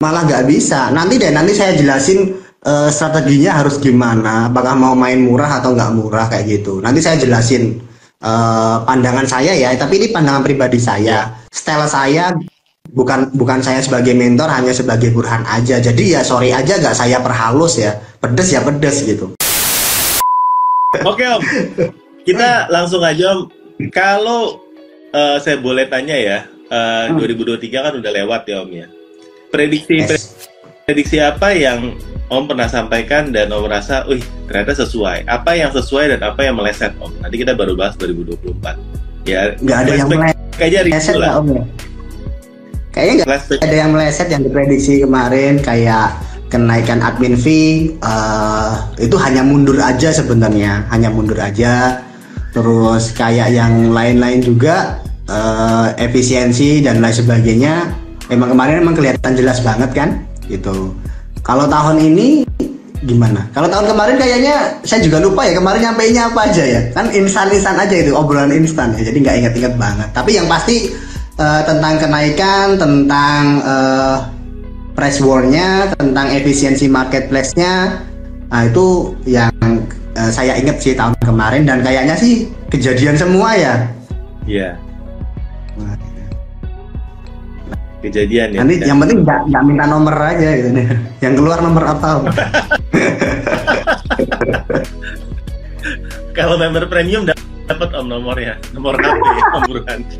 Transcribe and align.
malah 0.00 0.22
nggak 0.28 0.44
bisa. 0.48 0.92
Nanti 0.92 1.16
deh, 1.16 1.32
nanti 1.32 1.52
saya 1.56 1.76
jelasin 1.76 2.36
uh, 2.64 2.88
strateginya 2.92 3.64
harus 3.64 3.80
gimana. 3.80 4.52
Apakah 4.52 4.76
mau 4.76 4.92
main 4.92 5.20
murah 5.20 5.60
atau 5.60 5.72
nggak 5.72 5.92
murah 5.96 6.26
kayak 6.28 6.44
gitu. 6.60 6.80
Nanti 6.84 7.00
saya 7.00 7.16
jelasin 7.16 7.80
uh, 8.20 8.84
pandangan 8.84 9.24
saya 9.24 9.56
ya. 9.56 9.72
Tapi 9.76 10.00
ini 10.00 10.06
pandangan 10.12 10.44
pribadi 10.44 10.76
saya. 10.76 11.32
Style 11.48 11.88
saya 11.88 12.36
bukan 12.92 13.34
bukan 13.34 13.64
saya 13.64 13.82
sebagai 13.82 14.14
mentor 14.14 14.46
hanya 14.46 14.70
sebagai 14.70 15.10
burhan 15.10 15.42
aja 15.48 15.82
jadi 15.82 16.18
ya 16.18 16.20
sorry 16.22 16.54
aja 16.54 16.78
gak 16.78 16.94
saya 16.94 17.18
perhalus 17.18 17.82
ya 17.82 17.98
pedes 18.22 18.54
ya 18.54 18.62
pedes 18.62 19.02
gitu 19.02 19.34
oke 21.02 21.24
om 21.26 21.42
kita 22.22 22.70
langsung 22.70 23.02
aja 23.02 23.34
om 23.34 23.50
kalau 23.90 24.62
uh, 25.10 25.36
saya 25.42 25.58
boleh 25.58 25.90
tanya 25.90 26.14
ya 26.14 26.38
uh, 26.70 27.10
hmm. 27.10 27.18
2023 27.18 27.74
kan 27.74 27.94
udah 27.98 28.12
lewat 28.22 28.42
ya 28.46 28.62
om 28.62 28.70
ya 28.70 28.86
prediksi 29.50 30.02
yes. 30.02 30.48
prediksi 30.84 31.18
apa 31.22 31.54
yang 31.54 31.98
om 32.26 32.44
pernah 32.50 32.66
sampaikan 32.66 33.30
dan 33.30 33.50
om 33.54 33.66
rasa, 33.66 34.02
wih 34.10 34.22
ternyata 34.50 34.74
sesuai. 34.82 35.26
Apa 35.30 35.54
yang 35.54 35.70
sesuai 35.70 36.16
dan 36.16 36.20
apa 36.26 36.42
yang 36.42 36.58
meleset 36.58 36.94
om? 36.98 37.10
Nanti 37.22 37.42
kita 37.42 37.54
baru 37.54 37.78
bahas 37.78 37.94
2024 37.98 39.06
ya 39.26 39.58
nggak 39.58 39.78
ada 39.82 39.92
yang 39.92 40.08
meleset. 40.08 41.16
lah. 41.18 41.42
om 41.42 41.46
ya? 41.50 41.64
Kayaknya 42.94 43.14
nggak 43.28 43.60
ada 43.60 43.76
yang 43.76 43.90
meleset 43.92 44.28
yang 44.32 44.42
diprediksi 44.46 45.04
kemarin 45.04 45.60
kayak 45.60 46.16
kenaikan 46.48 47.02
admin 47.02 47.34
fee 47.34 47.98
uh, 48.00 48.86
itu 49.02 49.18
hanya 49.18 49.42
mundur 49.42 49.76
aja 49.82 50.14
sebenarnya, 50.14 50.86
hanya 50.94 51.12
mundur 51.12 51.36
aja. 51.36 52.00
Terus 52.56 53.12
kayak 53.12 53.52
yang 53.52 53.92
lain-lain 53.92 54.40
juga 54.40 55.04
uh, 55.28 55.92
efisiensi 56.00 56.80
dan 56.80 57.04
lain 57.04 57.12
sebagainya. 57.12 58.05
Emang 58.26 58.50
kemarin 58.50 58.82
emang 58.82 58.96
kelihatan 58.98 59.32
jelas 59.38 59.62
banget 59.62 59.90
kan, 59.94 60.08
gitu. 60.50 60.90
Kalau 61.46 61.70
tahun 61.70 62.02
ini 62.02 62.42
gimana? 63.06 63.46
Kalau 63.54 63.70
tahun 63.70 63.94
kemarin 63.94 64.16
kayaknya 64.18 64.54
saya 64.82 64.98
juga 65.04 65.22
lupa 65.22 65.46
ya 65.46 65.54
kemarin 65.54 65.80
nyampeinnya 65.90 66.22
apa 66.26 66.40
aja 66.50 66.64
ya. 66.66 66.80
Kan 66.90 67.06
instan-instan 67.14 67.78
aja 67.78 67.94
itu 67.94 68.10
obrolan 68.10 68.50
instan 68.50 68.98
ya. 68.98 69.06
Jadi 69.06 69.18
nggak 69.22 69.36
inget-inget 69.46 69.74
banget. 69.78 70.08
Tapi 70.10 70.34
yang 70.34 70.50
pasti 70.50 70.90
uh, 71.38 71.62
tentang 71.62 72.02
kenaikan, 72.02 72.74
tentang 72.74 73.62
uh, 73.62 74.26
price 74.98 75.22
war-nya, 75.22 75.94
tentang 75.94 76.34
efisiensi 76.34 76.90
marketplace-nya. 76.90 78.02
Nah, 78.50 78.62
itu 78.66 79.14
yang 79.28 79.54
uh, 80.18 80.30
saya 80.34 80.58
ingat 80.58 80.82
sih 80.82 80.98
tahun 80.98 81.14
kemarin 81.22 81.62
dan 81.62 81.84
kayaknya 81.86 82.18
sih 82.18 82.50
kejadian 82.74 83.14
semua 83.14 83.54
ya. 83.54 83.74
Iya. 84.50 84.74
Yeah. 85.78 86.05
Kejadian 88.06 88.54
ya. 88.54 88.58
Nanti 88.62 88.74
yang 88.86 88.98
penting 89.02 89.26
nggak 89.26 89.40
nggak 89.50 89.62
minta 89.66 89.84
nomor 89.90 90.14
aja 90.14 90.48
gitu 90.56 90.70
nih. 90.72 90.86
Yang 91.24 91.34
keluar 91.42 91.58
nomor 91.62 91.84
apa? 91.90 92.08
Kalau 96.36 96.60
member 96.60 96.84
premium 96.86 97.24
dapat 97.66 97.90
om 97.98 98.06
nomornya 98.06 98.54
nomor 98.70 98.94
HP 98.94 99.24
om 99.52 99.62
Burhan 99.66 100.00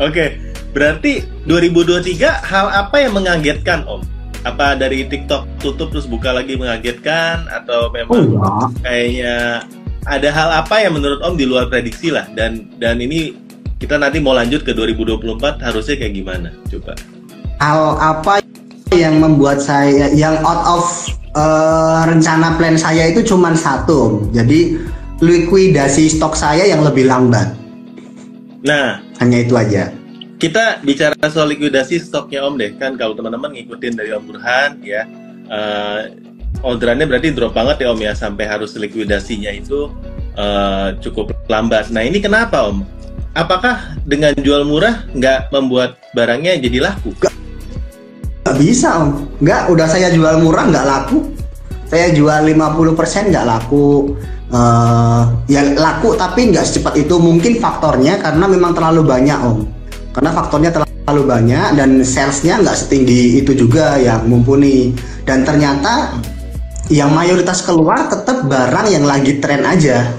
Oke, 0.00 0.40
berarti 0.72 1.28
2023 1.44 2.24
hal 2.24 2.66
apa 2.72 2.96
yang 3.04 3.12
mengagetkan 3.20 3.84
Om? 3.84 4.00
Apa 4.48 4.72
dari 4.80 5.04
TikTok 5.04 5.60
tutup 5.60 5.92
terus 5.92 6.08
buka 6.08 6.32
lagi 6.32 6.56
mengagetkan 6.56 7.44
atau 7.52 7.92
memang 7.92 8.32
oh, 8.40 8.72
ya. 8.80 8.80
kayaknya 8.80 9.60
ada 10.08 10.28
hal 10.32 10.48
apa 10.64 10.80
yang 10.80 10.96
menurut 10.96 11.20
Om 11.20 11.36
di 11.36 11.44
luar 11.44 11.68
prediksi 11.68 12.08
lah 12.08 12.24
dan 12.32 12.72
dan 12.80 13.00
ini 13.00 13.36
kita 13.80 13.96
nanti 13.96 14.20
mau 14.20 14.36
lanjut 14.36 14.60
ke 14.64 14.76
2024 14.76 15.60
harusnya 15.64 15.96
kayak 15.96 16.14
gimana? 16.14 16.48
Coba. 16.68 16.92
Hal 17.60 17.96
apa 17.96 18.44
yang 18.92 19.20
membuat 19.20 19.60
saya 19.64 20.12
yang 20.12 20.36
out 20.44 20.62
of 20.68 20.84
uh, 21.36 22.04
rencana 22.04 22.60
plan 22.60 22.76
saya 22.76 23.08
itu 23.08 23.24
cuma 23.24 23.56
satu. 23.56 24.28
Jadi 24.36 24.76
likuidasi 25.20 26.12
stok 26.16 26.36
saya 26.36 26.68
yang 26.68 26.84
lebih 26.84 27.08
lambat. 27.08 27.56
Nah, 28.64 29.00
hanya 29.20 29.38
itu 29.40 29.56
aja. 29.56 29.88
Kita 30.40 30.80
bicara 30.80 31.16
soal 31.28 31.52
likuidasi 31.52 32.00
stoknya 32.00 32.44
Om 32.48 32.56
deh, 32.56 32.72
kan 32.80 32.96
kalau 32.96 33.12
teman-teman 33.12 33.52
ngikutin 33.52 33.92
dari 33.92 34.12
Om 34.16 34.24
Burhan 34.24 34.80
ya, 34.80 35.04
uh, 35.52 36.08
orderannya 36.60 37.06
berarti 37.08 37.32
drop 37.32 37.56
banget 37.56 37.84
ya 37.84 37.88
Om 37.92 38.00
ya, 38.00 38.12
sampai 38.12 38.44
harus 38.48 38.76
likuidasinya 38.76 39.50
itu 39.52 39.90
uh, 40.36 40.96
cukup 41.00 41.32
lambat. 41.48 41.88
Nah 41.92 42.04
ini 42.04 42.20
kenapa 42.20 42.68
Om? 42.68 43.00
Apakah 43.30 43.94
dengan 44.02 44.34
jual 44.34 44.66
murah 44.66 45.06
nggak 45.14 45.54
membuat 45.54 46.02
barangnya 46.18 46.58
jadi 46.58 46.90
laku? 46.90 47.14
Gak, 47.22 47.30
Gak 48.40 48.56
bisa 48.58 48.98
om, 48.98 49.30
nggak 49.38 49.70
udah 49.70 49.86
saya 49.86 50.10
jual 50.10 50.42
murah 50.42 50.66
nggak 50.66 50.86
laku. 50.88 51.30
Saya 51.86 52.10
jual 52.10 52.42
50% 52.42 53.30
nggak 53.30 53.46
laku. 53.46 54.18
Uh, 54.50 55.30
ya 55.46 55.62
laku 55.78 56.18
tapi 56.18 56.50
nggak 56.50 56.66
secepat 56.66 56.98
itu 57.06 57.14
mungkin 57.22 57.62
faktornya 57.62 58.18
karena 58.18 58.50
memang 58.50 58.74
terlalu 58.74 59.06
banyak 59.06 59.38
om. 59.38 59.62
Karena 60.10 60.34
faktornya 60.34 60.74
terlalu 60.74 61.22
banyak 61.22 61.78
dan 61.78 62.02
salesnya 62.02 62.58
nggak 62.58 62.74
setinggi 62.74 63.44
itu 63.44 63.54
juga 63.54 63.94
yang 64.02 64.26
mumpuni. 64.26 64.90
Dan 65.22 65.46
ternyata 65.46 66.18
yang 66.90 67.14
mayoritas 67.14 67.62
keluar 67.62 68.10
tetap 68.10 68.44
barang 68.44 68.86
yang 68.90 69.06
lagi 69.06 69.38
tren 69.38 69.62
aja 69.62 70.10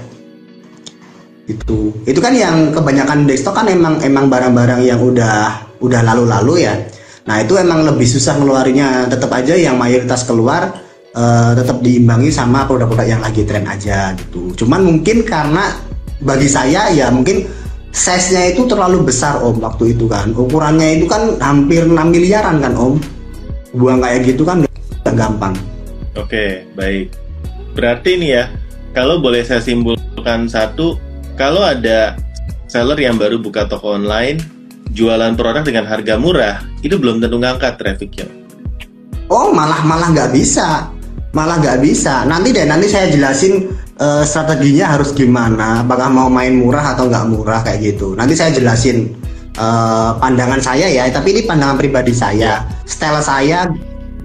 itu 1.46 1.92
itu 2.08 2.18
kan 2.18 2.32
yang 2.32 2.72
kebanyakan 2.72 3.28
desktop 3.28 3.60
kan 3.60 3.68
emang 3.68 4.00
emang 4.00 4.32
barang-barang 4.32 4.80
yang 4.82 4.98
udah 4.98 5.68
udah 5.84 6.00
lalu-lalu 6.00 6.64
ya 6.64 6.74
Nah 7.22 7.38
itu 7.38 7.54
emang 7.54 7.86
lebih 7.86 8.06
susah 8.06 8.38
ngeluarinya. 8.38 9.06
Tetap 9.06 9.30
aja 9.30 9.54
yang 9.54 9.78
mayoritas 9.78 10.26
keluar 10.26 10.74
uh, 11.14 11.52
tetap 11.54 11.78
diimbangi 11.78 12.34
sama 12.34 12.66
produk-produk 12.66 13.06
yang 13.06 13.22
lagi 13.22 13.46
tren 13.46 13.66
aja 13.66 14.14
gitu. 14.18 14.50
Cuman 14.64 14.82
mungkin 14.82 15.22
karena 15.22 15.70
bagi 16.22 16.50
saya 16.50 16.90
ya 16.90 17.10
mungkin 17.10 17.46
size-nya 17.94 18.54
itu 18.54 18.66
terlalu 18.66 19.06
besar 19.06 19.38
om 19.38 19.54
waktu 19.62 19.94
itu 19.94 20.10
kan. 20.10 20.34
Ukurannya 20.34 20.98
itu 20.98 21.06
kan 21.06 21.38
hampir 21.38 21.86
6 21.86 21.94
miliaran 21.94 22.58
kan 22.58 22.74
om. 22.74 22.98
Buang 23.72 24.02
kayak 24.02 24.26
gitu 24.26 24.42
kan 24.42 24.66
gak 25.06 25.16
gampang. 25.16 25.54
Oke 26.16 26.68
baik. 26.76 27.12
Berarti 27.72 28.20
nih 28.20 28.30
ya 28.30 28.44
kalau 28.92 29.16
boleh 29.20 29.40
saya 29.40 29.64
simpulkan 29.64 30.44
satu, 30.44 31.00
kalau 31.40 31.64
ada 31.64 32.16
seller 32.68 33.00
yang 33.00 33.16
baru 33.16 33.40
buka 33.40 33.64
toko 33.64 33.96
online 33.96 34.40
jualan 34.92 35.32
produk 35.32 35.64
dengan 35.64 35.88
harga 35.88 36.20
murah 36.20 36.60
itu 36.84 37.00
belum 37.00 37.24
tentu 37.24 37.40
ngangkat 37.40 37.80
trafficnya. 37.80 38.28
Oh 39.32 39.56
malah 39.56 39.80
malah 39.88 40.12
nggak 40.12 40.36
bisa, 40.36 40.92
malah 41.32 41.56
nggak 41.56 41.80
bisa. 41.80 42.28
Nanti 42.28 42.52
deh 42.52 42.68
nanti 42.68 42.92
saya 42.92 43.08
jelasin 43.08 43.72
uh, 43.96 44.20
strateginya 44.20 44.92
harus 44.92 45.16
gimana. 45.16 45.80
Apakah 45.80 46.12
mau 46.12 46.28
main 46.28 46.52
murah 46.52 46.92
atau 46.92 47.08
nggak 47.08 47.26
murah 47.32 47.64
kayak 47.64 47.80
gitu. 47.96 48.12
Nanti 48.12 48.36
saya 48.36 48.52
jelasin 48.52 49.16
uh, 49.56 50.20
pandangan 50.20 50.60
saya 50.60 50.92
ya. 50.92 51.08
Tapi 51.08 51.32
ini 51.32 51.40
pandangan 51.48 51.80
pribadi 51.80 52.12
saya, 52.12 52.60
ya. 52.60 52.84
style 52.84 53.24
saya 53.24 53.72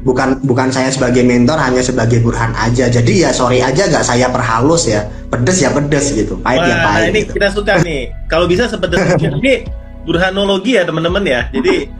bukan 0.05 0.37
bukan 0.45 0.69
saya 0.69 0.93
sebagai 0.93 1.25
mentor 1.25 1.57
hanya 1.57 1.81
sebagai 1.81 2.21
burhan 2.21 2.53
aja 2.57 2.89
jadi 2.89 3.27
ya 3.27 3.29
sorry 3.33 3.59
aja 3.61 3.89
gak 3.89 4.05
saya 4.05 4.29
perhalus 4.29 4.87
ya 4.87 5.05
pedes 5.29 5.59
ya 5.59 5.73
pedes 5.73 6.13
gitu 6.13 6.37
pahit 6.45 6.63
ya 6.63 6.75
pahit 6.85 7.09
ini 7.11 7.21
gitu. 7.25 7.33
kita 7.37 7.47
suka 7.51 7.73
nih 7.81 8.13
kalau 8.29 8.45
bisa 8.45 8.69
sepedes 8.69 9.01
ini 9.21 9.67
burhanologi 10.07 10.79
ya 10.79 10.87
teman-teman 10.87 11.23
ya. 11.27 11.41
Jadi 11.51 11.91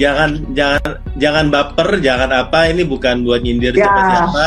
jangan 0.00 0.40
jangan 0.56 0.82
jangan 1.20 1.44
baper, 1.52 2.00
jangan 2.00 2.32
apa 2.32 2.72
ini 2.72 2.88
bukan 2.88 3.28
buat 3.28 3.44
nyindir 3.44 3.76
ya. 3.76 3.84
siapa-siapa. 3.84 4.46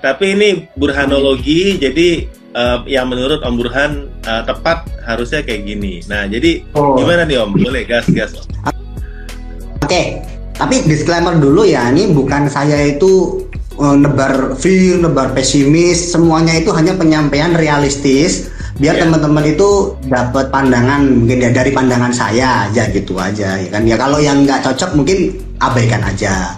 Tapi 0.00 0.24
ini 0.32 0.48
burhanologi 0.72 1.76
jadi 1.76 2.24
uh, 2.56 2.80
yang 2.88 3.12
menurut 3.12 3.44
Om 3.44 3.54
Burhan 3.60 3.92
uh, 4.24 4.42
tepat 4.48 4.88
harusnya 5.04 5.44
kayak 5.44 5.68
gini. 5.68 6.00
Nah, 6.08 6.24
jadi 6.24 6.64
oh. 6.72 6.96
gimana 6.96 7.28
nih 7.28 7.36
Om? 7.44 7.52
Boleh 7.52 7.84
gas 7.84 8.08
gas. 8.08 8.32
Oke. 8.32 9.84
Okay. 9.84 10.37
Tapi 10.58 10.90
disclaimer 10.90 11.38
dulu 11.38 11.62
ya, 11.62 11.86
ini 11.94 12.10
bukan 12.10 12.50
saya 12.50 12.82
itu 12.82 13.46
uh, 13.78 13.94
nebar 13.94 14.58
fear, 14.58 14.98
nebar 14.98 15.30
pesimis, 15.32 16.10
semuanya 16.10 16.58
itu 16.58 16.74
hanya 16.74 16.98
penyampaian 16.98 17.54
realistis 17.54 18.50
biar 18.78 18.94
yeah. 18.94 19.02
teman-teman 19.06 19.42
itu 19.42 19.98
dapat 20.06 20.54
pandangan 20.54 21.02
mungkin 21.02 21.42
ya 21.42 21.50
dari 21.50 21.74
pandangan 21.74 22.14
saya 22.14 22.70
aja 22.70 22.86
gitu 22.94 23.18
aja 23.18 23.58
ya 23.58 23.68
kan? 23.74 23.82
Ya 23.86 23.98
kalau 23.98 24.22
yang 24.22 24.46
nggak 24.46 24.62
cocok 24.66 24.94
mungkin 24.94 25.34
abaikan 25.58 26.02
aja. 26.06 26.54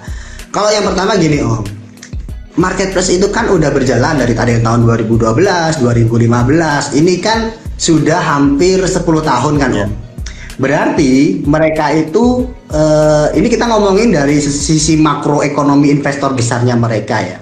Kalau 0.53 0.69
yang 0.69 0.85
pertama 0.85 1.17
gini 1.17 1.41
om. 1.41 1.65
Marketplace 2.61 3.15
itu 3.15 3.31
kan 3.33 3.49
udah 3.49 3.73
berjalan 3.73 4.21
dari 4.21 4.37
tadi 4.37 4.61
tahun 4.61 4.85
2012 4.85 5.81
2015 5.81 6.99
ini 6.99 7.15
kan 7.23 7.57
sudah 7.81 8.21
hampir 8.21 8.85
10 8.85 9.01
tahun 9.01 9.55
kan 9.57 9.71
yeah. 9.73 9.87
om 9.89 10.10
berarti 10.61 11.41
mereka 11.49 11.89
itu 11.97 12.45
uh, 12.69 13.33
ini 13.33 13.49
kita 13.49 13.65
ngomongin 13.65 14.13
dari 14.13 14.37
sisi 14.37 15.01
makroekonomi 15.01 15.89
investor 15.89 16.37
besarnya 16.37 16.77
mereka 16.77 17.17
ya 17.25 17.41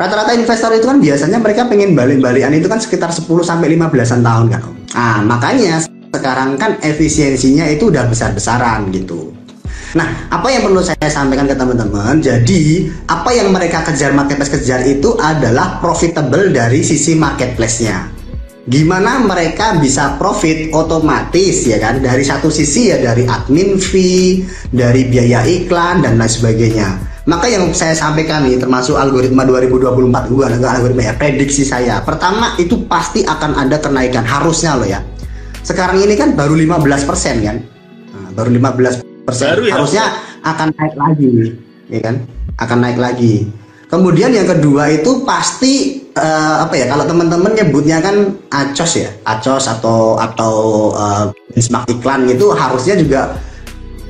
rata-rata 0.00 0.32
investor 0.32 0.72
itu 0.72 0.88
kan 0.88 0.96
biasanya 0.96 1.36
mereka 1.36 1.68
pengen 1.68 1.92
balik-balikan 1.92 2.56
itu 2.56 2.64
kan 2.72 2.80
sekitar 2.80 3.12
10 3.12 3.28
sampai 3.44 3.76
15-an 3.76 4.24
tahun 4.24 4.46
kan. 4.48 4.62
Ah, 4.96 5.20
makanya 5.20 5.84
sekarang 6.08 6.56
kan 6.56 6.80
efisiensinya 6.80 7.68
itu 7.68 7.92
udah 7.92 8.08
besar-besaran 8.08 8.88
gitu. 8.96 9.36
Nah, 9.92 10.30
apa 10.30 10.48
yang 10.48 10.64
perlu 10.64 10.80
saya 10.80 11.10
sampaikan 11.10 11.50
ke 11.50 11.52
teman-teman? 11.58 12.22
Jadi, 12.22 12.88
apa 13.10 13.34
yang 13.34 13.50
mereka 13.50 13.82
kejar 13.84 14.14
marketplace 14.14 14.54
kejar 14.54 14.86
itu 14.86 15.18
adalah 15.18 15.82
profitable 15.82 16.48
dari 16.48 16.80
sisi 16.80 17.18
marketplace-nya. 17.18 18.19
Gimana 18.70 19.18
mereka 19.26 19.82
bisa 19.82 20.14
profit 20.14 20.70
otomatis 20.70 21.66
ya 21.66 21.82
kan? 21.82 21.98
Dari 21.98 22.22
satu 22.22 22.46
sisi 22.46 22.94
ya 22.94 23.02
dari 23.02 23.26
admin 23.26 23.82
fee, 23.82 24.46
dari 24.70 25.10
biaya 25.10 25.42
iklan 25.42 26.06
dan 26.06 26.14
lain 26.14 26.30
sebagainya. 26.30 27.10
Maka 27.26 27.50
yang 27.50 27.74
saya 27.74 27.98
sampaikan 27.98 28.46
nih 28.46 28.62
termasuk 28.62 28.94
algoritma 28.94 29.42
2024 29.42 30.30
gua 30.30 30.46
algoritma 30.54 31.02
ya 31.02 31.14
prediksi 31.18 31.66
saya. 31.66 31.98
Pertama 32.06 32.54
itu 32.62 32.86
pasti 32.86 33.26
akan 33.26 33.58
ada 33.58 33.82
kenaikan 33.82 34.22
harusnya 34.22 34.78
loh 34.78 34.86
ya. 34.86 35.02
Sekarang 35.66 35.98
ini 35.98 36.14
kan 36.14 36.38
baru 36.38 36.54
15% 36.54 37.42
kan. 37.42 37.58
Nah, 38.14 38.30
baru 38.38 38.54
15 38.54 39.10
persen 39.26 39.46
Baru 39.54 39.62
ya? 39.66 39.72
harusnya 39.78 40.04
akan 40.42 40.68
naik 40.74 40.94
lagi 40.96 41.28
ya 41.90 42.00
kan 42.02 42.16
akan 42.58 42.78
naik 42.82 42.98
lagi 42.98 43.34
kemudian 43.90 44.30
yang 44.30 44.46
kedua 44.46 44.88
itu 44.94 45.26
pasti 45.26 46.00
eh, 46.14 46.56
apa 46.62 46.74
ya 46.78 46.86
kalau 46.88 47.04
teman-teman 47.04 47.52
nyebutnya 47.52 47.98
kan 48.00 48.38
acos 48.48 49.02
ya 49.02 49.10
acos 49.26 49.66
atau 49.66 50.16
atau 50.16 50.54
benchmark 51.50 51.90
iklan 51.90 52.30
itu 52.30 52.54
harusnya 52.54 52.94
juga 52.96 53.34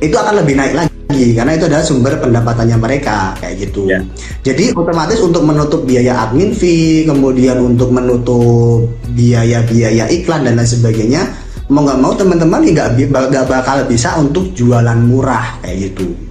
itu 0.00 0.16
akan 0.16 0.44
lebih 0.44 0.56
naik 0.56 0.74
lagi 0.76 1.34
karena 1.36 1.58
itu 1.58 1.64
adalah 1.66 1.84
sumber 1.84 2.14
pendapatannya 2.22 2.76
mereka 2.78 3.34
kayak 3.42 3.68
gitu. 3.68 3.90
Ya. 3.90 4.00
Jadi 4.46 4.72
otomatis 4.72 5.18
untuk 5.20 5.42
menutup 5.44 5.84
biaya 5.84 6.24
admin 6.24 6.54
fee, 6.54 7.04
kemudian 7.04 7.58
untuk 7.60 7.90
menutup 7.90 8.88
biaya-biaya 9.12 10.06
iklan 10.08 10.46
dan 10.46 10.56
lain 10.56 10.70
sebagainya, 10.70 11.26
mau 11.68 11.84
nggak 11.84 12.00
mau 12.00 12.14
teman-teman 12.14 12.62
nggak 12.62 13.46
bakal 13.50 13.84
bisa 13.90 14.16
untuk 14.16 14.54
jualan 14.54 14.96
murah 15.02 15.60
kayak 15.60 15.90
gitu. 15.90 16.29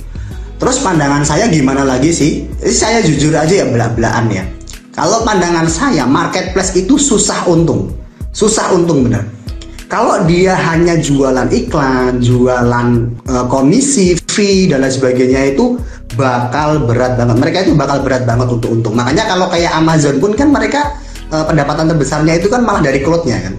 Terus 0.59 0.83
pandangan 0.83 1.23
saya 1.23 1.47
gimana 1.47 1.87
lagi 1.87 2.11
sih? 2.11 2.43
Saya 2.59 2.99
jujur 2.99 3.31
aja 3.31 3.63
ya 3.63 3.65
belak-belakan 3.71 4.27
ya. 4.27 4.43
Kalau 4.91 5.23
pandangan 5.23 5.63
saya 5.71 6.03
marketplace 6.03 6.75
itu 6.75 6.99
susah 6.99 7.47
untung, 7.47 7.95
susah 8.35 8.75
untung 8.75 9.07
bener. 9.07 9.23
Kalau 9.87 10.27
dia 10.27 10.53
hanya 10.53 10.99
jualan 10.99 11.47
iklan, 11.47 12.19
jualan 12.19 12.87
eh, 13.23 13.45
komisi, 13.47 14.19
fee 14.27 14.67
dan 14.67 14.83
lain 14.83 14.91
sebagainya 14.91 15.55
itu 15.55 15.79
bakal 16.19 16.83
berat 16.83 17.15
banget. 17.15 17.39
Mereka 17.39 17.57
itu 17.63 17.73
bakal 17.79 18.03
berat 18.03 18.27
banget 18.27 18.51
untuk 18.51 18.69
untung. 18.75 18.93
Makanya 18.99 19.31
kalau 19.31 19.47
kayak 19.47 19.71
Amazon 19.71 20.19
pun 20.19 20.35
kan 20.35 20.51
mereka 20.51 20.99
eh, 21.31 21.45
pendapatan 21.47 21.87
terbesarnya 21.87 22.35
itu 22.35 22.51
kan 22.51 22.67
malah 22.67 22.83
dari 22.83 22.99
cloud-nya 22.99 23.39
kan. 23.47 23.55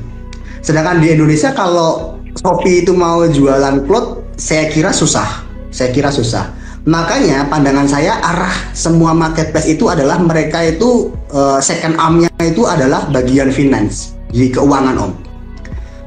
Sedangkan 0.60 1.00
di 1.00 1.16
Indonesia 1.16 1.56
kalau 1.56 2.20
Shopee 2.36 2.84
itu 2.84 2.92
mau 2.92 3.24
jualan 3.24 3.88
cloud, 3.88 4.36
saya 4.36 4.68
kira 4.68 4.92
susah. 4.92 5.48
Saya 5.72 5.90
kira 5.90 6.12
susah. 6.12 6.59
Makanya 6.88 7.44
pandangan 7.52 7.84
saya 7.84 8.16
arah 8.24 8.72
semua 8.72 9.12
marketplace 9.12 9.68
itu 9.68 9.92
adalah 9.92 10.16
mereka 10.16 10.64
itu 10.64 11.12
eh, 11.28 11.60
second 11.60 12.00
arm-nya 12.00 12.32
itu 12.40 12.64
adalah 12.64 13.04
bagian 13.12 13.52
finance 13.52 14.16
di 14.32 14.48
keuangan 14.48 14.96
om. 14.96 15.12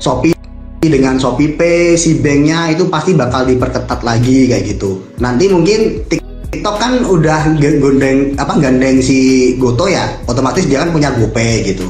Shopee 0.01 0.33
dengan 0.81 1.15
Shopee 1.21 1.53
Pay, 1.55 1.95
si 1.95 2.19
banknya 2.19 2.73
itu 2.73 2.89
pasti 2.89 3.13
bakal 3.13 3.45
diperketat 3.45 4.01
lagi 4.01 4.49
kayak 4.49 4.75
gitu. 4.75 4.99
Nanti 5.21 5.47
mungkin 5.47 6.03
TikTok 6.09 6.75
kan 6.81 7.05
udah 7.05 7.55
gondeng 7.79 8.33
apa 8.35 8.57
gandeng 8.57 8.99
si 8.99 9.53
Goto 9.61 9.87
ya, 9.87 10.09
otomatis 10.25 10.65
dia 10.65 10.81
kan 10.81 10.89
punya 10.91 11.13
GoPay 11.13 11.69
gitu. 11.69 11.87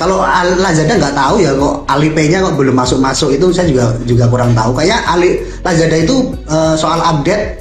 Kalau 0.00 0.24
Al- 0.24 0.56
Lazada 0.56 0.96
nggak 0.96 1.12
tahu 1.12 1.44
ya 1.44 1.52
kok 1.52 1.84
Alipay-nya 1.84 2.40
kok 2.40 2.56
belum 2.56 2.72
masuk-masuk 2.72 3.36
itu 3.36 3.52
saya 3.52 3.68
juga 3.68 3.92
juga 4.08 4.24
kurang 4.32 4.56
tahu. 4.56 4.72
Kayak 4.72 5.04
Ali 5.04 5.44
Lazada 5.60 5.96
itu 6.00 6.32
eh, 6.48 6.74
soal 6.80 7.04
update 7.04 7.59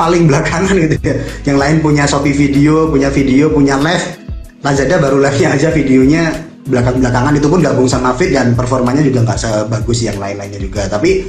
paling 0.00 0.24
belakangan 0.24 0.72
gitu 0.88 0.96
ya. 1.04 1.14
Yang 1.44 1.58
lain 1.60 1.76
punya 1.84 2.04
Shopee 2.08 2.32
Video, 2.32 2.88
punya 2.88 3.12
video, 3.12 3.52
punya 3.52 3.76
live. 3.76 4.16
Lazada 4.64 4.96
baru 4.96 5.20
live-nya 5.20 5.56
aja 5.56 5.68
videonya 5.72 6.32
belakang-belakangan 6.68 7.32
itu 7.40 7.48
pun 7.48 7.60
gabung 7.64 7.88
sama 7.88 8.12
Fit 8.12 8.36
dan 8.36 8.52
performanya 8.52 9.00
juga 9.00 9.24
nggak 9.24 9.38
sebagus 9.40 10.04
yang 10.04 10.16
lain-lainnya 10.20 10.60
juga. 10.60 10.88
Tapi 10.88 11.24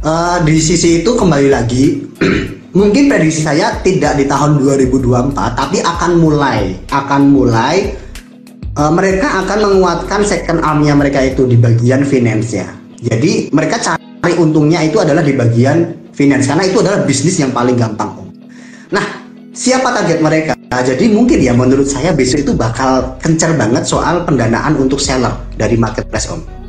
eh, 0.00 0.36
di 0.44 0.56
sisi 0.60 1.00
itu 1.04 1.16
kembali 1.16 1.48
lagi 1.48 2.04
mungkin 2.78 3.08
prediksi 3.08 3.44
saya 3.44 3.80
tidak 3.80 4.16
di 4.16 4.24
tahun 4.28 4.60
2024 4.60 5.32
tapi 5.36 5.84
akan 5.84 6.12
mulai 6.20 6.76
akan 6.92 7.22
mulai 7.32 7.76
eh, 8.76 8.92
mereka 8.92 9.44
akan 9.44 9.58
menguatkan 9.72 10.20
second 10.24 10.60
arm-nya 10.60 10.92
mereka 10.92 11.24
itu 11.24 11.48
di 11.48 11.56
bagian 11.56 12.04
finance 12.04 12.52
ya. 12.52 12.68
Jadi 13.02 13.48
mereka 13.50 13.80
cari 13.80 14.36
untungnya 14.36 14.84
itu 14.84 15.00
adalah 15.00 15.24
di 15.24 15.32
bagian 15.32 16.01
finance 16.12 16.48
karena 16.48 16.64
itu 16.68 16.78
adalah 16.80 17.04
bisnis 17.04 17.36
yang 17.40 17.50
paling 17.50 17.76
gampang. 17.76 18.12
Om. 18.12 18.28
Nah, 18.92 19.04
siapa 19.52 19.92
target 19.92 20.20
mereka? 20.20 20.52
Jadi 20.72 21.12
mungkin 21.12 21.36
ya 21.36 21.52
menurut 21.52 21.84
saya 21.84 22.16
besok 22.16 22.48
itu 22.48 22.52
bakal 22.56 23.20
kencar 23.20 23.52
banget 23.60 23.84
soal 23.84 24.24
pendanaan 24.24 24.72
untuk 24.80 24.96
seller 24.96 25.32
dari 25.60 25.76
marketplace 25.76 26.32
Om. 26.32 26.62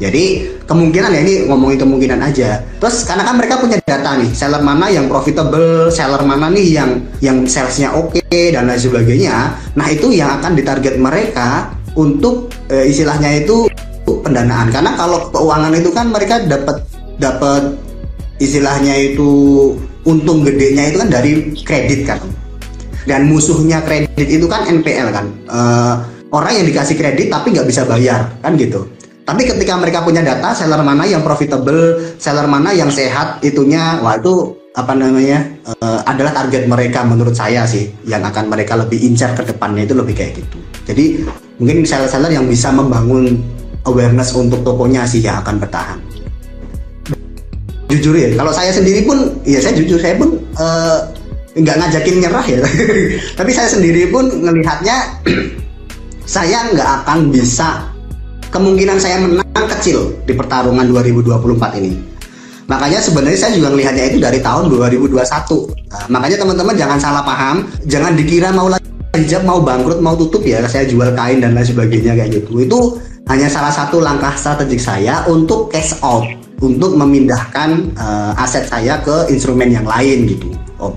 Jadi 0.00 0.48
kemungkinan 0.64 1.12
ya 1.12 1.20
ini 1.20 1.34
ngomongin 1.44 1.76
kemungkinan 1.76 2.24
aja. 2.24 2.64
Terus 2.80 3.04
karena 3.04 3.20
kan 3.20 3.36
mereka 3.36 3.60
punya 3.60 3.76
data 3.84 4.16
nih, 4.16 4.32
seller 4.32 4.64
mana 4.64 4.88
yang 4.88 5.12
profitable, 5.12 5.92
seller 5.92 6.24
mana 6.24 6.48
nih 6.48 6.72
yang 6.72 6.90
yang 7.20 7.44
salesnya 7.44 7.92
oke 7.92 8.16
dan 8.32 8.64
lain 8.64 8.80
sebagainya. 8.80 9.52
Nah 9.76 9.86
itu 9.92 10.08
yang 10.08 10.40
akan 10.40 10.56
ditarget 10.56 10.96
mereka 10.96 11.68
untuk 11.92 12.48
eh, 12.72 12.88
istilahnya 12.88 13.44
itu 13.44 13.68
pendanaan. 14.08 14.72
Karena 14.72 14.96
kalau 14.96 15.28
keuangan 15.36 15.76
itu 15.76 15.92
kan 15.92 16.08
mereka 16.08 16.48
dapat 16.48 16.80
dapat 17.20 17.76
istilahnya 18.40 18.96
itu 18.96 19.30
untung 20.08 20.42
gedenya 20.42 20.90
itu 20.90 20.96
kan 20.98 21.08
dari 21.12 21.52
kredit 21.62 22.08
kan. 22.08 22.18
Dan 23.04 23.28
musuhnya 23.28 23.84
kredit 23.84 24.26
itu 24.28 24.46
kan 24.48 24.66
NPL 24.66 25.08
kan. 25.12 25.26
Eh, 25.46 25.94
orang 26.32 26.52
yang 26.56 26.66
dikasih 26.66 26.96
kredit 26.96 27.28
tapi 27.28 27.52
nggak 27.52 27.68
bisa 27.68 27.84
bayar 27.84 28.32
kan 28.40 28.56
gitu. 28.56 28.88
Tapi 29.28 29.46
ketika 29.46 29.78
mereka 29.78 30.02
punya 30.02 30.26
data 30.26 30.56
seller 30.56 30.82
mana 30.82 31.06
yang 31.06 31.22
profitable, 31.22 32.02
seller 32.18 32.50
mana 32.50 32.74
yang 32.74 32.90
sehat 32.90 33.38
itunya, 33.46 34.02
wah 34.02 34.18
itu 34.18 34.58
apa 34.74 34.96
namanya 34.96 35.44
eh, 35.66 36.00
adalah 36.08 36.32
target 36.34 36.66
mereka 36.66 37.04
menurut 37.06 37.36
saya 37.36 37.68
sih 37.68 37.92
yang 38.08 38.24
akan 38.24 38.50
mereka 38.50 38.74
lebih 38.74 38.98
incar 39.04 39.36
ke 39.36 39.46
depannya 39.46 39.86
itu 39.86 39.94
lebih 39.94 40.16
kayak 40.16 40.32
gitu. 40.40 40.58
Jadi 40.88 41.04
mungkin 41.60 41.86
seller-seller 41.86 42.32
yang 42.34 42.48
bisa 42.48 42.72
membangun 42.72 43.38
awareness 43.86 44.34
untuk 44.34 44.64
tokonya 44.66 45.06
sih 45.06 45.22
yang 45.22 45.38
akan 45.44 45.62
bertahan. 45.62 46.09
Jujur 47.90 48.14
ya, 48.14 48.30
kalau 48.38 48.54
saya 48.54 48.70
sendiri 48.70 49.02
pun, 49.02 49.34
ya 49.42 49.58
saya 49.58 49.74
jujur 49.74 49.98
saya 49.98 50.14
pun 50.14 50.38
eh, 50.38 50.98
nggak 51.58 51.76
ngajakin 51.82 52.16
nyerah 52.22 52.46
ya. 52.46 52.60
Tapi 53.38 53.50
saya 53.50 53.68
sendiri 53.68 54.06
pun 54.08 54.30
ngelihatnya 54.30 54.96
saya 56.38 56.70
nggak 56.70 56.88
akan 57.02 57.34
bisa 57.34 57.90
kemungkinan 58.54 58.98
saya 59.02 59.18
menang 59.22 59.66
kecil 59.78 60.14
di 60.26 60.34
pertarungan 60.34 60.86
2024 60.90 61.82
ini. 61.82 61.98
Makanya 62.70 63.02
sebenarnya 63.02 63.38
saya 63.38 63.52
juga 63.58 63.74
melihatnya 63.74 64.14
itu 64.14 64.22
dari 64.22 64.38
tahun 64.38 64.70
2021. 64.70 65.18
Nah, 65.90 66.06
makanya 66.06 66.38
teman-teman 66.38 66.74
jangan 66.78 66.98
salah 67.02 67.22
paham, 67.26 67.66
jangan 67.90 68.14
dikira 68.14 68.54
mau 68.54 68.70
hijab 69.10 69.42
mau 69.42 69.58
bangkrut 69.58 69.98
mau 69.98 70.14
tutup 70.14 70.46
ya 70.46 70.62
saya 70.70 70.86
jual 70.86 71.10
kain 71.18 71.42
dan 71.42 71.58
lain 71.58 71.66
sebagainya 71.66 72.14
kayak 72.14 72.30
gitu. 72.30 72.62
Itu 72.62 72.78
hanya 73.26 73.50
salah 73.50 73.74
satu 73.74 73.98
langkah 73.98 74.38
strategik 74.38 74.78
saya 74.78 75.26
untuk 75.26 75.70
cash 75.74 75.98
out, 76.06 76.26
untuk 76.60 76.92
memindahkan 76.94 77.96
eh, 77.96 78.32
aset 78.44 78.68
saya 78.68 79.00
ke 79.00 79.32
instrumen 79.32 79.72
yang 79.72 79.88
lain 79.88 80.28
gitu. 80.28 80.52
Oh. 80.76 80.92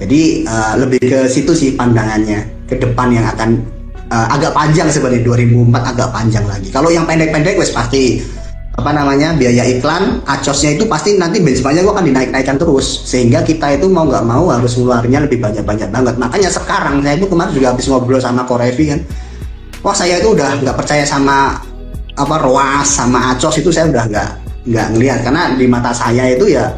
Jadi 0.00 0.44
eh, 0.44 0.74
lebih 0.80 1.00
ke 1.04 1.20
situ 1.28 1.52
sih 1.52 1.76
pandangannya 1.76 2.48
ke 2.66 2.80
depan 2.80 3.12
yang 3.12 3.28
akan 3.28 3.60
eh, 4.08 4.26
agak 4.32 4.56
panjang 4.56 4.88
sebenarnya 4.88 5.22
2004 5.24 5.92
agak 5.92 6.08
panjang 6.10 6.44
lagi. 6.48 6.68
Kalau 6.72 6.88
yang 6.88 7.04
pendek-pendek 7.04 7.60
wes 7.60 7.70
pasti 7.70 8.24
apa 8.76 8.92
namanya 8.92 9.32
biaya 9.32 9.64
iklan 9.64 10.20
acosnya 10.28 10.76
itu 10.76 10.84
pasti 10.84 11.16
nanti 11.16 11.40
benchmarknya 11.40 11.80
gua 11.80 11.96
akan 11.96 12.12
dinaik-naikkan 12.12 12.60
terus 12.60 13.08
sehingga 13.08 13.40
kita 13.40 13.80
itu 13.80 13.88
mau 13.88 14.04
nggak 14.04 14.20
mau 14.28 14.52
harus 14.52 14.76
ngeluarnya 14.76 15.24
lebih 15.24 15.40
banyak-banyak 15.40 15.88
banget 15.88 16.14
makanya 16.20 16.52
sekarang 16.52 17.00
saya 17.00 17.16
itu 17.16 17.24
kemarin 17.24 17.56
juga 17.56 17.72
habis 17.72 17.88
ngobrol 17.88 18.20
sama 18.20 18.44
Korevi 18.44 18.84
kan 18.92 19.00
wah 19.80 19.96
saya 19.96 20.20
itu 20.20 20.28
udah 20.28 20.60
nggak 20.60 20.76
percaya 20.76 21.08
sama 21.08 21.56
apa 22.20 22.36
Roas 22.36 22.84
sama 22.84 23.32
Acos 23.32 23.56
itu 23.56 23.72
saya 23.72 23.88
udah 23.88 24.04
nggak 24.12 24.30
nggak 24.66 24.86
ngelihat 24.94 25.18
karena 25.22 25.42
di 25.54 25.66
mata 25.70 25.94
saya 25.94 26.34
itu 26.34 26.50
ya 26.50 26.74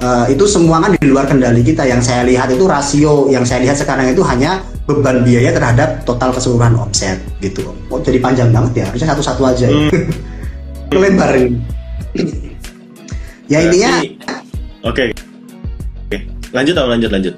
eh, 0.00 0.32
itu 0.32 0.44
semua 0.48 0.80
kan 0.80 0.96
di 0.96 1.06
luar 1.06 1.28
kendali 1.28 1.60
kita 1.60 1.84
yang 1.84 2.00
saya 2.00 2.24
lihat 2.24 2.48
itu 2.50 2.64
rasio 2.64 3.28
yang 3.28 3.44
saya 3.44 3.62
lihat 3.64 3.76
sekarang 3.76 4.10
itu 4.10 4.24
hanya 4.24 4.64
beban 4.88 5.22
biaya 5.22 5.52
terhadap 5.52 6.02
total 6.08 6.32
keseluruhan 6.32 6.74
omset 6.78 7.20
gitu 7.44 7.76
oh 7.92 8.00
jadi 8.00 8.18
panjang 8.18 8.48
banget 8.50 8.72
ya 8.80 8.84
harusnya 8.88 9.08
satu-satu 9.12 9.42
aja 9.44 9.66
ya. 9.68 9.88
lebar 11.02 11.32
ini 11.36 11.58
ya 13.46 13.58
intinya 13.62 13.92
Oke. 14.86 15.10
Oke. 16.06 16.18
Lanjut 16.54 16.74
om, 16.78 16.86
lanjut 16.94 17.10
lanjut. 17.10 17.34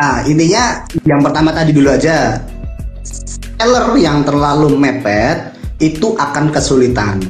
Nah, 0.00 0.24
intinya 0.24 0.80
yang 1.04 1.20
pertama 1.20 1.52
tadi 1.52 1.76
dulu 1.76 1.92
aja. 1.92 2.40
Seller 3.60 3.92
yang 4.00 4.24
terlalu 4.24 4.72
mepet 4.80 5.52
itu 5.76 6.16
akan 6.16 6.48
kesulitan. 6.48 7.20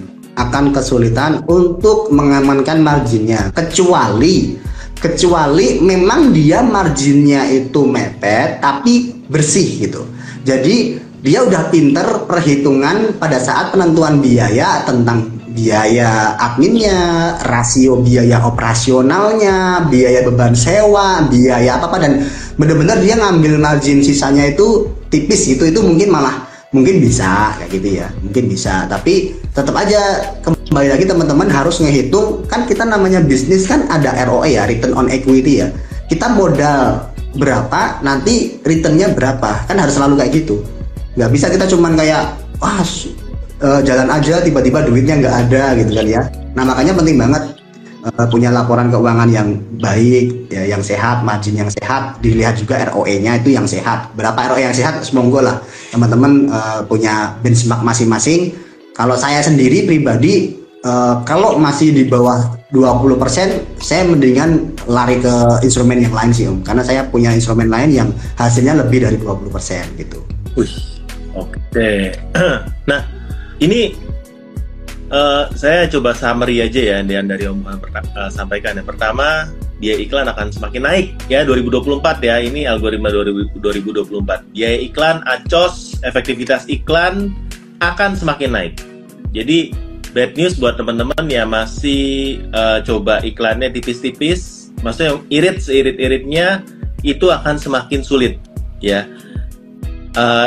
Akan 0.48 0.72
kesulitan 0.72 1.44
untuk 1.44 2.08
mengamankan 2.14 2.80
marginnya. 2.80 3.52
Kecuali 3.52 4.56
kecuali 5.00 5.80
memang 5.80 6.28
dia 6.30 6.60
marginnya 6.60 7.48
itu 7.48 7.88
mepet 7.88 8.60
tapi 8.60 9.24
bersih 9.26 9.88
gitu. 9.88 10.04
Jadi 10.44 11.00
dia 11.20 11.44
udah 11.44 11.68
pinter 11.68 12.24
perhitungan 12.24 13.16
pada 13.20 13.36
saat 13.40 13.72
penentuan 13.72 14.20
biaya 14.24 14.84
tentang 14.88 15.40
biaya 15.50 16.38
adminnya, 16.38 17.36
rasio 17.44 18.00
biaya 18.00 18.40
operasionalnya, 18.46 19.84
biaya 19.90 20.24
beban 20.24 20.54
sewa, 20.56 21.26
biaya 21.26 21.76
apa 21.76 21.90
apa 21.90 21.96
dan 22.00 22.12
benar-benar 22.56 23.02
dia 23.02 23.18
ngambil 23.18 23.58
margin 23.60 24.00
sisanya 24.00 24.48
itu 24.48 24.88
tipis 25.12 25.44
gitu. 25.44 25.68
Itu 25.68 25.84
mungkin 25.84 26.08
malah 26.08 26.49
mungkin 26.70 27.02
bisa 27.02 27.54
kayak 27.58 27.70
gitu 27.70 27.88
ya. 28.02 28.08
Mungkin 28.22 28.44
bisa. 28.50 28.86
Tapi 28.86 29.34
tetap 29.54 29.74
aja 29.74 30.34
kembali 30.42 30.88
lagi 30.90 31.04
teman-teman 31.06 31.50
harus 31.50 31.82
ngehitung. 31.82 32.46
Kan 32.46 32.66
kita 32.66 32.86
namanya 32.86 33.22
bisnis 33.22 33.66
kan 33.66 33.86
ada 33.90 34.14
ROE 34.26 34.54
ya 34.54 34.66
return 34.66 34.94
on 34.94 35.10
equity 35.10 35.62
ya. 35.62 35.68
Kita 36.10 36.30
modal 36.34 37.10
berapa 37.38 38.02
nanti 38.02 38.58
returnnya 38.62 39.14
berapa. 39.14 39.66
Kan 39.66 39.78
harus 39.78 39.98
selalu 39.98 40.18
kayak 40.22 40.32
gitu. 40.42 40.62
Nggak 41.18 41.30
bisa 41.34 41.46
kita 41.50 41.66
cuman 41.66 41.98
kayak 41.98 42.38
wah 42.62 42.82
uh, 43.62 43.80
jalan 43.82 44.08
aja 44.10 44.42
tiba-tiba 44.42 44.86
duitnya 44.86 45.18
nggak 45.20 45.36
ada 45.46 45.62
gitu 45.78 45.90
kan 45.94 46.06
ya. 46.06 46.22
Nah 46.54 46.66
makanya 46.66 46.94
penting 46.94 47.18
banget 47.18 47.59
uh, 48.04 48.26
punya 48.28 48.48
laporan 48.52 48.88
keuangan 48.88 49.28
yang 49.28 49.48
baik 49.80 50.48
ya 50.52 50.76
yang 50.76 50.82
sehat 50.84 51.22
margin 51.24 51.56
yang 51.60 51.70
sehat 51.70 52.18
dilihat 52.24 52.56
juga 52.56 52.90
ROE-nya 52.92 53.40
itu 53.40 53.54
yang 53.54 53.64
sehat 53.68 54.12
berapa 54.16 54.36
ROE 54.54 54.62
yang 54.64 54.76
sehat 54.76 55.00
semoga 55.04 55.40
lah 55.40 55.56
teman-teman 55.92 56.48
uh, 56.48 56.80
punya 56.84 57.36
benchmark 57.44 57.84
masing-masing 57.84 58.56
kalau 58.96 59.16
saya 59.16 59.40
sendiri 59.40 59.88
pribadi 59.88 60.60
uh, 60.84 61.20
kalau 61.24 61.56
masih 61.56 61.92
di 61.92 62.04
bawah 62.08 62.60
20% 62.70 63.82
saya 63.82 64.06
mendingan 64.06 64.70
lari 64.86 65.18
ke 65.18 65.34
instrumen 65.66 65.98
yang 65.98 66.14
lain 66.14 66.30
sih 66.30 66.46
Om 66.46 66.62
karena 66.62 66.82
saya 66.86 67.02
punya 67.10 67.34
instrumen 67.34 67.66
lain 67.66 67.90
yang 67.90 68.08
hasilnya 68.38 68.78
lebih 68.78 69.02
dari 69.02 69.18
20% 69.18 69.98
gitu. 69.98 70.22
Oke. 71.34 71.58
Okay. 71.70 72.14
nah, 72.90 73.02
ini 73.58 73.94
uh, 75.10 75.50
saya 75.52 75.90
coba 75.90 76.14
summary 76.14 76.62
aja 76.62 76.80
ya 76.80 76.98
yang 77.02 77.26
dari 77.28 77.44
Om 77.46 77.66
uh, 77.66 78.30
sampaikan. 78.30 78.78
Yang 78.78 78.96
pertama, 78.96 79.50
biaya 79.82 79.98
iklan 80.00 80.26
akan 80.30 80.48
semakin 80.54 80.82
naik 80.86 81.06
ya 81.26 81.42
2024 81.44 82.22
ya. 82.24 82.36
Ini 82.40 82.70
algoritma 82.70 83.10
2024 83.12 84.54
biaya 84.54 84.78
iklan 84.80 85.20
acos 85.26 86.00
efektivitas 86.06 86.64
iklan 86.70 87.34
akan 87.82 88.16
semakin 88.16 88.50
naik. 88.54 88.74
Jadi 89.34 89.74
bad 90.10 90.34
news 90.34 90.58
buat 90.58 90.74
teman-teman 90.74 91.26
ya 91.30 91.46
masih 91.46 92.42
uh, 92.50 92.82
coba 92.82 93.22
iklannya 93.22 93.70
tipis-tipis 93.70 94.72
maksudnya 94.82 95.22
irit 95.30 95.62
seirit-iritnya 95.62 96.66
itu 97.06 97.30
akan 97.30 97.58
semakin 97.58 98.00
sulit 98.02 98.38
ya. 98.82 99.06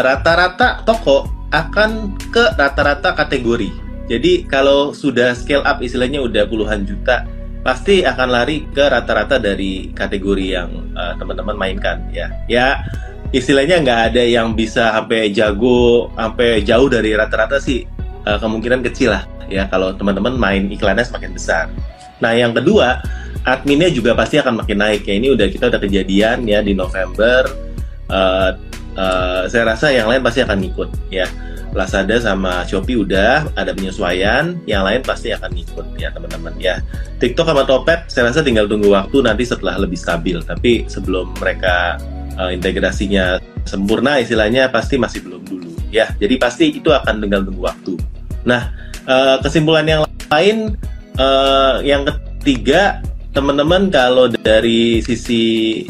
Rata-rata 0.03 0.83
uh, 0.83 0.83
toko 0.83 1.31
akan 1.55 2.19
ke 2.35 2.51
rata-rata 2.59 3.15
kategori 3.15 3.82
jadi 4.11 4.43
kalau 4.51 4.91
sudah 4.91 5.31
scale 5.31 5.63
up 5.63 5.79
istilahnya 5.79 6.19
udah 6.19 6.43
puluhan 6.47 6.83
juta 6.83 7.23
pasti 7.63 8.03
akan 8.03 8.27
lari 8.27 8.67
ke 8.75 8.83
rata-rata 8.83 9.39
dari 9.39 9.95
kategori 9.95 10.45
yang 10.59 10.69
uh, 10.99 11.15
teman-teman 11.15 11.55
mainkan 11.55 12.03
ya. 12.11 12.27
Ya 12.51 12.83
istilahnya 13.31 13.79
nggak 13.79 14.01
ada 14.13 14.23
yang 14.27 14.51
bisa 14.51 14.91
sampai 14.91 15.31
jago 15.31 16.11
sampai 16.13 16.61
jauh 16.61 16.91
dari 16.91 17.15
rata-rata 17.15 17.57
sih 17.63 17.87
uh, 18.27 18.35
kemungkinan 18.37 18.83
kecil 18.91 19.15
lah 19.15 19.23
ya 19.47 19.65
kalau 19.71 19.95
teman-teman 19.95 20.35
main 20.35 20.67
iklannya 20.67 21.07
semakin 21.07 21.31
besar. 21.31 21.65
Nah 22.19 22.35
yang 22.35 22.51
kedua 22.51 22.99
adminnya 23.47 23.87
juga 23.87 24.11
pasti 24.11 24.35
akan 24.43 24.59
makin 24.59 24.83
naik 24.83 25.07
ya. 25.07 25.15
Ini 25.15 25.31
udah 25.31 25.47
kita 25.47 25.71
udah 25.71 25.79
kejadian 25.79 26.43
ya 26.43 26.59
di 26.59 26.75
November 26.75 27.47
uh, 28.11 28.51
uh, 28.99 29.47
saya 29.47 29.63
rasa 29.71 29.87
yang 29.95 30.11
lain 30.11 30.19
pasti 30.19 30.43
akan 30.43 30.59
ikut 30.67 30.89
ya 31.07 31.31
Lazada 31.73 32.21
sama 32.21 32.61
Shopee 32.69 33.01
udah 33.01 33.49
ada 33.57 33.73
penyesuaian, 33.73 34.61
yang 34.69 34.85
lain 34.85 35.01
pasti 35.01 35.33
akan 35.33 35.51
ikut 35.57 35.97
ya 35.97 36.13
teman-teman 36.13 36.53
ya. 36.61 36.79
TikTok 37.17 37.49
sama 37.49 37.65
Topet 37.65 38.05
saya 38.07 38.29
rasa 38.29 38.45
tinggal 38.45 38.69
tunggu 38.69 38.93
waktu 38.93 39.25
nanti 39.25 39.43
setelah 39.43 39.81
lebih 39.81 39.97
stabil. 39.97 40.37
Tapi 40.45 40.85
sebelum 40.85 41.33
mereka 41.41 41.97
uh, 42.37 42.53
integrasinya 42.53 43.41
sempurna 43.65 44.21
istilahnya 44.21 44.69
pasti 44.69 45.01
masih 45.01 45.25
belum 45.25 45.41
dulu 45.49 45.73
ya. 45.89 46.13
Jadi 46.21 46.35
pasti 46.37 46.65
itu 46.77 46.93
akan 46.93 47.25
tinggal 47.25 47.41
tunggu 47.41 47.65
waktu. 47.65 47.93
Nah 48.45 48.69
uh, 49.09 49.41
kesimpulan 49.41 49.89
yang 49.89 50.01
lain 50.29 50.77
uh, 51.17 51.81
yang 51.81 52.05
ketiga 52.05 53.01
teman-teman 53.33 53.89
kalau 53.89 54.29
dari 54.29 55.01
sisi 55.01 55.41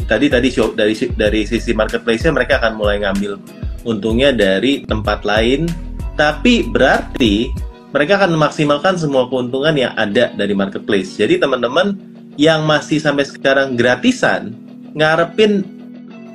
tadi 0.08 0.32
tadi 0.32 0.48
dari 0.72 0.96
dari 1.12 1.44
sisi 1.44 1.76
marketplace-nya 1.76 2.32
mereka 2.32 2.56
akan 2.56 2.72
mulai 2.80 3.04
ngambil 3.04 3.36
untungnya 3.84 4.32
dari 4.32 4.82
tempat 4.84 5.22
lain, 5.22 5.68
tapi 6.16 6.66
berarti 6.66 7.52
mereka 7.94 8.18
akan 8.18 8.34
memaksimalkan 8.34 8.98
semua 8.98 9.30
keuntungan 9.30 9.76
yang 9.78 9.94
ada 9.94 10.34
dari 10.34 10.50
marketplace. 10.56 11.14
Jadi 11.14 11.38
teman-teman 11.38 11.94
yang 12.34 12.66
masih 12.66 12.98
sampai 12.98 13.22
sekarang 13.22 13.78
gratisan, 13.78 14.50
ngarepin 14.98 15.62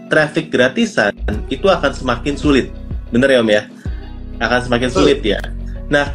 traffic 0.08 0.48
gratisan 0.50 1.12
itu 1.52 1.68
akan 1.68 1.92
semakin 1.92 2.40
sulit. 2.40 2.72
Bener 3.12 3.28
ya 3.28 3.40
Om 3.44 3.52
ya? 3.52 3.64
Akan 4.40 4.60
semakin 4.64 4.90
sulit 4.90 5.20
ya. 5.20 5.44
Nah, 5.92 6.08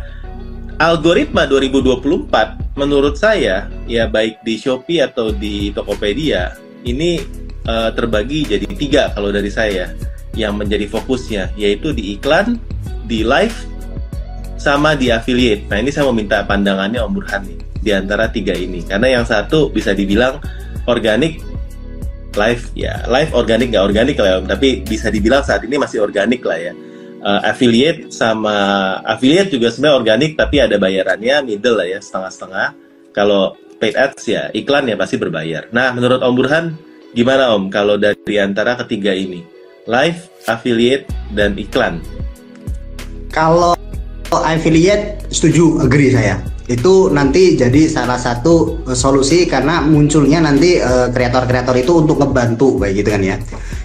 algoritma 0.81 1.47
2024 1.47 2.75
menurut 2.75 3.14
saya 3.14 3.71
ya 3.87 4.11
baik 4.11 4.43
di 4.43 4.59
Shopee 4.59 5.03
atau 5.03 5.31
di 5.31 5.71
Tokopedia 5.71 6.59
ini 6.83 7.23
uh, 7.69 7.91
terbagi 7.95 8.47
jadi 8.49 8.67
tiga 8.75 9.03
kalau 9.14 9.31
dari 9.31 9.50
saya 9.50 9.95
yang 10.35 10.59
menjadi 10.59 10.87
fokusnya 10.91 11.55
yaitu 11.59 11.95
di 11.95 12.19
iklan, 12.19 12.59
di 13.07 13.23
live, 13.23 13.55
sama 14.64 14.97
di 14.97 15.12
affiliate. 15.12 15.69
Nah 15.69 15.76
ini 15.76 15.93
saya 15.93 16.09
mau 16.09 16.17
minta 16.17 16.41
pandangannya 16.49 17.05
Om 17.05 17.12
Burhan 17.12 17.45
nih 17.45 17.61
di 17.85 17.91
antara 17.93 18.33
tiga 18.33 18.57
ini. 18.57 18.81
Karena 18.81 19.21
yang 19.21 19.25
satu 19.29 19.69
bisa 19.69 19.93
dibilang 19.93 20.41
organik 20.88 21.45
live 22.35 22.64
ya 22.75 23.07
live 23.07 23.31
organik 23.37 23.71
nggak 23.71 23.85
organik 23.85 24.17
lah 24.17 24.29
ya 24.33 24.37
Om. 24.41 24.47
Tapi 24.49 24.69
bisa 24.88 25.12
dibilang 25.12 25.45
saat 25.45 25.61
ini 25.69 25.76
masih 25.76 26.00
organik 26.00 26.41
lah 26.49 26.57
ya. 26.57 26.73
Uh, 27.25 27.41
affiliate 27.45 28.12
sama 28.12 28.53
affiliate 29.00 29.49
juga 29.49 29.73
sebenarnya 29.73 29.97
organik 29.97 30.31
tapi 30.37 30.61
ada 30.61 30.76
bayarannya 30.76 31.41
middle 31.45 31.76
lah 31.76 31.88
ya 31.88 32.00
setengah-setengah. 32.00 32.69
Kalau 33.12 33.57
paid 33.76 33.97
ads 34.00 34.25
ya 34.29 34.49
iklan 34.57 34.88
ya 34.88 34.97
pasti 34.97 35.21
berbayar. 35.21 35.69
Nah 35.76 35.93
menurut 35.93 36.25
Om 36.25 36.35
Burhan 36.37 36.64
gimana 37.12 37.53
Om 37.53 37.69
kalau 37.69 38.00
dari 38.00 38.41
antara 38.41 38.81
ketiga 38.81 39.12
ini 39.12 39.53
live, 39.85 40.29
affiliate, 40.49 41.09
dan 41.33 41.57
iklan? 41.61 42.00
Kalau 43.33 43.76
affiliate 44.33 45.29
setuju, 45.29 45.85
agree 45.85 46.12
saya. 46.12 46.41
Itu 46.64 47.12
nanti 47.12 47.61
jadi 47.61 47.85
salah 47.93 48.17
satu 48.17 48.81
uh, 48.88 48.97
solusi 48.97 49.45
karena 49.45 49.85
munculnya 49.85 50.41
nanti 50.41 50.81
uh, 50.81 51.12
kreator-kreator 51.12 51.76
uh, 51.76 51.83
itu 51.85 51.93
untuk 52.00 52.17
ngebantu 52.25 52.81
kayak 52.81 53.05
gitu 53.05 53.09
kan 53.12 53.23
ya. 53.23 53.37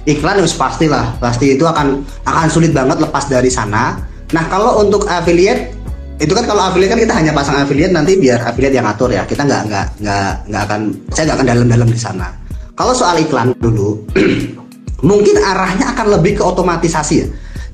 Iklan 0.08 0.40
harus 0.40 0.56
pastilah, 0.56 1.20
pasti 1.20 1.60
itu 1.60 1.68
akan 1.68 2.08
akan 2.24 2.48
sulit 2.48 2.72
banget 2.72 3.04
lepas 3.04 3.28
dari 3.28 3.52
sana. 3.52 4.00
Nah 4.32 4.44
kalau 4.48 4.80
untuk 4.80 5.04
affiliate 5.12 5.76
itu 6.20 6.32
kan 6.32 6.48
kalau 6.48 6.72
affiliate 6.72 6.96
kan 6.96 7.00
kita 7.04 7.14
hanya 7.16 7.32
pasang 7.36 7.60
affiliate 7.60 7.96
nanti 7.96 8.16
biar 8.16 8.40
affiliate 8.44 8.76
yang 8.76 8.88
atur 8.88 9.08
ya 9.12 9.24
kita 9.24 9.44
nggak 9.48 9.72
nggak 9.72 9.86
nggak 10.04 10.32
nggak 10.52 10.62
akan 10.68 10.82
saya 11.16 11.24
nggak 11.32 11.38
akan 11.40 11.48
dalam-dalam 11.48 11.88
di 11.88 12.00
sana 12.00 12.28
kalau 12.76 12.92
soal 12.92 13.16
iklan 13.24 13.56
dulu 13.64 14.04
mungkin 15.06 15.36
arahnya 15.40 15.96
akan 15.96 16.20
lebih 16.20 16.40
ke 16.40 16.44
otomatisasi 16.44 17.16
ya. 17.20 17.28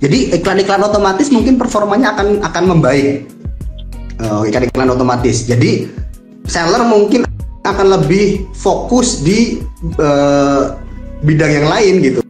Jadi 0.03 0.35
iklan-iklan 0.35 0.83
otomatis 0.83 1.31
mungkin 1.31 1.55
performanya 1.55 2.13
akan 2.13 2.43
akan 2.43 2.63
membaik. 2.75 3.25
Uh, 4.15 4.47
iklan-iklan 4.47 4.91
otomatis. 4.91 5.43
Jadi 5.47 5.89
seller 6.47 6.83
mungkin 6.87 7.25
akan 7.65 7.87
lebih 7.99 8.45
fokus 8.53 9.25
di 9.25 9.59
uh, 9.97 10.77
bidang 11.25 11.51
yang 11.51 11.67
lain 11.67 11.93
gitu 12.05 12.21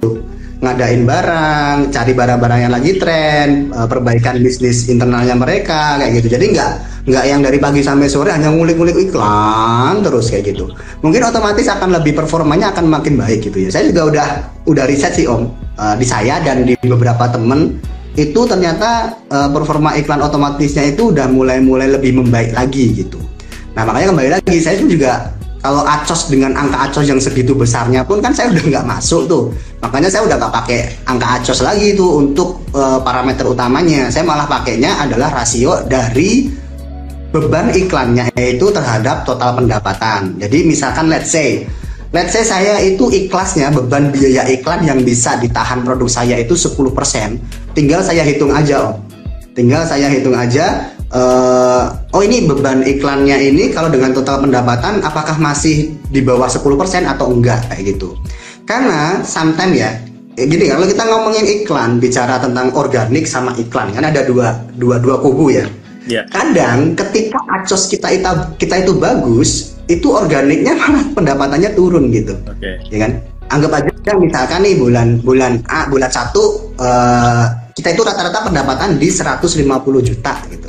ngadain 0.63 1.03
barang, 1.03 1.77
cari 1.91 2.13
barang-barang 2.15 2.59
yang 2.67 2.73
lagi 2.73 2.91
tren, 2.95 3.69
uh, 3.75 3.87
perbaikan 3.87 4.39
bisnis 4.39 4.87
internalnya 4.87 5.35
mereka 5.35 5.99
kayak 5.99 6.23
gitu. 6.23 6.35
Jadi 6.39 6.45
nggak 6.55 6.71
nggak 7.05 7.25
yang 7.29 7.41
dari 7.45 7.59
pagi 7.61 7.81
sampai 7.85 8.07
sore 8.09 8.33
hanya 8.33 8.49
ngulik-ngulik 8.49 8.97
iklan 9.09 10.01
terus 10.01 10.31
kayak 10.31 10.55
gitu. 10.55 10.71
Mungkin 11.03 11.21
otomatis 11.21 11.67
akan 11.69 11.93
lebih 12.01 12.17
performanya 12.17 12.71
akan 12.73 12.87
makin 12.87 13.19
baik 13.19 13.45
gitu 13.45 13.67
ya. 13.67 13.69
Saya 13.69 13.91
juga 13.91 14.01
udah 14.09 14.27
udah 14.65 14.83
riset 14.87 15.13
sih 15.13 15.27
om 15.29 15.51
uh, 15.77 15.95
di 15.99 16.05
saya 16.07 16.41
dan 16.41 16.65
di 16.65 16.73
beberapa 16.87 17.29
temen 17.29 17.77
itu 18.15 18.47
ternyata 18.47 19.11
uh, 19.27 19.51
performa 19.51 19.91
iklan 19.99 20.23
otomatisnya 20.23 20.87
itu 20.87 21.11
udah 21.11 21.27
mulai-mulai 21.27 21.91
lebih 21.91 22.15
membaik 22.15 22.55
lagi 22.55 22.95
gitu. 22.95 23.19
Nah 23.75 23.83
makanya 23.83 24.15
kembali 24.15 24.29
lagi 24.39 24.57
saya 24.63 24.79
juga 24.79 25.35
kalau 25.65 25.81
acos 25.81 26.29
dengan 26.29 26.53
angka 26.53 26.77
acos 26.77 27.09
yang 27.09 27.17
segitu 27.17 27.57
besarnya 27.57 28.05
pun 28.05 28.21
kan 28.21 28.29
saya 28.29 28.53
udah 28.53 28.63
nggak 28.69 28.85
masuk 28.85 29.25
tuh 29.25 29.49
makanya 29.81 30.13
saya 30.13 30.21
udah 30.29 30.37
nggak 30.37 30.53
pakai 30.61 30.79
angka 31.09 31.27
acos 31.41 31.65
lagi 31.65 31.97
tuh 31.97 32.21
untuk 32.21 32.61
e, 32.69 32.83
parameter 33.01 33.49
utamanya 33.49 34.13
saya 34.13 34.29
malah 34.29 34.45
pakainya 34.45 34.93
adalah 35.01 35.33
rasio 35.33 35.81
dari 35.89 36.53
beban 37.33 37.73
iklannya 37.73 38.31
itu 38.37 38.71
terhadap 38.71 39.27
total 39.27 39.59
pendapatan. 39.59 40.39
Jadi 40.39 40.63
misalkan 40.63 41.11
let's 41.11 41.35
say 41.35 41.67
let's 42.15 42.31
say 42.31 42.47
saya 42.47 42.79
itu 42.79 43.11
ikhlasnya 43.11 43.75
beban 43.75 44.07
biaya 44.07 44.47
iklan 44.47 44.87
yang 44.87 45.03
bisa 45.03 45.35
ditahan 45.43 45.83
produk 45.83 46.07
saya 46.07 46.39
itu 46.39 46.55
10%. 46.55 47.75
Tinggal 47.75 47.99
saya 48.07 48.23
hitung 48.23 48.55
aja, 48.55 48.87
Om. 48.87 48.95
Tinggal 49.51 49.83
saya 49.83 50.07
hitung 50.07 50.35
aja 50.35 50.94
uh, 51.15 51.83
oh 52.11 52.21
ini 52.21 52.43
beban 52.43 52.83
iklannya 52.83 53.39
ini 53.39 53.71
kalau 53.71 53.87
dengan 53.87 54.11
total 54.11 54.43
pendapatan 54.43 54.99
apakah 55.01 55.39
masih 55.39 55.95
di 56.11 56.19
bawah 56.19 56.51
10% 56.51 57.07
atau 57.07 57.31
enggak 57.31 57.63
kayak 57.71 57.95
gitu. 57.95 58.19
Karena 58.67 59.23
sometimes 59.23 59.75
ya 59.77 59.89
gini 60.35 60.67
kalau 60.67 60.83
kita 60.83 61.03
ngomongin 61.07 61.45
iklan 61.47 62.03
bicara 62.03 62.43
tentang 62.43 62.75
organik 62.75 63.23
sama 63.23 63.55
iklan 63.55 63.95
kan 63.95 64.03
ada 64.03 64.27
dua 64.27 64.59
dua 64.75 64.99
dua 64.99 65.23
kubu 65.23 65.55
ya. 65.55 65.65
Yeah. 66.05 66.27
Kadang 66.29 66.93
ketika 66.93 67.41
acos 67.49 67.89
kita 67.89 68.13
itu 68.13 68.29
kita 68.61 68.85
itu 68.85 68.93
bagus, 68.93 69.73
itu 69.89 70.05
organiknya 70.13 70.77
malah 70.81 71.01
pendapatannya 71.15 71.73
turun 71.73 72.13
gitu. 72.13 72.37
Oke. 72.45 72.61
Okay. 72.61 72.75
Ya 72.93 73.09
kan? 73.09 73.11
Anggap 73.45 73.77
aja 73.77 74.13
misalkan 74.17 74.65
nih 74.65 74.73
bulan 74.81 75.21
bulan 75.21 75.61
A 75.69 75.85
bulan 75.85 76.09
satu 76.09 76.73
uh, 76.81 77.45
kita 77.77 77.93
itu 77.93 78.01
rata-rata 78.01 78.41
pendapatan 78.41 78.97
di 78.97 79.05
150 79.05 79.61
juta 80.01 80.33
gitu. 80.49 80.64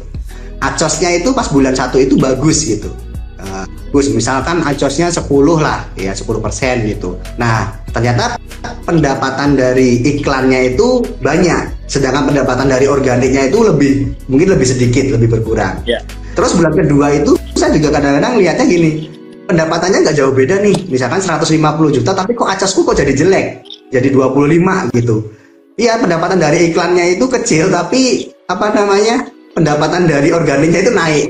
Acosnya 0.60 1.20
itu 1.20 1.32
pas 1.36 1.48
bulan 1.52 1.76
satu 1.76 2.00
itu 2.00 2.16
bagus 2.16 2.64
gitu. 2.64 2.88
Uh, 3.36 3.68
bagus 3.96 4.12
misalkan 4.12 4.60
acosnya 4.60 5.08
10 5.08 5.24
lah 5.56 5.88
ya 5.96 6.12
10 6.12 6.24
persen 6.44 6.84
gitu. 6.84 7.16
Nah 7.40 7.72
ternyata 7.96 8.36
pendapatan 8.84 9.56
dari 9.56 10.04
iklannya 10.04 10.76
itu 10.76 11.00
banyak, 11.24 11.88
sedangkan 11.88 12.28
pendapatan 12.28 12.68
dari 12.68 12.84
organiknya 12.84 13.48
itu 13.48 13.64
lebih 13.64 14.12
mungkin 14.28 14.52
lebih 14.52 14.68
sedikit, 14.68 15.16
lebih 15.16 15.40
berkurang. 15.40 15.80
Yeah. 15.88 16.04
Terus 16.36 16.52
bulan 16.52 16.76
kedua 16.76 17.16
itu 17.16 17.40
saya 17.56 17.72
juga 17.72 17.96
kadang-kadang 17.96 18.36
lihatnya 18.36 18.68
gini, 18.68 19.08
pendapatannya 19.48 20.04
nggak 20.04 20.16
jauh 20.20 20.36
beda 20.36 20.60
nih, 20.60 20.76
misalkan 20.92 21.24
150 21.24 21.96
juta, 21.96 22.12
tapi 22.12 22.36
kok 22.36 22.52
acasku 22.52 22.84
kok 22.84 23.00
jadi 23.00 23.16
jelek, 23.16 23.64
jadi 23.88 24.12
25 24.12 24.92
gitu. 24.92 25.32
Iya 25.80 25.96
pendapatan 25.96 26.36
dari 26.36 26.68
iklannya 26.68 27.16
itu 27.16 27.24
kecil, 27.28 27.72
tapi 27.72 28.32
apa 28.44 28.76
namanya 28.76 29.28
pendapatan 29.56 30.04
dari 30.04 30.28
organiknya 30.30 30.84
itu 30.84 30.92
naik. 30.92 31.26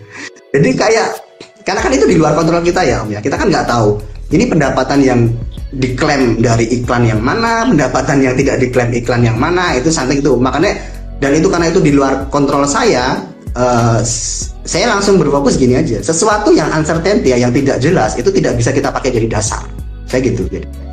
Jadi 0.56 0.70
kayak 0.72 1.08
karena 1.68 1.80
kan 1.84 1.92
itu 1.92 2.06
di 2.08 2.16
luar 2.16 2.32
kontrol 2.32 2.64
kita 2.64 2.80
ya 2.88 3.04
om 3.04 3.12
ya, 3.12 3.20
kita 3.20 3.36
kan 3.36 3.52
nggak 3.52 3.68
tahu 3.68 4.00
ini 4.32 4.48
pendapatan 4.48 5.04
yang 5.04 5.20
diklaim 5.76 6.40
dari 6.40 6.66
iklan 6.80 7.04
yang 7.04 7.20
mana, 7.20 7.68
pendapatan 7.68 8.24
yang 8.24 8.34
tidak 8.34 8.56
diklaim 8.58 8.90
iklan 8.96 9.22
yang 9.22 9.36
mana, 9.36 9.76
itu 9.76 9.92
santai 9.92 10.18
itu. 10.18 10.34
Makanya 10.34 10.78
dan 11.20 11.36
itu 11.36 11.46
karena 11.52 11.68
itu 11.68 11.78
di 11.84 11.92
luar 11.92 12.26
kontrol 12.32 12.64
saya, 12.66 13.22
uh, 13.54 14.00
saya 14.66 14.86
langsung 14.90 15.20
berfokus 15.20 15.60
gini 15.60 15.78
aja. 15.78 16.00
Sesuatu 16.00 16.50
yang 16.50 16.72
uncertainty 16.72 17.34
ya, 17.34 17.38
yang 17.38 17.52
tidak 17.54 17.78
jelas 17.78 18.16
itu 18.16 18.30
tidak 18.32 18.58
bisa 18.58 18.72
kita 18.74 18.88
pakai 18.90 19.14
jadi 19.14 19.28
dasar. 19.30 19.62
Saya 20.06 20.22
gitu 20.22 20.46
jadi. 20.50 20.85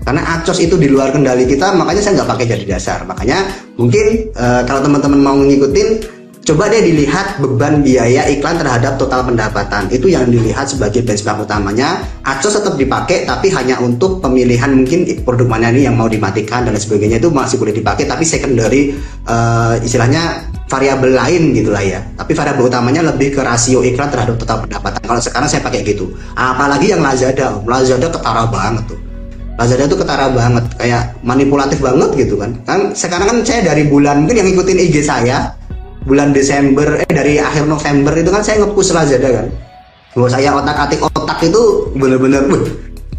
Karena 0.00 0.40
acos 0.40 0.58
itu 0.58 0.80
di 0.80 0.88
luar 0.88 1.12
kendali 1.12 1.44
kita, 1.44 1.76
makanya 1.76 2.00
saya 2.00 2.22
nggak 2.22 2.30
pakai 2.34 2.46
jadi 2.48 2.64
dasar. 2.76 3.04
Makanya 3.04 3.46
mungkin 3.76 4.32
uh, 4.34 4.62
kalau 4.64 4.80
teman-teman 4.82 5.20
mau 5.20 5.36
ngikutin 5.36 6.20
Coba 6.40 6.72
deh 6.72 6.80
dilihat 6.80 7.36
beban 7.36 7.84
biaya 7.84 8.24
iklan 8.32 8.56
terhadap 8.56 8.96
total 8.96 9.28
pendapatan. 9.28 9.92
Itu 9.92 10.08
yang 10.08 10.32
dilihat 10.32 10.72
sebagai 10.72 11.04
benchmark 11.04 11.44
utamanya. 11.44 12.00
Acos 12.24 12.56
tetap 12.56 12.80
dipakai 12.80 13.28
tapi 13.28 13.52
hanya 13.52 13.76
untuk 13.78 14.24
pemilihan 14.24 14.72
mungkin 14.72 15.04
produk 15.20 15.44
mana 15.44 15.68
nih 15.68 15.86
yang 15.86 16.00
mau 16.00 16.08
dimatikan 16.08 16.64
dan 16.64 16.72
sebagainya 16.80 17.20
itu 17.20 17.28
masih 17.28 17.60
boleh 17.60 17.76
dipakai 17.76 18.08
tapi 18.08 18.24
secondary 18.24 18.96
uh, 19.28 19.76
istilahnya 19.84 20.48
variabel 20.64 21.12
lain 21.12 21.52
gitulah 21.52 21.84
ya. 21.84 22.00
Tapi 22.16 22.32
variabel 22.32 22.72
utamanya 22.72 23.04
lebih 23.12 23.36
ke 23.36 23.44
rasio 23.44 23.84
iklan 23.84 24.08
terhadap 24.08 24.40
total 24.40 24.64
pendapatan. 24.64 25.00
Kalau 25.04 25.20
sekarang 25.20 25.46
saya 25.46 25.60
pakai 25.60 25.84
gitu. 25.84 26.08
Apalagi 26.32 26.96
yang 26.96 27.04
Lazada, 27.04 27.60
Lazada 27.68 28.08
ketara 28.08 28.48
banget 28.48 28.96
tuh. 28.96 29.09
Lazada 29.60 29.84
itu 29.84 29.96
ketara 30.00 30.32
banget, 30.32 30.64
kayak 30.80 31.20
manipulatif 31.20 31.84
banget 31.84 32.16
gitu 32.16 32.40
kan. 32.40 32.56
Kan 32.64 32.96
sekarang 32.96 33.28
kan 33.28 33.38
saya 33.44 33.60
dari 33.60 33.84
bulan 33.84 34.24
mungkin 34.24 34.40
yang 34.40 34.48
ngikutin 34.48 34.88
IG 34.88 35.04
saya, 35.04 35.52
bulan 36.08 36.32
Desember 36.32 36.96
eh 36.96 37.12
dari 37.12 37.36
akhir 37.36 37.68
November 37.68 38.16
itu 38.16 38.32
kan 38.32 38.40
saya 38.40 38.64
ngepush 38.64 38.96
Lazada 38.96 39.28
kan. 39.28 39.46
Bahwa 40.16 40.28
saya 40.32 40.56
otak 40.56 40.76
atik 40.88 41.04
otak 41.04 41.44
itu 41.44 41.92
bener-bener 41.92 42.48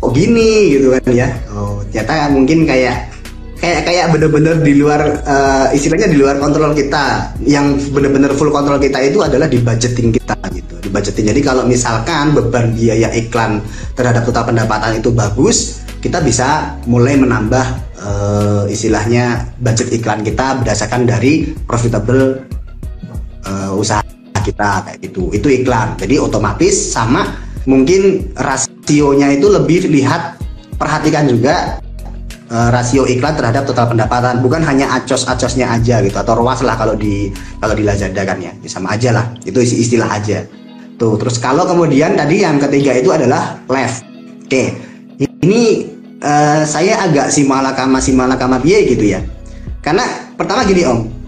kok 0.02 0.12
gini? 0.18 0.82
gitu 0.82 0.98
kan 0.98 1.06
ya. 1.14 1.30
Oh 1.54 1.86
ternyata 1.94 2.34
mungkin 2.34 2.66
kayak 2.66 3.14
kayak 3.62 3.86
kayak 3.86 4.06
bener-bener 4.10 4.58
di 4.66 4.74
luar 4.82 5.22
uh, 5.22 5.70
istilahnya 5.70 6.10
di 6.10 6.18
luar 6.18 6.42
kontrol 6.42 6.74
kita. 6.74 7.38
Yang 7.46 7.94
bener-bener 7.94 8.34
full 8.34 8.50
kontrol 8.50 8.82
kita 8.82 8.98
itu 8.98 9.22
adalah 9.22 9.46
di 9.46 9.62
budgeting 9.62 10.10
kita 10.10 10.42
gitu 10.58 10.74
di 10.82 10.90
budgeting. 10.90 11.30
Jadi 11.38 11.42
kalau 11.46 11.70
misalkan 11.70 12.34
beban 12.34 12.74
biaya 12.74 13.14
iklan 13.14 13.62
terhadap 13.94 14.26
total 14.26 14.50
pendapatan 14.50 14.98
itu 14.98 15.14
bagus 15.14 15.81
kita 16.02 16.20
bisa 16.26 16.82
mulai 16.90 17.14
menambah 17.14 17.66
uh, 18.02 18.64
istilahnya 18.66 19.54
budget 19.62 19.94
iklan 19.94 20.26
kita 20.26 20.58
berdasarkan 20.58 21.06
dari 21.06 21.54
profitable 21.70 22.42
uh, 23.46 23.72
usaha 23.78 24.02
kita 24.42 24.82
kayak 24.90 24.98
gitu. 25.06 25.30
Itu 25.30 25.48
iklan. 25.54 26.02
Jadi 26.02 26.18
otomatis 26.18 26.74
sama 26.74 27.38
mungkin 27.70 28.34
rasionya 28.34 29.38
itu 29.38 29.46
lebih 29.46 29.86
lihat 29.94 30.42
perhatikan 30.82 31.30
juga 31.30 31.78
uh, 32.50 32.74
rasio 32.74 33.06
iklan 33.06 33.38
terhadap 33.38 33.70
total 33.70 33.94
pendapatan. 33.94 34.42
Bukan 34.42 34.66
hanya 34.66 34.98
acos-acosnya 34.98 35.70
aja 35.70 36.02
gitu 36.02 36.18
atau 36.18 36.34
ruas 36.34 36.66
lah 36.66 36.74
kalau 36.82 36.98
di 36.98 37.30
kalau 37.62 37.78
di 37.78 37.86
Lazada 37.86 38.26
kan 38.26 38.42
ya. 38.42 38.58
Sama 38.66 38.98
aja 38.98 39.14
lah. 39.14 39.26
Itu 39.46 39.62
istilah 39.62 40.10
aja. 40.10 40.50
Tuh 40.98 41.14
terus 41.22 41.38
kalau 41.38 41.70
kemudian 41.70 42.18
tadi 42.18 42.42
yang 42.42 42.58
ketiga 42.58 42.98
itu 42.98 43.14
adalah 43.14 43.62
left. 43.70 44.02
Oke 44.50 44.90
ini 45.42 45.91
uh, 46.22 46.64
saya 46.64 47.02
agak 47.04 47.34
simalakama 47.34 47.98
simalakama 48.00 48.58
biaya 48.62 48.86
gitu 48.88 49.06
ya 49.18 49.22
karena 49.82 50.06
pertama 50.38 50.64
gini 50.64 50.86
om 50.86 51.22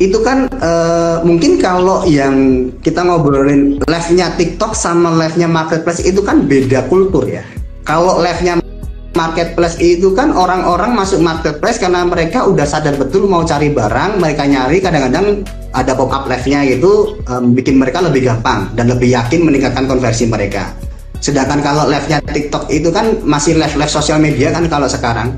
itu 0.00 0.16
kan 0.24 0.48
uh, 0.64 1.20
mungkin 1.28 1.60
kalau 1.60 2.08
yang 2.08 2.66
kita 2.80 3.04
ngobrolin 3.04 3.76
live-nya 3.84 4.32
TikTok 4.32 4.72
sama 4.72 5.12
live-nya 5.20 5.44
marketplace 5.44 6.00
itu 6.00 6.24
kan 6.24 6.48
beda 6.48 6.88
kultur 6.88 7.28
ya. 7.28 7.44
Kalau 7.84 8.16
live-nya 8.24 8.64
marketplace 9.12 9.76
itu 9.76 10.16
kan 10.16 10.32
orang-orang 10.32 10.96
masuk 10.96 11.20
marketplace 11.20 11.76
karena 11.76 12.08
mereka 12.08 12.48
udah 12.48 12.64
sadar 12.64 12.96
betul 12.96 13.28
mau 13.28 13.44
cari 13.44 13.68
barang, 13.68 14.16
mereka 14.16 14.48
nyari 14.48 14.80
kadang-kadang 14.80 15.44
ada 15.76 15.92
pop 15.92 16.08
up 16.08 16.24
live-nya 16.24 16.64
gitu 16.64 17.20
um, 17.28 17.52
bikin 17.52 17.76
mereka 17.76 18.00
lebih 18.00 18.24
gampang 18.24 18.72
dan 18.72 18.88
lebih 18.88 19.12
yakin 19.12 19.44
meningkatkan 19.44 19.84
konversi 19.84 20.24
mereka. 20.24 20.72
Sedangkan 21.20 21.60
kalau 21.60 21.86
live-nya 21.86 22.24
TikTok 22.24 22.72
itu 22.72 22.88
kan 22.88 23.20
masih 23.22 23.60
live-live 23.60 23.92
sosial 23.92 24.18
media 24.18 24.50
kan 24.50 24.64
kalau 24.66 24.88
sekarang. 24.88 25.36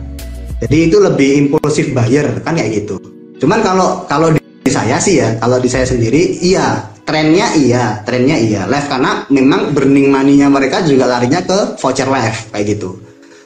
Jadi 0.62 0.88
itu 0.88 1.02
lebih 1.02 1.50
impulsif 1.50 1.90
buyer 1.90 2.38
kan 2.46 2.54
kayak 2.54 2.86
gitu. 2.86 3.02
Cuman 3.42 3.60
kalau 3.66 4.06
kalau 4.06 4.30
di 4.62 4.70
saya 4.70 5.02
sih 5.02 5.18
ya 5.18 5.34
kalau 5.42 5.58
di 5.58 5.66
saya 5.66 5.82
sendiri 5.82 6.38
iya 6.38 6.86
trennya 7.02 7.50
iya 7.58 7.98
trennya 8.06 8.38
iya 8.38 8.62
live 8.70 8.86
karena 8.86 9.26
memang 9.26 9.74
burning 9.74 10.06
money-nya 10.06 10.46
mereka 10.46 10.86
juga 10.86 11.10
larinya 11.10 11.42
ke 11.42 11.74
voucher 11.82 12.06
live 12.06 12.38
kayak 12.54 12.78
gitu 12.78 12.94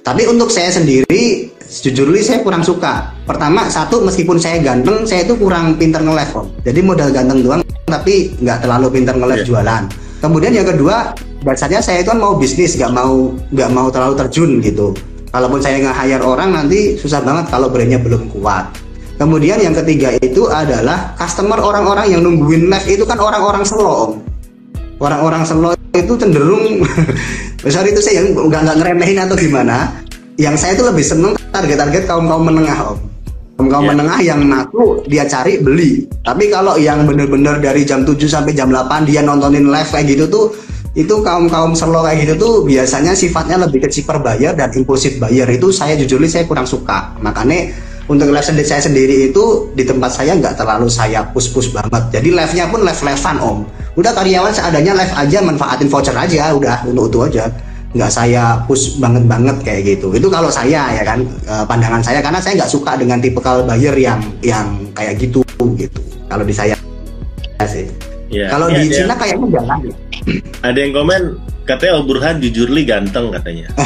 tapi 0.05 0.29
untuk 0.29 0.53
saya 0.53 0.69
sendiri 0.69 1.49
jujur 1.67 2.13
li 2.13 2.23
saya 2.23 2.45
kurang 2.45 2.63
suka 2.63 3.17
pertama 3.25 3.67
satu 3.67 4.05
meskipun 4.05 4.39
saya 4.39 4.63
ganteng 4.63 5.09
saya 5.09 5.25
itu 5.27 5.35
kurang 5.41 5.75
pinter 5.81 6.05
nge-live 6.05 6.33
om 6.37 6.47
jadi 6.63 6.81
modal 6.85 7.09
ganteng 7.11 7.41
doang 7.43 7.61
tapi 7.89 8.37
nggak 8.39 8.63
terlalu 8.63 8.87
pinter 8.93 9.15
nge-live 9.17 9.43
yeah. 9.43 9.49
jualan 9.49 9.83
kemudian 10.27 10.51
yang 10.51 10.67
kedua 10.67 11.15
dasarnya 11.47 11.79
saya 11.79 12.03
itu 12.03 12.11
kan 12.11 12.19
mau 12.19 12.35
bisnis 12.35 12.75
nggak 12.75 12.91
mau 12.91 13.31
nggak 13.55 13.71
mau 13.71 13.87
terlalu 13.95 14.15
terjun 14.27 14.59
gitu 14.59 14.91
kalaupun 15.31 15.63
saya 15.63 15.79
nggak 15.79 15.97
hire 16.03 16.25
orang 16.27 16.51
nanti 16.51 16.99
susah 16.99 17.23
banget 17.23 17.47
kalau 17.55 17.71
brandnya 17.71 18.03
belum 18.03 18.27
kuat 18.35 18.67
Kemudian 19.17 19.57
yang 19.57 19.73
ketiga 19.73 20.13
itu 20.21 20.45
adalah 20.53 21.17
customer 21.17 21.57
orang-orang 21.57 22.13
yang 22.13 22.21
nungguin 22.21 22.69
live 22.69 22.85
itu 22.85 23.05
kan 23.09 23.17
orang-orang 23.17 23.65
slow. 23.65 24.21
Orang-orang 25.01 25.41
slow 25.41 25.73
itu 25.97 26.13
cenderung 26.21 26.85
besar 27.65 27.89
itu 27.89 28.05
saya 28.05 28.29
nggak 28.29 28.45
nggak 28.45 28.77
ngeremehin 28.77 29.17
atau 29.25 29.33
gimana. 29.41 29.89
Yang 30.37 30.61
saya 30.61 30.73
itu 30.77 30.85
lebih 30.85 31.01
seneng 31.01 31.33
target-target 31.49 32.05
kaum 32.05 32.29
kaum 32.29 32.45
menengah 32.45 32.93
om. 32.93 33.01
Kaum 33.57 33.73
yeah. 33.73 33.89
menengah 33.89 34.21
yang 34.21 34.41
naku 34.45 35.01
dia 35.09 35.25
cari 35.25 35.57
beli. 35.65 36.05
Tapi 36.21 36.53
kalau 36.53 36.77
yang 36.77 37.09
bener-bener 37.09 37.57
dari 37.57 37.89
jam 37.89 38.05
7 38.05 38.21
sampai 38.29 38.53
jam 38.53 38.69
8 38.69 39.09
dia 39.09 39.25
nontonin 39.25 39.73
live 39.73 39.89
kayak 39.89 40.07
gitu 40.13 40.29
tuh 40.29 40.47
itu 40.97 41.13
kaum 41.25 41.49
kaum 41.49 41.73
slow 41.73 42.05
kayak 42.05 42.25
gitu 42.25 42.35
tuh 42.37 42.55
biasanya 42.69 43.17
sifatnya 43.17 43.65
lebih 43.65 43.85
ke 43.85 43.89
cheaper 43.89 44.21
buyer 44.21 44.53
dan 44.53 44.73
impulsif 44.77 45.17
buyer 45.17 45.49
itu 45.49 45.73
saya 45.73 45.97
jujur 45.97 46.21
saya 46.29 46.45
kurang 46.45 46.69
suka. 46.69 47.17
Makanya 47.25 47.73
untuk 48.07 48.31
live 48.31 48.47
sendiri 48.47 48.67
saya 48.67 48.83
sendiri 48.87 49.35
itu 49.35 49.75
di 49.75 49.83
tempat 49.83 50.15
saya 50.15 50.39
nggak 50.39 50.55
terlalu 50.55 50.87
saya 50.87 51.27
push 51.35 51.51
push 51.51 51.75
banget 51.75 52.15
jadi 52.15 52.29
live 52.39 52.55
nya 52.55 52.65
pun 52.71 52.87
live 52.87 53.03
live 53.03 53.19
fun 53.19 53.39
om 53.43 53.59
udah 53.99 54.13
karyawan 54.15 54.55
seadanya 54.55 54.95
live 54.95 55.15
aja 55.19 55.39
manfaatin 55.43 55.91
voucher 55.91 56.15
aja 56.15 56.55
udah 56.55 56.87
untuk 56.87 57.11
itu 57.11 57.19
aja 57.27 57.51
nggak 57.97 58.13
saya 58.13 58.61
push 58.69 59.01
banget 59.01 59.25
banget 59.25 59.57
kayak 59.65 59.97
gitu 59.97 60.13
itu 60.13 60.29
kalau 60.29 60.53
saya 60.53 60.93
ya 60.93 61.03
kan 61.03 61.25
eh, 61.25 61.65
pandangan 61.65 62.05
saya 62.05 62.21
karena 62.21 62.39
saya 62.39 62.61
nggak 62.61 62.73
suka 62.73 62.93
dengan 63.01 63.19
tipikal 63.19 63.65
buyer 63.65 63.97
yang 63.97 64.21
yang 64.45 64.69
kayak 64.93 65.17
gitu 65.17 65.41
gitu 65.81 66.01
kalau 66.29 66.45
di 66.45 66.53
saya 66.53 66.77
sih 67.65 67.89
Ya, 68.27 68.51
Kalau 68.51 68.67
ya, 68.67 68.83
di 68.83 68.91
Cina 68.91 69.15
yang, 69.15 69.19
kayaknya 69.23 69.49
jalan. 69.55 69.79
Ada 70.67 70.79
yang 70.83 70.93
komen 70.99 71.23
katanya 71.63 71.93
Om 72.03 72.07
Burhan 72.11 72.43
jujur 72.43 72.67
li 72.75 72.83
ganteng 72.83 73.31
katanya. 73.31 73.71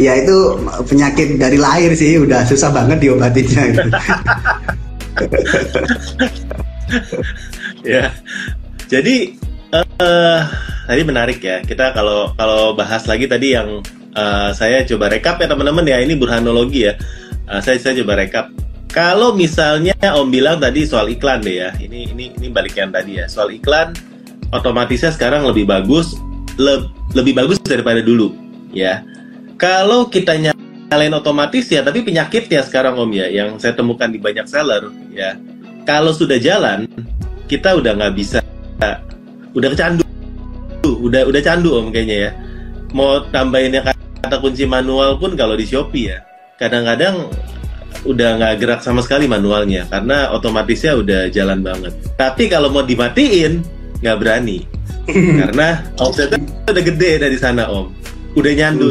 ya 0.00 0.12
itu 0.16 0.36
penyakit 0.88 1.36
dari 1.36 1.60
lahir 1.60 1.92
sih 1.92 2.16
udah 2.24 2.48
susah 2.48 2.72
banget 2.72 3.04
diobatinnya 3.04 3.62
gitu. 3.72 3.82
ya 7.92 8.08
jadi 8.88 9.36
uh, 9.72 10.40
tadi 10.86 11.02
menarik 11.02 11.38
ya. 11.42 11.62
Kita 11.62 11.94
kalau 11.96 12.32
kalau 12.36 12.76
bahas 12.76 13.06
lagi 13.08 13.26
tadi 13.26 13.56
yang 13.56 13.82
uh, 14.14 14.50
saya 14.54 14.84
coba 14.86 15.10
rekap 15.10 15.40
ya 15.40 15.46
teman-teman 15.50 15.86
ya. 15.86 15.98
Ini 16.02 16.14
burhanologi 16.18 16.86
ya. 16.90 16.94
Uh, 17.48 17.60
saya 17.62 17.80
saya 17.80 17.98
coba 18.02 18.20
rekap. 18.20 18.52
Kalau 18.92 19.36
misalnya 19.36 19.92
Om 20.00 20.32
bilang 20.32 20.56
tadi 20.56 20.88
soal 20.88 21.12
iklan 21.12 21.44
deh 21.44 21.66
ya. 21.66 21.70
Ini 21.76 22.14
ini 22.14 22.32
ini 22.38 22.48
balik 22.48 22.78
yang 22.78 22.94
tadi 22.94 23.20
ya. 23.20 23.26
Soal 23.28 23.52
iklan 23.52 23.92
otomatisnya 24.54 25.10
sekarang 25.12 25.44
lebih 25.44 25.66
bagus 25.66 26.16
le, 26.56 26.88
lebih 27.12 27.36
bagus 27.36 27.60
daripada 27.60 28.00
dulu 28.00 28.32
ya. 28.72 29.04
Kalau 29.56 30.08
kita 30.08 30.36
nyalain 30.36 31.14
otomatis 31.16 31.68
ya 31.68 31.84
tapi 31.84 32.04
penyakitnya 32.04 32.64
sekarang 32.64 32.96
Om 32.96 33.10
ya 33.12 33.26
yang 33.28 33.48
saya 33.60 33.76
temukan 33.76 34.08
di 34.08 34.16
banyak 34.16 34.46
seller 34.48 34.88
ya. 35.12 35.36
Kalau 35.84 36.10
sudah 36.10 36.40
jalan 36.40 36.88
kita 37.46 37.78
udah 37.78 37.94
nggak 37.94 38.14
bisa 38.16 38.38
udah 39.56 39.68
kecandu. 39.72 40.04
Udah 40.84 41.24
udah 41.24 41.40
candu 41.40 41.80
om 41.80 41.88
kayaknya 41.88 42.16
ya. 42.28 42.30
Mau 42.92 43.24
tambahin 43.32 43.72
yang 43.72 43.88
kata 43.88 44.36
kunci 44.38 44.68
manual 44.68 45.16
pun 45.16 45.34
kalau 45.34 45.56
di 45.56 45.64
Shopee 45.64 46.12
ya. 46.12 46.22
Kadang-kadang 46.60 47.32
udah 48.06 48.28
nggak 48.38 48.54
gerak 48.62 48.80
sama 48.84 49.02
sekali 49.02 49.26
manualnya 49.26 49.88
karena 49.88 50.30
otomatisnya 50.30 50.94
udah 50.94 51.20
jalan 51.32 51.64
banget. 51.64 51.96
Tapi 52.14 52.52
kalau 52.52 52.68
mau 52.70 52.84
dimatiin 52.84 53.64
nggak 54.04 54.18
berani. 54.20 54.60
Karena 55.40 55.86
omsetnya 56.02 56.42
udah 56.66 56.82
gede 56.82 57.22
dari 57.22 57.38
sana 57.38 57.70
om. 57.70 57.94
Udah 58.34 58.50
nyandu. 58.50 58.90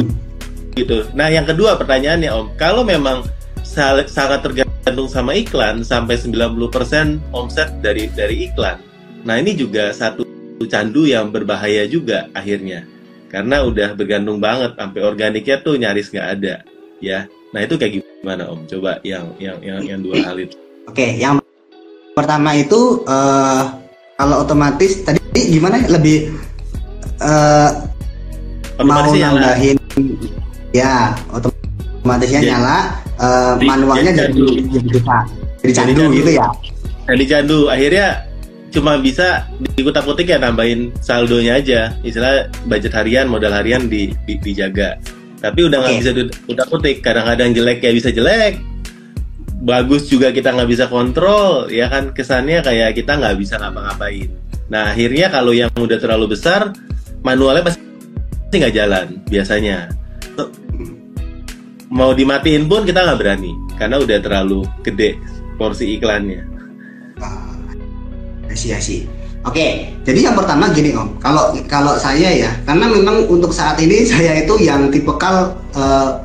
Gitu. 0.71 1.03
Nah 1.11 1.27
yang 1.27 1.43
kedua 1.43 1.75
pertanyaannya 1.75 2.31
om. 2.31 2.47
Kalau 2.55 2.87
memang 2.87 3.27
sangat 3.67 4.39
tergantung 4.39 5.11
sama 5.11 5.35
iklan 5.35 5.83
sampai 5.83 6.15
90% 6.15 7.19
omset 7.35 7.67
dari 7.83 8.07
dari 8.15 8.47
iklan. 8.47 8.79
Nah 9.27 9.43
ini 9.43 9.59
juga 9.59 9.91
satu 9.91 10.34
candu 10.63 11.03
yang 11.03 11.35
berbahaya 11.35 11.83
juga 11.91 12.31
akhirnya. 12.31 12.87
Karena 13.27 13.67
udah 13.67 13.91
bergantung 13.99 14.39
banget 14.39 14.79
sampai 14.79 15.01
organiknya 15.03 15.59
tuh 15.59 15.75
nyaris 15.75 16.07
nggak 16.07 16.29
ada 16.39 16.63
ya. 17.03 17.27
Nah 17.51 17.59
itu 17.63 17.75
kayak 17.75 17.99
gimana 17.99 18.47
om? 18.47 18.63
Coba 18.63 19.03
yang 19.03 19.35
yang 19.43 19.59
yang 19.59 19.79
yang 19.83 19.99
dua 19.99 20.23
hal 20.23 20.39
itu. 20.39 20.55
Oke 20.87 21.19
yang 21.19 21.43
pertama 22.15 22.55
itu 22.55 23.03
uh, 23.03 23.75
kalau 24.15 24.47
otomatis 24.47 25.03
tadi 25.03 25.19
gimana? 25.51 25.83
Lebih 25.91 26.31
uh, 27.19 27.71
mau 28.83 29.11
nambahin 29.11 29.75
ya 30.75 31.15
otomatisnya 31.31 32.41
jadi, 32.43 32.49
nyala 32.55 32.77
uh, 33.19 33.55
manualnya 33.63 34.11
jadi 34.11 34.31
jadi 34.71 34.99
jadi 35.63 35.73
candu. 35.75 36.03
gitu 36.15 36.31
ya. 36.35 36.47
Jadi 37.05 37.23
candu. 37.27 37.59
Akhirnya 37.67 38.07
cuma 38.75 38.99
bisa 38.99 39.47
dikutak-kutik 39.79 40.27
ya 40.27 40.37
tambahin 40.37 40.91
saldonya 40.99 41.55
aja. 41.63 41.95
Istilah 42.03 42.51
budget 42.67 42.91
harian 42.91 43.31
modal 43.31 43.55
harian 43.55 43.87
di, 43.87 44.11
di 44.27 44.35
dijaga. 44.43 44.99
Tapi 45.39 45.59
udah 45.63 45.79
nggak 45.79 45.93
okay. 45.95 46.01
bisa 46.03 46.11
dikutak-kutik 46.11 46.95
kadang-kadang 46.99 47.55
jelek 47.55 47.79
ya 47.79 47.95
bisa 47.95 48.11
jelek. 48.11 48.59
Bagus 49.63 50.11
juga 50.11 50.35
kita 50.35 50.51
nggak 50.51 50.69
bisa 50.69 50.85
kontrol 50.91 51.71
ya 51.71 51.87
kan? 51.87 52.11
Kesannya 52.11 52.59
kayak 52.59 52.99
kita 52.99 53.15
nggak 53.15 53.39
bisa 53.39 53.55
ngapa-ngapain. 53.55 54.27
Nah 54.67 54.91
akhirnya 54.91 55.31
kalau 55.31 55.55
yang 55.55 55.71
udah 55.71 55.95
terlalu 55.95 56.35
besar 56.35 56.75
manualnya 57.23 57.71
pasti 57.71 58.55
nggak 58.59 58.75
jalan 58.75 59.23
biasanya. 59.31 59.87
Mau 61.87 62.11
dimatiin 62.11 62.67
pun 62.67 62.83
kita 62.83 63.07
nggak 63.07 63.19
berani 63.23 63.55
karena 63.79 64.03
udah 64.03 64.19
terlalu 64.19 64.67
gede 64.83 65.15
porsi 65.55 65.95
iklannya 65.95 66.55
Asia 68.49 68.77
sih. 68.79 69.07
Oke, 69.45 69.93
jadi 70.01 70.25
yang 70.25 70.33
pertama 70.33 70.73
gini 70.73 70.89
om, 70.97 71.21
kalau 71.21 71.53
kalau 71.69 71.93
saya 72.01 72.33
ya, 72.33 72.49
karena 72.65 72.89
memang 72.89 73.29
untuk 73.29 73.53
saat 73.53 73.77
ini 73.77 74.01
saya 74.11 74.41
itu 74.41 74.57
yang 74.57 74.89
tipikal 74.89 75.53
uh, 75.77 76.17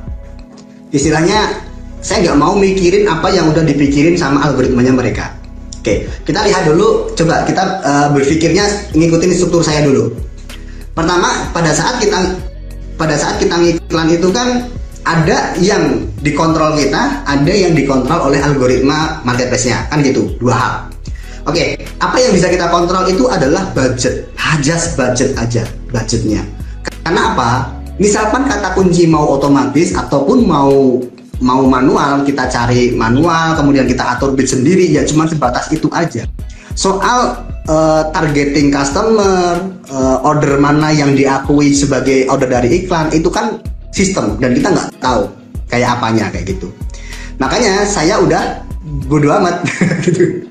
istilahnya 0.88 1.52
saya 2.00 2.24
nggak 2.24 2.38
mau 2.40 2.56
mikirin 2.56 3.04
apa 3.04 3.28
yang 3.28 3.52
udah 3.52 3.60
dipikirin 3.60 4.16
sama 4.16 4.40
algoritmanya 4.48 4.96
mereka. 4.96 5.36
Oke, 5.80 6.08
kita 6.24 6.44
lihat 6.48 6.68
dulu, 6.68 7.12
coba 7.16 7.44
kita 7.44 7.62
uh, 7.84 8.08
berpikirnya 8.12 8.64
ngikutin 8.96 9.32
struktur 9.36 9.64
saya 9.64 9.84
dulu. 9.84 10.12
Pertama, 10.96 11.48
pada 11.52 11.72
saat 11.72 12.00
kita 12.00 12.36
pada 13.00 13.16
saat 13.16 13.40
kita 13.40 13.56
ngiklan 13.56 14.08
itu 14.12 14.28
kan 14.28 14.68
ada 15.08 15.56
yang 15.56 16.04
dikontrol 16.20 16.76
kita, 16.76 17.24
ada 17.24 17.52
yang 17.52 17.72
dikontrol 17.72 18.28
oleh 18.28 18.40
algoritma 18.44 19.24
marketplace-nya, 19.24 19.88
kan 19.88 20.04
gitu, 20.04 20.36
dua 20.36 20.54
hal. 20.56 20.72
Oke, 21.50 21.58
okay, 21.58 21.70
apa 21.98 22.14
yang 22.22 22.30
bisa 22.30 22.46
kita 22.46 22.70
kontrol 22.70 23.10
itu 23.10 23.26
adalah 23.26 23.66
budget, 23.74 24.30
hajas 24.38 24.94
budget 24.94 25.34
aja, 25.34 25.66
budgetnya. 25.90 26.46
Karena 27.02 27.34
apa? 27.34 27.50
Misalkan 27.98 28.46
kata 28.46 28.70
kunci 28.78 29.10
mau 29.10 29.34
otomatis 29.34 29.90
ataupun 29.90 30.46
mau 30.46 31.02
mau 31.42 31.66
manual, 31.66 32.22
kita 32.22 32.46
cari 32.46 32.94
manual, 32.94 33.58
kemudian 33.58 33.90
kita 33.90 34.14
atur 34.14 34.30
bid 34.38 34.46
sendiri, 34.46 34.94
ya 34.94 35.02
cuma 35.02 35.26
sebatas 35.26 35.66
itu 35.74 35.90
aja. 35.90 36.22
Soal 36.78 37.42
uh, 37.66 38.06
targeting 38.14 38.70
customer, 38.70 39.58
uh, 39.90 40.22
order 40.22 40.54
mana 40.54 40.94
yang 40.94 41.18
diakui 41.18 41.74
sebagai 41.74 42.30
order 42.30 42.46
dari 42.46 42.78
iklan, 42.78 43.10
itu 43.10 43.26
kan 43.26 43.58
sistem 43.90 44.38
dan 44.38 44.54
kita 44.54 44.70
nggak 44.70 45.02
tahu 45.02 45.26
kayak 45.66 45.98
apanya 45.98 46.30
kayak 46.30 46.46
gitu. 46.46 46.70
Makanya 47.42 47.82
saya 47.90 48.22
udah 48.22 48.69
bodo 49.06 49.30
amat. 49.30 49.62
Gitu. 50.04 50.50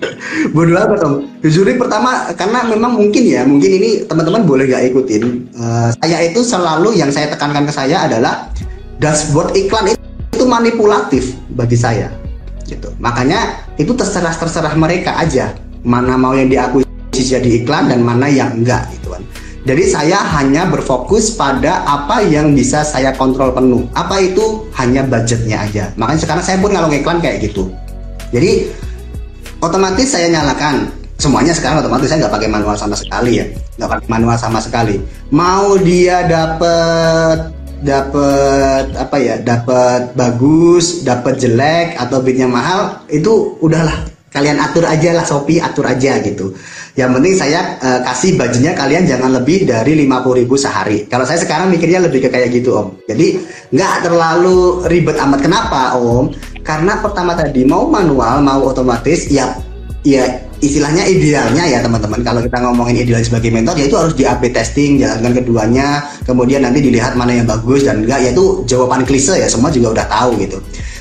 Bodo 0.55 0.73
amat 0.79 0.99
om. 1.03 1.13
Jujur 1.43 1.67
pertama 1.75 2.31
karena 2.33 2.63
memang 2.67 2.95
mungkin 2.95 3.23
ya 3.27 3.43
mungkin 3.43 3.67
ini 3.67 3.89
teman-teman 4.07 4.47
boleh 4.47 4.71
gak 4.71 4.93
ikutin. 4.93 5.51
Uh, 5.55 5.89
saya 5.99 6.23
itu 6.23 6.39
selalu 6.43 6.95
yang 6.95 7.11
saya 7.11 7.27
tekankan 7.31 7.67
ke 7.67 7.73
saya 7.75 8.07
adalah 8.07 8.47
dashboard 9.03 9.51
iklan 9.55 9.91
itu 9.91 10.45
manipulatif 10.47 11.35
bagi 11.53 11.75
saya. 11.75 12.07
Gitu. 12.63 12.93
Makanya 13.01 13.65
itu 13.75 13.91
terserah 13.91 14.35
terserah 14.35 14.71
mereka 14.79 15.19
aja. 15.19 15.51
Mana 15.83 16.15
mau 16.15 16.35
yang 16.35 16.47
diakui 16.51 16.85
jadi 17.19 17.63
iklan 17.63 17.91
dan 17.91 17.99
mana 17.99 18.31
yang 18.31 18.63
enggak 18.63 18.87
gitu 18.95 19.11
kan. 19.11 19.23
Jadi 19.67 19.83
saya 19.91 20.17
hanya 20.39 20.71
berfokus 20.71 21.35
pada 21.35 21.83
apa 21.83 22.23
yang 22.23 22.55
bisa 22.55 22.79
saya 22.81 23.11
kontrol 23.11 23.51
penuh. 23.51 23.85
Apa 23.91 24.23
itu? 24.23 24.65
Hanya 24.79 25.03
budgetnya 25.03 25.67
aja. 25.67 25.91
Makanya 25.99 26.19
sekarang 26.23 26.43
saya 26.47 26.57
pun 26.63 26.71
kalau 26.71 26.87
ngiklan 26.87 27.19
kayak 27.19 27.43
gitu 27.43 27.67
jadi 28.29 28.69
otomatis 29.61 30.07
saya 30.09 30.29
nyalakan. 30.29 30.89
Semuanya 31.19 31.51
sekarang 31.51 31.83
otomatis 31.83 32.07
saya 32.07 32.23
nggak 32.25 32.35
pakai 32.39 32.49
manual 32.49 32.75
sama 32.79 32.95
sekali 32.95 33.43
ya. 33.43 33.45
Nggak 33.75 33.89
pakai 33.91 34.07
manual 34.07 34.37
sama 34.39 34.59
sekali. 34.63 34.95
Mau 35.35 35.75
dia 35.81 36.23
dapat 36.23 37.51
dapat 37.79 38.91
apa 38.99 39.17
ya 39.19 39.39
dapat 39.39 40.11
bagus 40.11 40.99
dapat 41.07 41.39
jelek 41.39 41.95
atau 41.95 42.23
bitnya 42.23 42.47
mahal 42.47 43.03
itu 43.11 43.59
udahlah. 43.59 44.07
Kalian 44.29 44.61
atur 44.61 44.85
aja 44.85 45.09
lah 45.17 45.25
Shopee 45.25 45.57
atur 45.57 45.89
aja 45.89 46.21
gitu. 46.21 46.53
Yang 46.93 47.09
penting 47.17 47.33
saya 47.33 47.81
uh, 47.81 47.99
kasih 48.05 48.37
bajunya 48.37 48.77
kalian 48.77 49.09
jangan 49.09 49.41
lebih 49.41 49.65
dari 49.65 49.97
50 50.05 50.39
ribu 50.45 50.53
sehari. 50.53 51.09
Kalau 51.09 51.25
saya 51.25 51.41
sekarang 51.41 51.73
mikirnya 51.73 52.05
lebih 52.05 52.23
ke 52.23 52.29
kayak 52.29 52.53
gitu 52.53 52.77
om. 52.77 52.87
Jadi 53.09 53.41
nggak 53.73 54.05
terlalu 54.05 54.85
ribet 54.85 55.17
amat. 55.17 55.41
Kenapa 55.41 55.97
om 55.97 56.29
karena 56.63 56.99
pertama 56.99 57.33
tadi 57.33 57.65
mau 57.65 57.87
manual 57.87 58.43
mau 58.43 58.61
otomatis 58.69 59.27
ya 59.31 59.57
ya 60.03 60.49
istilahnya 60.59 61.07
idealnya 61.07 61.63
ya 61.67 61.79
teman-teman. 61.79 62.19
Kalau 62.23 62.43
kita 62.43 62.57
ngomongin 62.59 63.03
ideal 63.03 63.23
sebagai 63.23 63.51
mentor 63.51 63.79
ya 63.79 63.87
itu 63.87 63.95
harus 63.95 64.15
di 64.15 64.27
AB 64.27 64.51
testing 64.51 64.99
jalankan 64.99 65.43
keduanya 65.43 66.03
kemudian 66.27 66.63
nanti 66.63 66.83
dilihat 66.83 67.15
mana 67.15 67.35
yang 67.35 67.47
bagus 67.47 67.87
dan 67.87 68.03
enggak. 68.03 68.19
Ya 68.23 68.29
itu 68.35 68.63
jawaban 68.67 69.07
klise 69.07 69.39
ya 69.39 69.47
semua 69.47 69.71
juga 69.71 69.95
udah 69.99 70.05
tahu 70.07 70.35
gitu. 70.39 70.59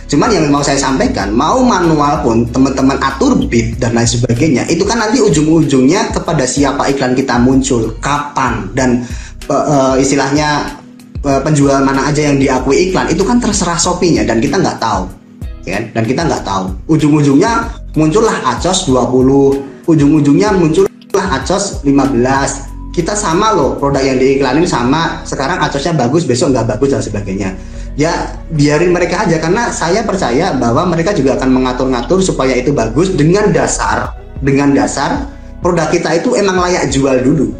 Cuman 0.08 0.32
yang 0.32 0.48
mau 0.48 0.64
saya 0.64 0.80
sampaikan 0.80 1.28
mau 1.36 1.60
manual 1.60 2.24
pun 2.24 2.48
teman-teman 2.48 2.96
atur 2.96 3.36
bid 3.44 3.76
dan 3.76 3.92
lain 3.92 4.08
sebagainya 4.08 4.64
itu 4.72 4.80
kan 4.88 4.96
nanti 4.96 5.20
ujung-ujungnya 5.20 6.16
kepada 6.16 6.48
siapa 6.48 6.88
iklan 6.88 7.12
kita 7.12 7.36
muncul 7.36 7.92
kapan 8.00 8.72
dan 8.72 9.04
uh, 9.52 9.52
uh, 9.52 9.94
istilahnya 10.00 10.80
uh, 11.28 11.44
penjual 11.44 11.84
mana 11.84 12.08
aja 12.08 12.24
yang 12.24 12.40
diakui 12.40 12.88
iklan 12.88 13.12
itu 13.12 13.20
kan 13.20 13.36
terserah 13.36 13.76
Shopee-nya 13.76 14.24
dan 14.24 14.40
kita 14.40 14.56
nggak 14.56 14.80
tahu 14.80 15.17
ya 15.68 15.78
dan 15.92 16.02
kita 16.08 16.24
nggak 16.24 16.42
tahu. 16.48 16.72
Ujung-ujungnya 16.88 17.68
muncullah 17.92 18.40
acos 18.56 18.88
20 18.88 19.84
ujung-ujungnya 19.88 20.52
muncullah 20.56 21.26
acos 21.40 21.84
15 21.84 22.68
kita 22.92 23.14
sama 23.14 23.54
loh 23.54 23.78
produk 23.78 24.02
yang 24.02 24.18
diiklanin 24.18 24.66
sama. 24.66 25.22
Sekarang 25.22 25.62
acosnya 25.62 25.94
bagus 25.94 26.26
besok 26.26 26.50
nggak 26.56 26.76
bagus 26.76 26.96
dan 26.96 27.02
sebagainya. 27.04 27.54
Ya 27.94 28.34
biarin 28.50 28.90
mereka 28.90 29.22
aja. 29.22 29.38
Karena 29.38 29.70
saya 29.70 30.02
percaya 30.02 30.50
bahwa 30.56 30.88
mereka 30.90 31.14
juga 31.14 31.38
akan 31.38 31.50
mengatur-ngatur 31.52 32.18
supaya 32.24 32.58
itu 32.58 32.74
bagus 32.74 33.14
dengan 33.14 33.54
dasar 33.54 34.18
dengan 34.42 34.74
dasar 34.74 35.30
produk 35.62 35.90
kita 35.90 36.22
itu 36.22 36.38
emang 36.38 36.58
layak 36.58 36.90
jual 36.90 37.14
dulu 37.22 37.54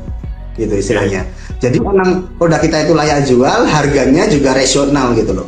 gitu 0.58 0.74
istilahnya. 0.74 1.22
Jadi 1.62 1.78
emang 1.78 2.34
produk 2.34 2.58
kita 2.58 2.86
itu 2.86 2.92
layak 2.94 3.26
jual 3.26 3.66
harganya 3.66 4.26
juga 4.26 4.54
rasional 4.54 5.14
gitu 5.14 5.38
loh. 5.38 5.46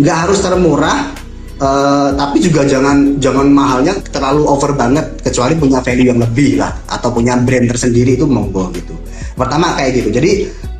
Nggak 0.00 0.16
harus 0.28 0.38
termurah 0.40 1.12
uh, 1.60 2.08
tapi 2.16 2.38
juga 2.42 2.64
jangan 2.68 3.16
jangan 3.20 3.48
mahalnya 3.48 3.94
terlalu 4.12 4.44
over 4.44 4.72
banget 4.76 5.04
kecuali 5.24 5.56
punya 5.56 5.80
value 5.80 6.08
yang 6.12 6.20
lebih 6.20 6.60
lah 6.60 6.72
atau 6.88 7.12
punya 7.12 7.36
brand 7.40 7.68
tersendiri 7.68 8.16
itu 8.16 8.28
monggo 8.28 8.68
gitu. 8.76 8.94
Pertama 9.36 9.76
kayak 9.76 10.00
gitu. 10.00 10.08
Jadi 10.12 10.30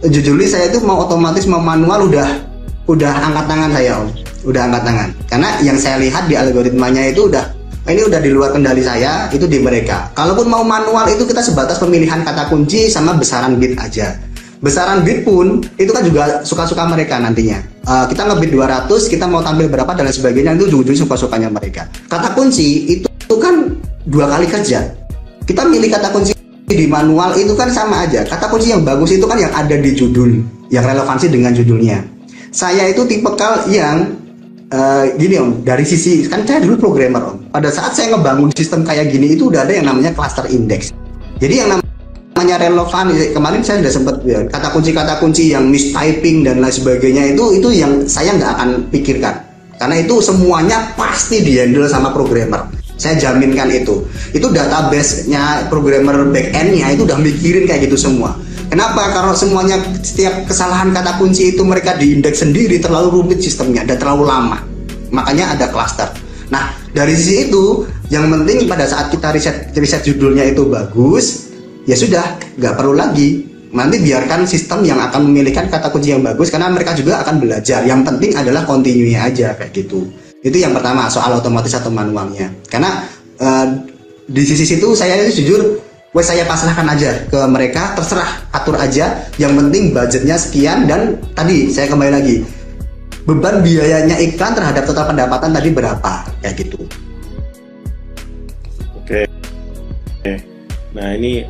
jujur 0.08 0.36
saya 0.48 0.72
itu 0.72 0.80
mau 0.84 1.04
otomatis 1.04 1.44
mau 1.48 1.60
manual 1.60 2.08
udah 2.08 2.28
udah 2.88 3.12
angkat 3.12 3.44
tangan 3.48 3.70
saya 3.72 3.92
om. 4.00 4.08
Udah 4.46 4.60
angkat 4.70 4.82
tangan. 4.86 5.08
Karena 5.28 5.48
yang 5.60 5.78
saya 5.80 5.96
lihat 6.00 6.30
di 6.30 6.34
algoritmanya 6.38 7.12
itu 7.12 7.28
udah 7.28 7.52
ini 7.86 8.02
udah 8.02 8.18
di 8.18 8.30
luar 8.34 8.50
kendali 8.50 8.82
saya 8.82 9.30
itu 9.30 9.46
di 9.46 9.62
mereka. 9.62 10.10
Kalaupun 10.16 10.50
mau 10.50 10.66
manual 10.66 11.06
itu 11.06 11.22
kita 11.28 11.42
sebatas 11.44 11.78
pemilihan 11.78 12.24
kata 12.24 12.50
kunci 12.50 12.88
sama 12.90 13.14
besaran 13.14 13.60
bit 13.60 13.76
aja. 13.78 14.16
Besaran 14.64 15.04
bit 15.04 15.22
pun 15.22 15.60
itu 15.76 15.92
kan 15.92 16.02
juga 16.02 16.40
suka-suka 16.40 16.88
mereka 16.88 17.20
nantinya 17.20 17.75
uh, 17.86 18.04
kita 18.10 18.22
ngebit 18.26 18.50
200 18.52 18.90
kita 19.06 19.24
mau 19.30 19.40
tampil 19.40 19.70
berapa 19.70 19.88
dan 19.94 20.10
lain 20.10 20.16
sebagainya 20.16 20.58
itu 20.58 20.68
ujung-ujungnya 20.68 21.00
suka-sukanya 21.06 21.48
mereka. 21.48 21.86
Kata 22.10 22.34
kunci 22.34 22.98
itu, 22.98 23.06
itu 23.06 23.36
kan 23.38 23.72
dua 24.04 24.26
kali 24.28 24.46
kerja. 24.50 24.84
Kita 25.46 25.62
milih 25.64 25.88
kata 25.88 26.10
kunci 26.10 26.34
di 26.66 26.86
manual 26.90 27.38
itu 27.38 27.54
kan 27.54 27.70
sama 27.70 28.04
aja. 28.04 28.26
Kata 28.26 28.50
kunci 28.50 28.74
yang 28.74 28.82
bagus 28.82 29.14
itu 29.14 29.24
kan 29.24 29.38
yang 29.38 29.54
ada 29.54 29.78
di 29.78 29.94
judul 29.94 30.42
yang 30.74 30.82
relevansi 30.82 31.30
dengan 31.30 31.54
judulnya. 31.54 32.02
Saya 32.50 32.90
itu 32.90 33.06
tipe 33.06 33.30
kal 33.38 33.70
yang 33.70 34.18
uh, 34.74 35.06
gini 35.14 35.38
om 35.38 35.62
dari 35.62 35.86
sisi 35.86 36.26
kan 36.26 36.42
saya 36.42 36.66
dulu 36.66 36.90
programmer 36.90 37.22
om. 37.22 37.36
Pada 37.54 37.70
saat 37.70 37.94
saya 37.94 38.16
ngebangun 38.16 38.50
sistem 38.58 38.82
kayak 38.82 39.14
gini 39.14 39.38
itu 39.38 39.46
udah 39.46 39.62
ada 39.62 39.72
yang 39.78 39.86
namanya 39.86 40.10
cluster 40.10 40.46
index. 40.50 40.90
Jadi 41.38 41.54
yang 41.62 41.68
namanya 41.70 41.85
relevan 42.44 43.06
kemarin 43.32 43.60
saya 43.64 43.80
sudah 43.80 43.94
sempat 43.96 44.16
ya, 44.28 44.44
kata 44.44 44.68
kunci 44.76 44.90
kata 44.92 45.16
kunci 45.16 45.56
yang 45.56 45.72
mistyping 45.72 46.44
dan 46.44 46.60
lain 46.60 46.74
sebagainya 46.74 47.32
itu 47.32 47.56
itu 47.56 47.68
yang 47.72 48.04
saya 48.04 48.36
nggak 48.36 48.50
akan 48.60 48.68
pikirkan 48.92 49.34
karena 49.80 49.96
itu 50.04 50.20
semuanya 50.20 50.92
pasti 51.00 51.40
dihandle 51.40 51.88
sama 51.88 52.12
programmer 52.12 52.68
saya 52.96 53.16
jaminkan 53.16 53.72
itu 53.72 54.04
itu 54.36 54.46
database-nya 54.52 55.68
programmer 55.72 56.28
back 56.28 56.52
end-nya 56.52 56.92
itu 56.92 57.08
udah 57.08 57.16
mikirin 57.16 57.64
kayak 57.64 57.88
gitu 57.88 57.96
semua 57.96 58.36
Kenapa? 58.66 59.14
Karena 59.14 59.30
semuanya 59.30 59.78
setiap 60.02 60.42
kesalahan 60.50 60.90
kata 60.90 61.22
kunci 61.22 61.54
itu 61.54 61.62
mereka 61.62 61.94
diindeks 61.94 62.42
sendiri 62.42 62.82
terlalu 62.82 63.22
rumit 63.22 63.38
sistemnya 63.38 63.86
dan 63.86 63.94
terlalu 63.94 64.26
lama. 64.26 64.58
Makanya 65.14 65.54
ada 65.54 65.70
cluster. 65.70 66.10
Nah, 66.50 66.74
dari 66.90 67.14
sisi 67.14 67.46
itu 67.46 67.86
yang 68.10 68.26
penting 68.26 68.66
pada 68.66 68.86
saat 68.86 69.14
kita 69.14 69.30
riset 69.34 69.70
riset 69.74 70.02
judulnya 70.02 70.50
itu 70.50 70.66
bagus, 70.66 71.45
ya 71.86 71.96
sudah, 71.96 72.36
nggak 72.58 72.74
perlu 72.76 72.92
lagi. 72.92 73.56
Nanti 73.76 74.00
biarkan 74.00 74.46
sistem 74.48 74.86
yang 74.86 74.96
akan 74.96 75.30
memilihkan 75.30 75.68
kata 75.68 75.92
kunci 75.92 76.14
yang 76.14 76.24
bagus 76.24 76.48
karena 76.48 76.70
mereka 76.70 76.96
juga 76.96 77.20
akan 77.20 77.42
belajar. 77.42 77.84
Yang 77.84 78.08
penting 78.08 78.30
adalah 78.32 78.62
continue 78.64 79.12
aja 79.12 79.52
kayak 79.52 79.74
gitu. 79.74 80.06
Itu 80.40 80.56
yang 80.56 80.72
pertama 80.72 81.10
soal 81.12 81.36
otomatis 81.36 81.74
atau 81.74 81.92
manualnya. 81.92 82.48
Karena 82.70 83.04
uh, 83.42 83.66
di 84.26 84.42
sisi 84.42 84.64
situ 84.66 84.90
saya 84.96 85.18
itu 85.22 85.44
jujur 85.44 85.78
wes 86.16 86.26
saya 86.26 86.48
pasrahkan 86.48 86.88
aja 86.88 87.28
ke 87.28 87.40
mereka 87.44 87.92
terserah 87.92 88.48
atur 88.56 88.74
aja 88.80 89.28
yang 89.36 89.52
penting 89.52 89.92
budgetnya 89.92 90.40
sekian 90.40 90.88
dan 90.88 91.20
tadi 91.36 91.68
saya 91.68 91.92
kembali 91.92 92.12
lagi 92.16 92.36
beban 93.28 93.60
biayanya 93.60 94.16
iklan 94.18 94.56
terhadap 94.56 94.88
total 94.88 95.12
pendapatan 95.12 95.52
tadi 95.52 95.68
berapa 95.70 96.12
kayak 96.40 96.56
gitu 96.56 96.80
oke 98.96 99.20
oke 100.24 100.34
nah 100.96 101.12
ini 101.14 101.44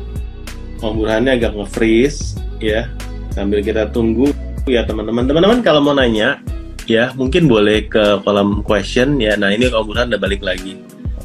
Om 0.81 0.93
Burhannya 1.03 1.37
agak 1.37 1.57
nge-freeze 1.57 2.37
ya 2.61 2.89
sambil 3.33 3.61
kita 3.61 3.89
tunggu 3.93 4.33
ya 4.65 4.83
teman-teman 4.83 5.29
teman-teman 5.29 5.59
kalau 5.61 5.79
mau 5.81 5.93
nanya 5.93 6.41
ya 6.89 7.13
mungkin 7.15 7.45
boleh 7.45 7.85
ke 7.85 8.21
kolom 8.23 8.65
question 8.65 9.17
ya 9.21 9.37
nah 9.37 9.53
ini 9.53 9.69
Om 9.69 9.85
Burhan 9.85 10.09
udah 10.13 10.21
balik 10.21 10.41
lagi 10.45 10.77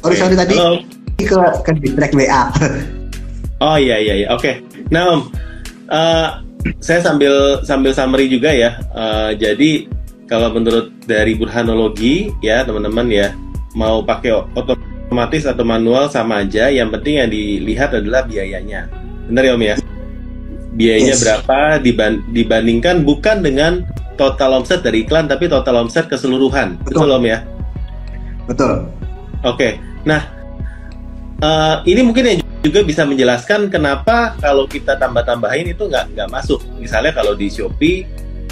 oh 0.03 0.09
okay. 0.09 0.17
sorry 0.19 0.35
tadi 0.37 0.55
Halo. 0.57 0.81
ke 1.19 1.37
ke 1.63 1.71
track 1.95 2.13
WA 2.17 2.51
Oh 3.63 3.79
iya 3.79 3.95
iya 3.95 4.13
iya. 4.19 4.27
Oke. 4.35 4.59
Okay. 4.59 4.83
Nah 4.91 5.15
Om, 5.15 5.21
uh, 5.87 6.27
saya 6.83 6.99
sambil 6.99 7.63
sambil 7.63 7.95
summary 7.95 8.27
juga 8.27 8.51
ya. 8.51 8.75
Uh, 8.91 9.31
jadi 9.39 9.87
kalau 10.27 10.51
menurut 10.51 10.91
dari 11.07 11.39
burhanologi 11.39 12.27
ya 12.43 12.67
teman-teman 12.67 13.07
ya 13.07 13.31
mau 13.71 14.03
pakai 14.03 14.35
otomatis 14.51 15.47
atau 15.47 15.63
manual 15.63 16.11
sama 16.11 16.43
aja. 16.43 16.67
Yang 16.67 16.99
penting 16.99 17.15
yang 17.23 17.29
dilihat 17.31 17.95
adalah 17.95 18.27
biayanya. 18.27 18.91
Benar 19.29 19.43
ya 19.47 19.53
Om 19.55 19.63
ya? 19.63 19.75
Biayanya 20.73 21.15
yes. 21.15 21.21
berapa 21.21 21.59
dibandingkan 22.33 23.05
bukan 23.05 23.45
dengan 23.45 23.85
total 24.17 24.61
omset 24.61 24.81
dari 24.81 25.05
iklan 25.05 25.29
tapi 25.29 25.45
total 25.45 25.85
omset 25.85 26.09
keseluruhan. 26.09 26.81
Betul, 26.81 27.07
Betul 27.07 27.17
Om 27.17 27.25
ya? 27.25 27.39
Betul. 28.49 28.73
Oke. 29.43 29.57
Okay. 29.57 29.71
Nah, 30.03 30.21
uh, 31.39 31.75
ini 31.87 32.01
mungkin 32.03 32.23
yang 32.25 32.37
juga 32.63 32.79
bisa 32.83 33.03
menjelaskan 33.03 33.67
kenapa 33.67 34.39
kalau 34.39 34.63
kita 34.67 34.95
tambah-tambahin 34.95 35.75
itu 35.75 35.87
nggak 35.87 36.15
nggak 36.15 36.29
masuk. 36.31 36.63
Misalnya 36.79 37.11
kalau 37.11 37.35
di 37.35 37.51
Shopee 37.51 38.07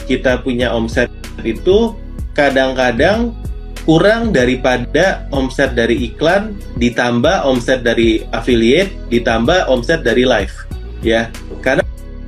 kita 0.06 0.44
punya 0.44 0.76
omset 0.76 1.08
itu 1.48 1.96
kadang-kadang 2.36 3.32
kurang 3.84 4.30
daripada 4.30 5.26
omset 5.34 5.74
dari 5.74 6.12
iklan 6.12 6.54
ditambah 6.78 7.46
omset 7.46 7.82
dari 7.82 8.22
affiliate 8.32 8.94
ditambah 9.10 9.68
omset 9.68 10.06
dari 10.06 10.24
live 10.26 10.54
ya 11.02 11.30
karena 11.66 11.82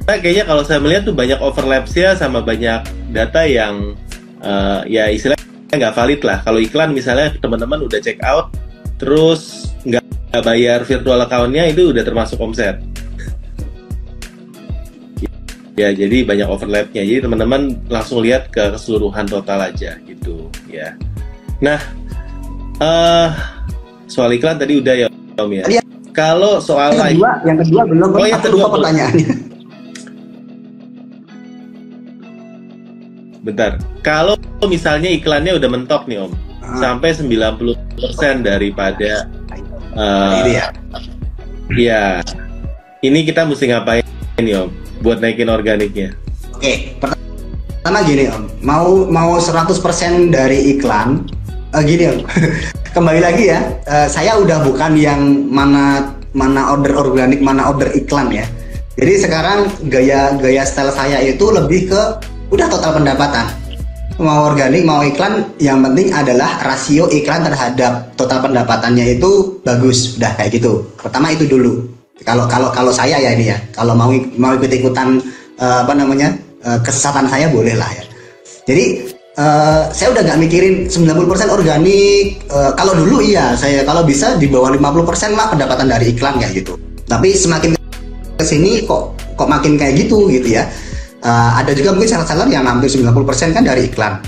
kayaknya 0.08 0.46
kalau 0.50 0.66
saya 0.66 0.82
melihat 0.82 1.08
tuh 1.08 1.16
banyak 1.16 1.40
overlaps 1.40 1.94
ya 1.94 2.18
sama 2.18 2.42
banyak 2.42 2.84
data 3.14 3.46
yang 3.46 3.94
uh, 4.42 4.82
ya 4.90 5.08
istilahnya 5.14 5.42
nggak 5.74 5.96
valid 5.96 6.22
lah 6.26 6.38
kalau 6.42 6.60
iklan 6.60 6.92
misalnya 6.92 7.34
teman-teman 7.38 7.86
udah 7.86 8.00
check 8.02 8.18
out 8.26 8.50
terus 8.98 9.70
nggak 9.86 10.04
bayar 10.42 10.82
virtual 10.82 11.22
account-nya 11.22 11.70
itu 11.70 11.94
udah 11.94 12.02
termasuk 12.02 12.42
omset. 12.42 12.82
Ya, 15.74 15.90
jadi 15.90 16.22
banyak 16.22 16.46
overlapnya. 16.50 17.02
Jadi 17.02 17.26
teman-teman 17.26 17.82
langsung 17.90 18.22
lihat 18.22 18.54
ke 18.54 18.74
keseluruhan 18.78 19.26
total 19.26 19.74
aja 19.74 19.98
gitu, 20.06 20.50
ya. 20.70 20.94
Nah, 21.64 21.80
uh, 22.84 23.32
soal 24.12 24.36
iklan 24.36 24.60
tadi 24.60 24.84
udah 24.84 24.96
ya, 25.00 25.08
Om 25.40 25.52
ya. 25.56 25.66
ya. 25.80 25.82
Kalau 26.12 26.60
soal 26.60 26.94
yang 26.94 27.16
kedua, 27.16 27.32
yang 27.48 27.58
kedua 27.58 27.82
belum. 27.88 28.08
Oh, 28.14 28.28
yang 28.28 28.44
kedua 28.44 28.66
pertanyaannya. 28.68 29.28
Bentar. 33.48 33.72
Kalau 34.04 34.36
misalnya 34.68 35.08
iklannya 35.08 35.56
udah 35.56 35.70
mentok 35.72 36.06
nih, 36.12 36.28
Om. 36.28 36.32
Ah. 36.64 36.80
Sampai 36.80 37.16
90% 37.16 38.44
daripada 38.44 39.32
uh, 39.98 40.34
ini 40.44 40.52
ya 40.58 40.66
iya 41.74 42.04
ini 43.06 43.26
kita 43.26 43.46
mesti 43.46 43.70
ngapain 43.72 44.04
om 44.58 44.70
buat 45.02 45.22
naikin 45.22 45.50
organiknya 45.50 46.14
oke 46.58 46.74
pertama 47.00 48.00
gini 48.06 48.30
om 48.30 48.44
mau 48.64 49.06
mau 49.08 49.38
100% 49.38 50.34
dari 50.34 50.78
iklan 50.78 51.28
uh, 51.74 51.84
gini 51.84 52.04
om. 52.14 52.18
Kembali 52.96 53.20
lagi 53.20 53.50
ya. 53.50 53.60
Uh, 53.90 54.08
saya 54.08 54.38
udah 54.38 54.62
bukan 54.62 54.94
yang 54.94 55.50
mana 55.50 56.14
mana 56.34 56.74
order 56.78 56.94
organik 56.94 57.42
mana 57.42 57.74
order 57.74 57.90
iklan 57.98 58.30
ya. 58.30 58.46
Jadi 58.94 59.26
sekarang 59.26 59.66
gaya 59.90 60.38
gaya 60.38 60.62
style 60.62 60.94
saya 60.94 61.18
itu 61.26 61.50
lebih 61.50 61.90
ke 61.90 62.02
udah 62.54 62.70
total 62.70 63.02
pendapatan. 63.02 63.50
Mau 64.22 64.46
organik 64.46 64.86
mau 64.86 65.02
iklan 65.02 65.50
yang 65.58 65.82
penting 65.82 66.14
adalah 66.14 66.62
rasio 66.62 67.10
iklan 67.10 67.42
terhadap 67.42 68.14
total 68.14 68.46
pendapatannya 68.46 69.18
itu 69.18 69.58
bagus. 69.66 70.22
Udah 70.22 70.38
kayak 70.38 70.62
gitu. 70.62 70.86
Pertama 71.02 71.34
itu 71.34 71.50
dulu. 71.50 71.90
Kalau 72.22 72.46
kalau 72.46 72.70
kalau 72.70 72.94
saya 72.94 73.18
ya 73.18 73.34
ini 73.34 73.50
ya. 73.50 73.58
Kalau 73.74 73.98
mau 73.98 74.14
mau 74.38 74.54
ikut 74.54 74.70
ikutan 74.70 75.18
uh, 75.58 75.66
eh, 75.66 75.78
apa 75.82 75.94
namanya 75.98 76.38
uh, 76.62 76.78
kesesatan 76.86 77.26
saya 77.26 77.50
boleh 77.50 77.74
lah 77.74 77.90
ya. 77.90 78.06
Jadi 78.70 79.13
uh, 79.38 79.90
saya 79.90 80.14
udah 80.14 80.22
nggak 80.26 80.40
mikirin 80.50 80.74
90% 80.90 81.50
organik. 81.50 82.44
Uh, 82.50 82.72
kalau 82.78 82.94
dulu 82.98 83.22
iya 83.24 83.58
saya 83.58 83.82
kalau 83.86 84.06
bisa 84.06 84.38
di 84.38 84.50
bawah 84.50 84.74
50% 84.74 85.34
lah 85.34 85.50
pendapatan 85.50 85.90
dari 85.90 86.14
iklan 86.14 86.38
kayak 86.38 86.64
gitu. 86.64 86.78
Tapi 87.10 87.34
semakin 87.34 87.78
ke 88.38 88.46
sini 88.46 88.86
kok 88.86 89.18
kok 89.38 89.50
makin 89.50 89.78
kayak 89.78 89.98
gitu 89.98 90.30
gitu 90.30 90.58
ya. 90.60 90.70
Uh, 91.24 91.56
ada 91.56 91.72
juga 91.72 91.96
mungkin 91.96 92.12
seller-seller 92.12 92.52
yang 92.52 92.68
hampir 92.68 92.92
90% 92.92 93.56
kan 93.56 93.64
dari 93.64 93.88
iklan. 93.88 94.20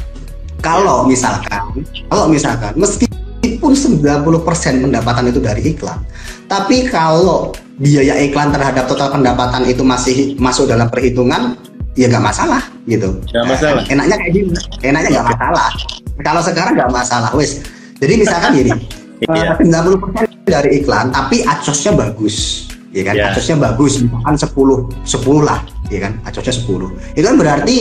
Kalau 0.63 1.03
misalkan, 1.05 1.83
kalau 2.07 2.25
misalkan 2.31 2.73
meskipun 2.79 3.75
90% 3.75 4.81
pendapatan 4.81 5.23
itu 5.29 5.43
dari 5.43 5.75
iklan, 5.75 5.99
tapi 6.47 6.87
kalau 6.87 7.51
biaya 7.77 8.15
iklan 8.23 8.49
terhadap 8.55 8.87
total 8.87 9.11
pendapatan 9.11 9.67
itu 9.67 9.83
masih 9.83 10.39
masuk 10.39 10.71
dalam 10.71 10.87
perhitungan, 10.87 11.59
ya 11.95 12.05
nggak 12.11 12.23
masalah 12.23 12.61
gitu. 12.85 13.09
Gak 13.31 13.45
masalah. 13.47 13.83
Enaknya 13.87 14.15
kayak 14.19 14.31
gini, 14.35 14.49
enaknya 14.83 15.09
nggak 15.19 15.27
masalah. 15.31 15.69
Kalau 16.23 16.41
sekarang 16.43 16.73
nggak 16.75 16.91
masalah, 16.91 17.31
wes. 17.35 17.63
Jadi 17.99 18.13
misalkan 18.19 18.51
gini, 18.55 18.71
iya. 19.23 19.55
90% 19.55 20.35
dari 20.45 20.69
iklan 20.83 21.09
tapi 21.09 21.41
acosnya 21.41 21.95
bagus 21.95 22.67
ya 22.95 23.03
kan 23.03 23.13
Ya. 23.17 23.25
acosnya 23.31 23.57
bagus 23.59 23.99
misalkan 23.99 24.35
10 24.39 25.03
10 25.03 25.47
lah 25.47 25.59
ya 25.91 25.99
kan 26.07 26.13
acosnya 26.23 26.53
10 26.53 27.17
itu 27.17 27.25
kan 27.25 27.35
berarti 27.35 27.75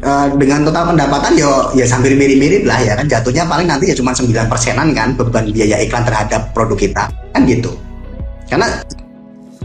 eh, 0.00 0.26
dengan 0.38 0.60
total 0.64 0.94
pendapatan 0.94 1.32
yo 1.36 1.52
ya 1.76 1.84
sambil 1.84 2.14
mirip-mirip 2.16 2.64
lah 2.64 2.78
ya 2.80 2.96
kan 2.96 3.04
jatuhnya 3.10 3.44
paling 3.44 3.68
nanti 3.68 3.90
ya 3.92 3.94
cuma 3.98 4.14
9 4.16 4.32
persenan 4.48 4.94
kan 4.96 5.12
beban 5.18 5.50
biaya 5.52 5.76
iklan 5.82 6.04
terhadap 6.06 6.54
produk 6.56 6.78
kita 6.78 7.04
kan 7.34 7.42
gitu 7.44 7.74
karena 8.48 8.80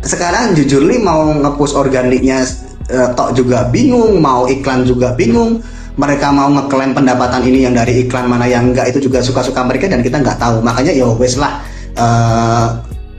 sekarang 0.04 0.52
jujur 0.52 0.84
nih 0.84 1.00
mau 1.00 1.32
ngepost 1.32 1.80
organiknya 1.80 2.44
eh, 2.89 3.10
tok 3.15 3.38
juga 3.38 3.67
bingung 3.69 4.19
mau 4.19 4.50
iklan 4.50 4.84
juga 4.84 5.15
bingung. 5.15 5.63
Mereka 5.93 6.34
mau 6.34 6.50
ngeklaim 6.50 6.98
pendapatan 6.98 7.46
ini 7.46 7.69
yang 7.69 7.78
dari 7.78 8.02
iklan 8.02 8.26
mana 8.26 8.50
yang 8.50 8.74
enggak 8.74 8.89
itu 8.89 9.06
juga 9.06 9.22
suka-suka 9.22 9.62
mereka 9.62 9.86
dan 9.86 10.02
kita 10.02 10.17
nggak 10.26 10.41
tahu. 10.41 10.65
Makanya 10.65 10.89
ya 10.89 11.06
wes 11.13 11.38
lah 11.38 11.62
eh, 11.93 12.67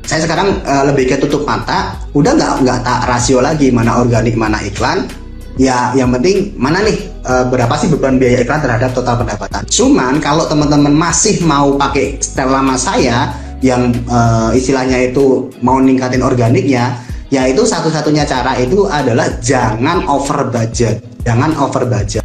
saya 0.05 0.20
sekarang 0.27 0.61
eh, 0.66 0.85
lebih 0.90 1.14
ke 1.14 1.16
tutup 1.22 1.46
mata. 1.46 1.94
Udah 2.12 2.35
nggak 2.35 2.66
nggak 2.66 2.79
tak 2.83 3.00
rasio 3.07 3.38
lagi 3.38 3.70
mana 3.70 4.03
organik 4.03 4.35
mana 4.35 4.59
iklan. 4.66 5.07
Ya 5.55 5.94
yang 5.94 6.11
penting 6.11 6.50
mana 6.59 6.83
nih 6.83 6.98
eh, 7.22 7.44
berapa 7.46 7.70
sih 7.79 7.87
beban 7.94 8.18
biaya 8.18 8.42
iklan 8.42 8.59
terhadap 8.59 8.90
total 8.90 9.22
pendapatan? 9.22 9.62
Cuman 9.70 10.18
kalau 10.18 10.50
teman-teman 10.50 10.90
masih 10.90 11.46
mau 11.46 11.79
pakai 11.79 12.18
style 12.18 12.50
lama 12.50 12.74
saya 12.74 13.31
yang 13.62 13.94
eh, 13.94 14.50
istilahnya 14.59 15.14
itu 15.14 15.46
mau 15.62 15.79
ningkatin 15.79 16.27
organiknya 16.27 17.04
ya 17.35 17.51
itu 17.51 17.66
satu-satunya 17.66 18.23
cara 18.23 18.55
itu 18.55 18.87
adalah 18.87 19.27
jangan 19.42 20.07
over 20.07 20.47
budget 20.47 21.03
jangan 21.27 21.51
over 21.59 21.83
budget 21.83 22.23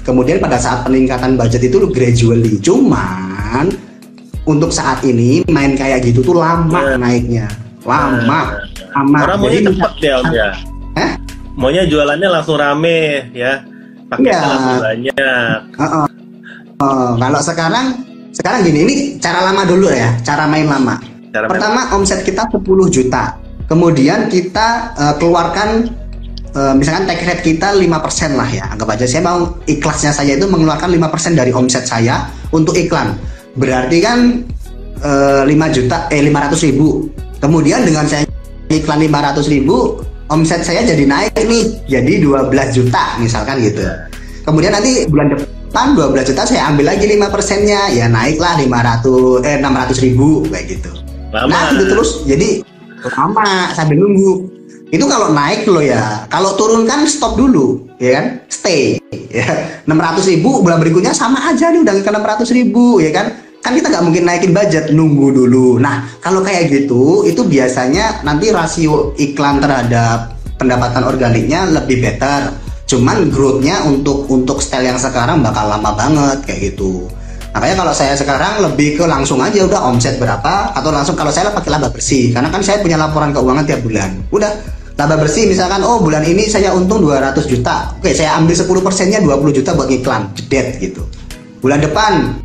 kemudian 0.00 0.40
pada 0.40 0.56
saat 0.56 0.88
peningkatan 0.88 1.36
budget 1.36 1.68
itu 1.68 1.84
gradually 1.92 2.56
cuman 2.64 3.68
untuk 4.48 4.72
saat 4.72 5.04
ini 5.04 5.44
main 5.52 5.76
kayak 5.76 6.00
gitu 6.00 6.24
tuh 6.24 6.40
lama 6.40 6.80
Ya. 6.80 6.96
naiknya 6.96 7.46
lama 7.84 8.56
lama 8.96 9.18
Orang 9.20 9.38
maunya 9.44 9.60
Jadi 9.60 9.68
cepet 9.68 9.92
ya 10.00 10.14
om 10.16 10.26
ya. 10.32 10.48
Hah? 10.96 11.10
Maunya 11.54 11.82
jualannya 11.84 12.28
langsung 12.32 12.56
rame 12.56 13.28
ya. 13.36 13.60
Paketnya 14.08 14.32
Iya. 14.32 14.40
langsung 14.48 14.80
banyak. 14.80 15.58
Heeh. 15.76 16.06
Eh, 16.78 17.10
kalau 17.20 17.40
sekarang 17.44 17.86
sekarang 18.32 18.60
gini 18.64 18.78
ini 18.88 18.94
cara 19.20 19.52
lama 19.52 19.62
dulu 19.68 19.92
ya 19.92 20.16
cara 20.24 20.48
main 20.48 20.64
lama 20.64 20.96
Cara 21.28 21.44
main 21.44 21.50
pertama 21.52 21.80
omset 21.92 22.24
kita 22.24 22.48
10 22.48 22.88
juta 22.88 23.36
kemudian 23.68 24.32
kita 24.32 24.96
eh, 24.96 25.14
keluarkan 25.20 25.92
eh, 26.56 26.74
misalkan 26.74 27.04
take 27.06 27.22
rate 27.28 27.44
kita 27.44 27.76
5% 27.76 28.34
lah 28.34 28.48
ya. 28.48 28.64
Anggap 28.74 28.98
aja 28.98 29.04
saya 29.04 29.22
mau 29.22 29.54
ikhlasnya 29.68 30.10
saya 30.10 30.34
itu 30.34 30.48
mengeluarkan 30.48 30.90
5% 30.90 31.38
dari 31.38 31.52
omset 31.52 31.84
saya 31.84 32.26
untuk 32.50 32.74
iklan. 32.74 33.14
Berarti 33.54 33.98
kan 34.00 34.42
eh, 35.04 35.42
5 35.44 35.76
juta 35.76 36.08
eh 36.10 36.24
500 36.24 36.66
ribu. 36.66 37.06
Kemudian 37.38 37.86
dengan 37.86 38.08
saya 38.08 38.26
iklan 38.72 38.98
500 39.06 39.46
ribu 39.46 40.02
omset 40.32 40.64
saya 40.64 40.82
jadi 40.82 41.04
naik 41.04 41.36
nih. 41.36 41.64
Jadi 41.86 42.12
12 42.24 42.50
juta 42.74 43.20
misalkan 43.20 43.60
gitu. 43.62 43.84
Kemudian 44.42 44.72
nanti 44.72 45.04
bulan 45.12 45.36
depan 45.36 45.92
12 45.92 46.32
juta 46.32 46.42
saya 46.48 46.72
ambil 46.72 46.96
lagi 46.96 47.04
5 47.04 47.28
persennya. 47.28 47.92
Ya 47.92 48.08
naiklah 48.08 48.56
500 48.58 49.44
eh 49.44 49.56
600 49.60 50.04
ribu 50.08 50.48
kayak 50.48 50.66
gitu. 50.72 50.90
Lama. 51.28 51.52
Nah 51.52 51.64
itu 51.76 51.84
terus. 51.84 52.10
Jadi 52.24 52.48
lama 53.06 53.72
sambil 53.74 54.02
nunggu. 54.02 54.48
Itu 54.88 55.04
kalau 55.04 55.36
naik 55.36 55.68
loh 55.68 55.84
ya. 55.84 56.24
Kalau 56.32 56.56
turun 56.56 56.88
kan 56.88 57.04
stop 57.04 57.36
dulu, 57.36 57.84
ya 58.00 58.18
kan? 58.18 58.26
Stay. 58.48 58.96
Ya. 59.28 59.44
600 59.84 60.24
ribu 60.32 60.64
bulan 60.64 60.80
berikutnya 60.80 61.12
sama 61.12 61.44
aja 61.44 61.68
nih 61.68 61.84
udah 61.84 61.94
ke 62.00 62.08
600 62.08 62.48
ribu, 62.56 62.96
ya 62.96 63.12
kan? 63.12 63.36
Kan 63.60 63.76
kita 63.76 63.92
nggak 63.92 64.04
mungkin 64.06 64.24
naikin 64.24 64.56
budget, 64.56 64.88
nunggu 64.96 65.34
dulu. 65.34 65.76
Nah 65.76 66.08
kalau 66.24 66.40
kayak 66.40 66.72
gitu, 66.72 67.28
itu 67.28 67.44
biasanya 67.44 68.24
nanti 68.24 68.48
rasio 68.48 69.12
iklan 69.20 69.60
terhadap 69.60 70.32
pendapatan 70.56 71.04
organiknya 71.04 71.68
lebih 71.68 72.00
better. 72.00 72.56
Cuman 72.88 73.28
growth-nya 73.28 73.84
untuk 73.84 74.24
untuk 74.32 74.64
style 74.64 74.88
yang 74.88 74.96
sekarang 74.96 75.44
bakal 75.44 75.68
lama 75.68 75.92
banget 75.92 76.38
kayak 76.48 76.72
gitu. 76.72 77.04
Makanya 77.54 77.76
kalau 77.80 77.94
saya 77.96 78.14
sekarang 78.14 78.60
lebih 78.60 79.00
ke 79.00 79.04
langsung 79.08 79.40
aja 79.40 79.64
udah 79.64 79.80
omset 79.88 80.20
berapa 80.20 80.76
atau 80.76 80.90
langsung 80.92 81.16
kalau 81.16 81.32
saya 81.32 81.48
pakai 81.50 81.70
laba 81.72 81.88
bersih 81.88 82.30
karena 82.30 82.52
kan 82.52 82.60
saya 82.60 82.78
punya 82.84 83.00
laporan 83.00 83.32
keuangan 83.32 83.64
tiap 83.64 83.80
bulan. 83.82 84.20
Udah 84.28 84.52
laba 84.98 85.16
bersih 85.16 85.48
misalkan 85.48 85.80
oh 85.80 86.02
bulan 86.02 86.22
ini 86.26 86.46
saya 86.46 86.76
untung 86.76 87.00
200 87.00 87.34
juta. 87.48 87.96
Oke, 87.96 88.12
saya 88.12 88.36
ambil 88.36 88.54
10 88.54 88.68
persennya 88.84 89.18
20 89.24 89.56
juta 89.56 89.70
buat 89.72 89.88
iklan, 89.88 90.28
jedet 90.36 90.76
gitu. 90.78 91.02
Bulan 91.58 91.80
depan 91.80 92.36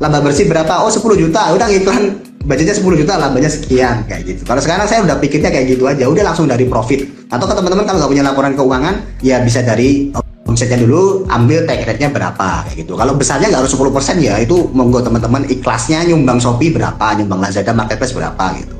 laba 0.00 0.18
bersih 0.24 0.48
berapa? 0.48 0.82
Oh 0.82 0.90
10 0.90 1.04
juta. 1.14 1.52
Udah 1.52 1.68
iklan 1.70 2.18
budgetnya 2.42 2.74
10 2.74 3.00
juta, 3.04 3.14
labanya 3.18 3.50
sekian 3.50 4.02
kayak 4.10 4.22
gitu. 4.26 4.42
Kalau 4.42 4.58
sekarang 4.58 4.86
saya 4.90 5.06
udah 5.06 5.16
pikirnya 5.22 5.50
kayak 5.50 5.78
gitu 5.78 5.86
aja, 5.86 6.04
udah 6.10 6.24
langsung 6.26 6.50
dari 6.50 6.66
profit. 6.66 7.06
Atau 7.30 7.46
ke 7.46 7.54
teman-teman 7.54 7.86
kalau 7.86 7.98
nggak 8.02 8.10
punya 8.10 8.24
laporan 8.26 8.52
keuangan, 8.58 8.94
ya 9.22 9.38
bisa 9.40 9.62
dari 9.62 10.10
omsetnya 10.46 10.82
dulu, 10.82 11.24
ambil 11.30 11.64
take 11.64 11.86
rate-nya 11.86 12.10
berapa 12.10 12.66
kayak 12.66 12.84
gitu. 12.84 12.98
Kalau 12.98 13.14
besarnya 13.14 13.48
nggak 13.48 13.62
harus 13.62 13.72
10% 13.72 14.18
ya, 14.18 14.34
itu 14.42 14.68
monggo 14.74 15.00
teman-teman 15.00 15.46
ikhlasnya 15.46 16.02
nyumbang 16.06 16.42
Shopee 16.42 16.74
berapa, 16.74 17.18
nyumbang 17.18 17.40
Lazada 17.40 17.72
Marketplace 17.72 18.12
berapa 18.12 18.44
gitu. 18.58 18.74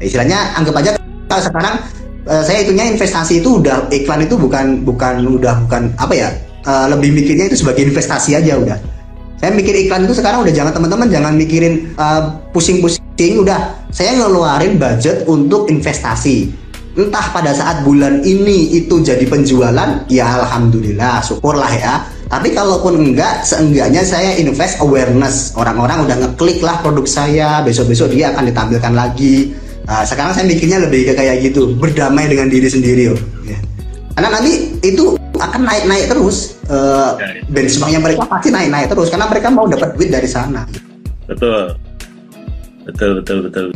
Ya, 0.00 0.04
istilahnya 0.08 0.38
anggap 0.56 0.74
aja 0.82 0.90
kalau 1.28 1.42
sekarang 1.42 1.74
eh, 2.26 2.42
saya 2.42 2.58
itunya 2.64 2.84
investasi 2.90 3.44
itu 3.44 3.60
udah 3.60 3.92
iklan 3.92 4.24
itu 4.24 4.34
bukan 4.36 4.82
bukan 4.82 5.24
udah 5.24 5.62
bukan 5.68 5.92
apa 6.00 6.14
ya 6.16 6.28
eh, 6.64 6.86
lebih 6.90 7.14
mikirnya 7.14 7.52
itu 7.52 7.62
sebagai 7.62 7.86
investasi 7.86 8.36
aja 8.36 8.58
udah 8.58 8.78
saya 9.42 9.58
mikir 9.58 9.74
iklan 9.74 10.06
itu 10.06 10.14
sekarang 10.14 10.46
udah 10.46 10.54
jangan 10.54 10.70
teman-teman 10.70 11.10
jangan 11.10 11.34
mikirin 11.34 11.90
uh, 11.98 12.38
pusing-pusing 12.54 13.42
udah 13.42 13.74
saya 13.90 14.14
ngeluarin 14.14 14.78
budget 14.78 15.26
untuk 15.26 15.66
investasi 15.66 16.54
entah 16.92 17.26
pada 17.32 17.56
saat 17.56 17.80
bulan 17.88 18.20
ini 18.20 18.76
itu 18.76 19.00
jadi 19.00 19.24
penjualan 19.24 20.04
ya 20.12 20.26
alhamdulillah 20.44 21.24
syukurlah 21.24 21.72
ya 21.72 22.04
tapi 22.28 22.52
kalaupun 22.52 23.00
enggak 23.00 23.44
seenggaknya 23.44 24.04
saya 24.04 24.36
invest 24.36 24.76
awareness 24.84 25.56
orang-orang 25.56 26.04
udah 26.04 26.16
ngeklik 26.20 26.60
lah 26.60 26.80
produk 26.84 27.08
saya 27.08 27.64
besok-besok 27.64 28.12
dia 28.12 28.32
akan 28.36 28.48
ditampilkan 28.52 28.92
lagi 28.92 29.56
Nah, 29.82 30.06
sekarang 30.06 30.30
saya 30.30 30.46
mikirnya 30.46 30.78
lebih 30.78 31.10
ke 31.10 31.12
kayak 31.18 31.42
gitu 31.42 31.74
berdamai 31.74 32.30
dengan 32.30 32.46
diri 32.46 32.70
sendiri 32.70 33.10
yo 33.10 33.16
Ya. 33.42 33.58
karena 34.14 34.38
nanti 34.38 34.78
itu 34.78 35.18
akan 35.34 35.66
naik-naik 35.66 36.06
terus 36.06 36.54
eh, 36.70 37.10
benchmarknya 37.50 37.98
mereka 37.98 38.22
pasti 38.30 38.54
naik-naik 38.54 38.86
terus 38.86 39.10
karena 39.10 39.26
mereka 39.26 39.50
mau 39.50 39.66
dapat 39.66 39.98
duit 39.98 40.14
dari 40.14 40.30
sana 40.30 40.62
Betul. 41.26 41.74
Betul, 42.86 43.10
betul, 43.22 43.38
betul. 43.46 43.66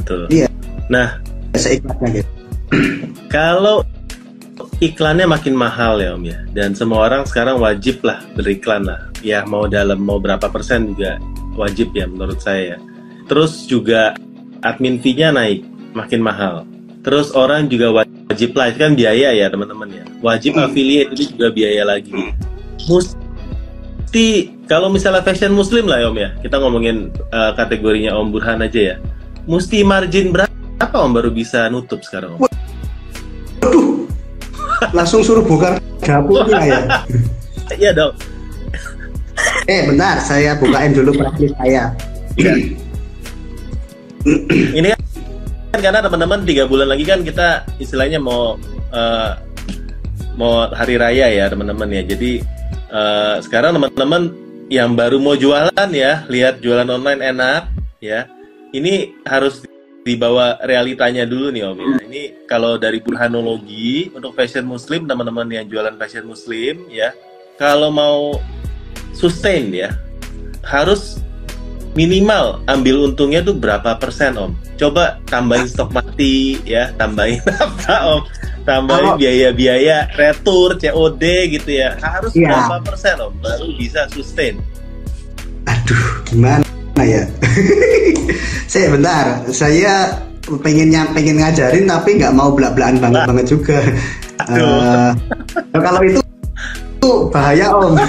Betul. 0.00 0.20
Iya. 0.32 0.48
Nah, 0.88 1.20
seikhlasnya 1.56 2.08
gitu 2.24 2.39
kalau 3.34 3.82
iklannya 4.80 5.28
makin 5.28 5.54
mahal 5.56 6.00
ya 6.00 6.16
Om 6.16 6.24
ya, 6.24 6.38
dan 6.56 6.72
semua 6.72 7.08
orang 7.10 7.26
sekarang 7.28 7.60
wajib 7.60 8.00
lah 8.06 8.22
beriklan 8.36 8.86
lah. 8.86 9.10
Ya 9.20 9.44
mau 9.44 9.68
dalam 9.68 10.00
mau 10.00 10.16
berapa 10.16 10.48
persen 10.48 10.94
juga 10.94 11.20
wajib 11.58 11.92
ya 11.92 12.08
menurut 12.08 12.40
saya. 12.40 12.76
ya. 12.76 12.78
Terus 13.28 13.68
juga 13.68 14.16
admin 14.64 14.98
fee-nya 14.98 15.30
naik, 15.30 15.64
makin 15.92 16.20
mahal. 16.24 16.66
Terus 17.00 17.32
orang 17.32 17.68
juga 17.72 18.04
wajib 18.04 18.52
lah, 18.52 18.68
itu 18.68 18.78
kan 18.80 18.92
biaya 18.92 19.32
ya 19.32 19.46
teman-teman 19.48 19.88
ya. 19.88 20.04
Wajib 20.20 20.56
Hmm. 20.56 20.68
affiliate 20.68 21.10
itu 21.16 21.32
juga 21.32 21.48
biaya 21.48 21.82
lagi. 21.88 22.12
Mesti 22.84 24.26
kalau 24.68 24.92
misalnya 24.92 25.24
fashion 25.24 25.54
muslim 25.56 25.88
lah 25.88 26.02
ya 26.04 26.06
Om 26.12 26.18
ya, 26.18 26.30
kita 26.44 26.56
ngomongin 26.60 27.08
eh, 27.12 27.52
kategorinya 27.56 28.16
Om 28.20 28.28
Burhan 28.36 28.60
aja 28.60 28.80
ya. 28.80 28.96
Mesti 29.48 29.80
margin 29.82 30.30
berapa 30.34 30.49
Om 30.90 31.10
baru 31.14 31.30
bisa 31.30 31.70
nutup 31.70 32.02
sekarang 32.02 32.36
Om? 32.36 32.40
Waduh, 33.60 34.06
langsung 34.90 35.22
suruh 35.22 35.44
buka 35.46 35.78
dapurnya 36.02 36.60
ya. 36.66 36.80
Iya 37.78 37.90
dong. 37.94 38.12
Eh 39.70 39.86
bentar, 39.86 40.18
saya 40.18 40.58
bukain 40.58 40.90
dulu 40.90 41.14
praktis 41.14 41.54
saya. 41.56 41.94
Ini 44.74 44.92
kan, 44.92 45.00
kan 45.72 45.80
karena 45.80 46.00
teman-teman 46.04 46.42
tiga 46.42 46.66
bulan 46.66 46.90
lagi 46.90 47.06
kan 47.06 47.22
kita 47.22 47.64
istilahnya 47.78 48.18
mau 48.18 48.58
eh, 48.90 49.30
mau 50.34 50.68
hari 50.74 50.98
raya 50.98 51.30
ya 51.30 51.46
teman-teman 51.46 51.88
ya. 51.88 52.02
Jadi 52.04 52.42
eh, 52.90 53.36
sekarang 53.46 53.78
teman-teman 53.78 54.34
yang 54.70 54.98
baru 54.98 55.22
mau 55.22 55.38
jualan 55.38 55.90
ya, 55.94 56.26
lihat 56.26 56.58
jualan 56.58 56.90
online 56.90 57.22
enak 57.22 57.70
ya. 58.02 58.26
Ini 58.70 59.22
harus 59.26 59.66
dibawa 60.00 60.56
realitanya 60.64 61.28
dulu 61.28 61.52
nih 61.52 61.62
Om. 61.66 61.76
Ya. 61.76 61.96
Ini 62.08 62.22
kalau 62.48 62.80
dari 62.80 63.04
burhanologi 63.04 64.08
untuk 64.10 64.32
fashion 64.32 64.64
muslim 64.64 65.04
teman-teman 65.04 65.46
yang 65.48 65.66
jualan 65.68 65.94
fashion 65.96 66.24
muslim 66.24 66.88
ya, 66.88 67.12
kalau 67.60 67.92
mau 67.92 68.40
sustain 69.12 69.68
ya 69.68 69.92
harus 70.64 71.20
minimal 71.92 72.62
ambil 72.70 73.10
untungnya 73.10 73.44
tuh 73.44 73.52
berapa 73.52 73.98
persen 73.98 74.38
om? 74.38 74.52
Coba 74.80 75.20
tambahin 75.28 75.68
stok 75.68 75.92
mati 75.92 76.56
ya 76.64 76.94
tambahin 76.96 77.42
apa 77.64 77.96
om? 78.16 78.22
Tambahin 78.64 79.16
biaya-biaya 79.16 80.12
retur 80.16 80.76
COD 80.76 81.22
gitu 81.60 81.70
ya. 81.80 81.96
Harus 82.00 82.32
Iya. 82.32 82.48
berapa 82.56 82.76
persen 82.88 83.16
om 83.20 83.32
baru 83.40 83.68
bisa 83.76 84.08
sustain? 84.12 84.56
Aduh, 85.68 86.24
gimana 86.24 86.64
ya? 87.04 87.22
saya 88.72 88.86
bentar, 88.92 89.26
saya 89.50 89.94
pengennya 90.46 91.06
pengen 91.14 91.38
ngajarin 91.38 91.86
tapi 91.86 92.18
nggak 92.18 92.34
mau 92.34 92.50
belak-belakan 92.54 92.98
banget 92.98 93.22
banget 93.28 93.46
juga. 93.48 93.78
Uh, 94.50 95.12
kalau 95.76 96.00
itu 96.02 96.20
itu 97.00 97.12
bahaya 97.32 97.66
om. 97.72 97.96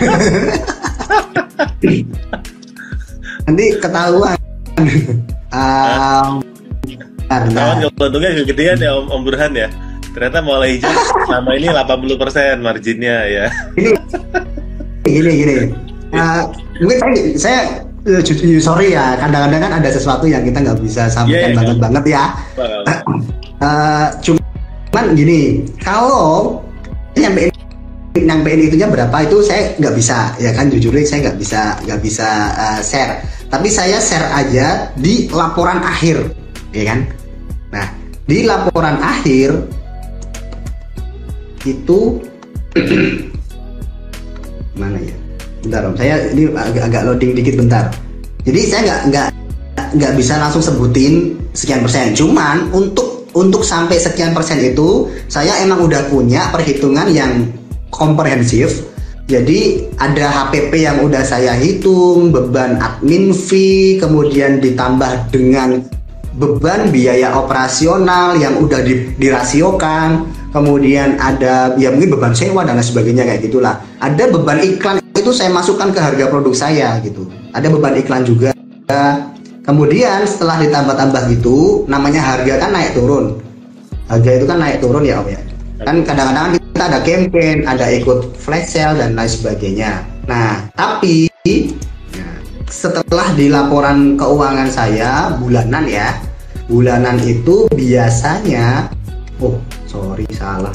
Nanti 3.48 3.66
ketahuan. 3.82 4.38
um, 5.52 6.42
Ketahuan 7.32 7.78
kalau 7.80 8.08
untungnya 8.12 8.32
kegedean 8.44 8.78
ya 8.84 8.92
Om, 9.00 9.08
Om 9.08 9.22
Burhan 9.24 9.56
ya. 9.56 9.72
Ternyata 10.12 10.44
mulai 10.44 10.76
hijau 10.76 10.92
selama 11.24 11.56
ini 11.56 11.72
80% 11.72 12.60
marginnya 12.60 13.18
ya. 13.32 13.46
Ini 13.80 13.96
gini 15.08 15.32
gini. 15.40 15.56
Uh, 16.12 16.44
mungkin 16.84 17.00
saya, 17.40 17.40
saya 17.40 17.62
sorry 18.58 18.98
ya 18.98 19.14
kadang-kadang 19.22 19.62
kan 19.62 19.74
ada 19.78 19.90
sesuatu 19.94 20.26
yang 20.26 20.42
kita 20.42 20.58
nggak 20.58 20.82
bisa 20.82 21.06
sampaikan 21.06 21.54
yeah, 21.54 21.58
banget 21.58 21.78
yeah. 21.78 21.84
banget 21.86 22.04
ya. 22.10 22.24
Uh, 23.62 24.08
cuman 24.26 25.06
gini 25.14 25.70
kalau 25.78 26.58
nyampein 27.14 27.54
nyampein 28.18 28.68
itunya 28.68 28.90
berapa 28.90 29.14
itu 29.24 29.40
saya 29.46 29.78
nggak 29.80 29.96
bisa 29.96 30.36
ya 30.42 30.52
kan 30.52 30.68
jujur 30.68 30.92
saya 31.06 31.32
nggak 31.32 31.38
bisa 31.40 31.62
nggak 31.88 32.02
bisa 32.04 32.28
uh, 32.60 32.80
share 32.84 33.24
tapi 33.48 33.72
saya 33.72 34.04
share 34.04 34.28
aja 34.36 34.92
di 35.00 35.32
laporan 35.32 35.80
akhir 35.80 36.28
ya 36.76 36.92
kan 36.92 37.00
nah 37.72 37.88
di 38.28 38.44
laporan 38.44 39.00
akhir 39.00 39.64
itu 41.64 42.20
mana 44.80 45.00
ya 45.00 45.21
bentar 45.62 45.82
om 45.86 45.96
saya 45.98 46.30
ini 46.34 46.50
agak, 46.54 46.84
agak 46.90 47.02
loading 47.06 47.32
dikit 47.38 47.56
bentar 47.62 47.90
jadi 48.42 48.60
saya 48.66 48.82
nggak 48.86 49.02
nggak 49.10 49.28
nggak 49.92 50.12
bisa 50.18 50.34
langsung 50.42 50.64
sebutin 50.64 51.38
sekian 51.54 51.86
persen 51.86 52.18
cuman 52.18 52.70
untuk 52.74 53.22
untuk 53.32 53.64
sampai 53.64 53.96
sekian 53.96 54.36
persen 54.36 54.60
itu 54.60 55.08
saya 55.32 55.64
emang 55.64 55.88
udah 55.88 56.12
punya 56.12 56.52
perhitungan 56.52 57.08
yang 57.12 57.48
komprehensif. 57.92 58.92
Jadi 59.32 59.88
ada 59.96 60.28
HPP 60.28 60.84
yang 60.84 61.08
udah 61.08 61.24
saya 61.24 61.56
hitung, 61.56 62.36
beban 62.36 62.76
admin 62.84 63.32
fee, 63.32 63.96
kemudian 63.96 64.60
ditambah 64.60 65.32
dengan 65.32 65.80
beban 66.36 66.92
biaya 66.92 67.40
operasional 67.40 68.36
yang 68.36 68.60
udah 68.60 68.84
di, 68.84 69.16
dirasiokan, 69.16 70.28
kemudian 70.52 71.16
ada 71.16 71.76
ya 71.80 71.96
mungkin 71.96 72.20
beban 72.20 72.36
sewa 72.36 72.68
dan 72.68 72.76
lain 72.76 72.84
sebagainya 72.84 73.24
kayak 73.24 73.48
gitulah. 73.48 73.80
Ada 74.04 74.28
beban 74.36 74.60
iklan 74.60 75.00
itu 75.22 75.32
saya 75.32 75.54
masukkan 75.54 75.94
ke 75.94 76.00
harga 76.02 76.26
produk 76.28 76.54
saya 76.58 76.98
gitu. 77.06 77.30
Ada 77.54 77.70
beban 77.70 77.96
iklan 78.02 78.26
juga. 78.26 78.52
Kemudian 79.62 80.26
setelah 80.26 80.58
ditambah-tambah 80.66 81.30
gitu, 81.38 81.86
namanya 81.86 82.20
harga 82.20 82.66
kan 82.66 82.74
naik 82.74 82.98
turun. 82.98 83.38
Harga 84.10 84.30
itu 84.42 84.46
kan 84.50 84.58
naik 84.58 84.82
turun 84.82 85.06
ya 85.06 85.22
Om 85.22 85.30
ya. 85.30 85.42
Kan 85.86 85.96
kadang-kadang 86.02 86.58
kita 86.58 86.84
ada 86.90 87.00
campaign, 87.06 87.58
ada 87.70 87.86
ikut 87.94 88.36
flash 88.36 88.74
sale 88.74 88.98
dan 88.98 89.14
lain 89.14 89.30
sebagainya. 89.30 90.02
Nah, 90.26 90.66
tapi 90.74 91.30
setelah 92.72 93.30
di 93.38 93.54
laporan 93.54 94.18
keuangan 94.18 94.70
saya 94.74 95.30
bulanan 95.38 95.86
ya, 95.86 96.18
bulanan 96.66 97.22
itu 97.22 97.70
biasanya, 97.78 98.90
oh 99.38 99.56
sorry 99.86 100.26
salah. 100.34 100.74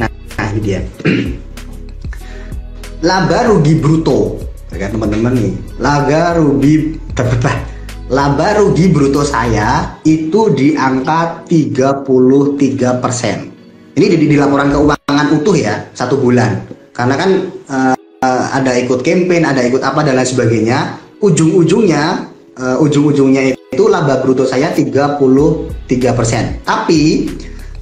Nah, 0.00 0.08
nah 0.08 0.46
ini 0.56 0.60
dia. 0.64 0.80
laba 3.02 3.46
rugi 3.46 3.78
bruto, 3.78 4.38
ya 4.74 4.86
kan 4.86 4.98
teman-teman 4.98 5.32
nih. 5.38 5.54
Laba 5.78 6.38
rugi 6.38 6.98
terbelah. 7.14 7.58
Laba 8.08 8.56
rugi 8.58 8.88
bruto 8.88 9.20
saya 9.20 10.00
itu 10.02 10.50
di 10.56 10.72
angka 10.74 11.44
33 11.46 13.02
persen. 13.02 13.52
Ini 13.92 14.06
di, 14.14 14.16
di 14.30 14.36
laporan 14.38 14.72
keuangan 14.72 15.26
utuh 15.38 15.56
ya 15.58 15.90
satu 15.92 16.16
bulan. 16.16 16.64
Karena 16.96 17.14
kan 17.14 17.30
uh, 17.68 17.94
ada 18.54 18.74
ikut 18.80 19.04
campaign 19.04 19.44
ada 19.46 19.60
ikut 19.62 19.84
apa 19.84 20.02
dan 20.02 20.16
lain 20.18 20.26
sebagainya. 20.26 20.98
Ujung-ujungnya 21.18 22.30
uh, 22.58 22.76
ujung-ujungnya 22.82 23.54
itu 23.54 23.84
laba 23.86 24.18
bruto 24.24 24.42
saya 24.42 24.74
33% 24.74 26.66
tapi 26.66 27.30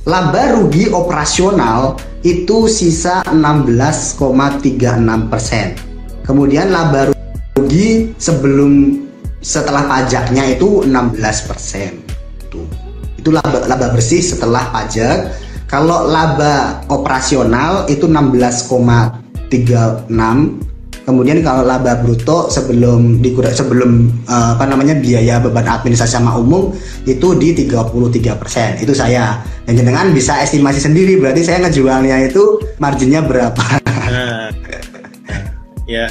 laba 0.07 0.55
rugi 0.55 0.95
operasional 0.95 1.99
itu 2.23 2.71
sisa 2.71 3.27
16,36% 3.27 6.23
kemudian 6.25 6.71
laba 6.71 7.11
rugi 7.59 8.15
sebelum 8.17 9.03
setelah 9.43 9.91
pajaknya 9.91 10.55
itu 10.55 10.87
16% 10.87 12.47
itu 12.47 12.63
itu 13.27 13.35
laba 13.35 13.67
laba 13.67 13.91
bersih 13.91 14.23
setelah 14.23 14.71
pajak. 14.71 15.35
Kalau 15.67 16.07
laba 16.07 16.79
operasional 16.87 17.91
itu 17.91 18.07
16,36 18.07 20.07
Kemudian 21.07 21.39
kalau 21.47 21.63
laba 21.63 22.03
bruto 22.03 22.51
sebelum 22.51 23.23
dikurang 23.23 23.55
sebelum 23.55 24.11
uh, 24.27 24.59
apa 24.59 24.67
namanya 24.67 24.99
biaya 24.99 25.39
beban 25.39 25.63
administrasi 25.63 26.19
sama 26.19 26.35
umum 26.35 26.75
itu 27.07 27.31
di 27.39 27.55
33%. 27.55 28.83
Itu 28.83 28.91
saya. 28.91 29.39
Dan 29.63 29.79
jenengan 29.79 30.11
bisa 30.11 30.35
estimasi 30.43 30.83
sendiri 30.83 31.23
berarti 31.23 31.47
saya 31.47 31.63
ngejualnya 31.63 32.27
itu 32.27 32.59
marginnya 32.83 33.23
berapa. 33.23 33.79
Nah, 33.87 34.51
ya 35.87 36.11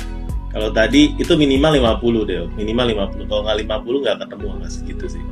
kalau 0.56 0.72
tadi 0.72 1.12
itu 1.20 1.36
minimal 1.36 2.00
50 2.00 2.32
deh, 2.32 2.48
minimal 2.56 3.12
50. 3.12 3.28
Kalau 3.28 3.42
nggak 3.44 3.58
50 3.68 4.00
nggak 4.00 4.18
ketemu 4.24 4.46
nggak 4.64 4.72
segitu 4.72 5.06
sih. 5.12 5.24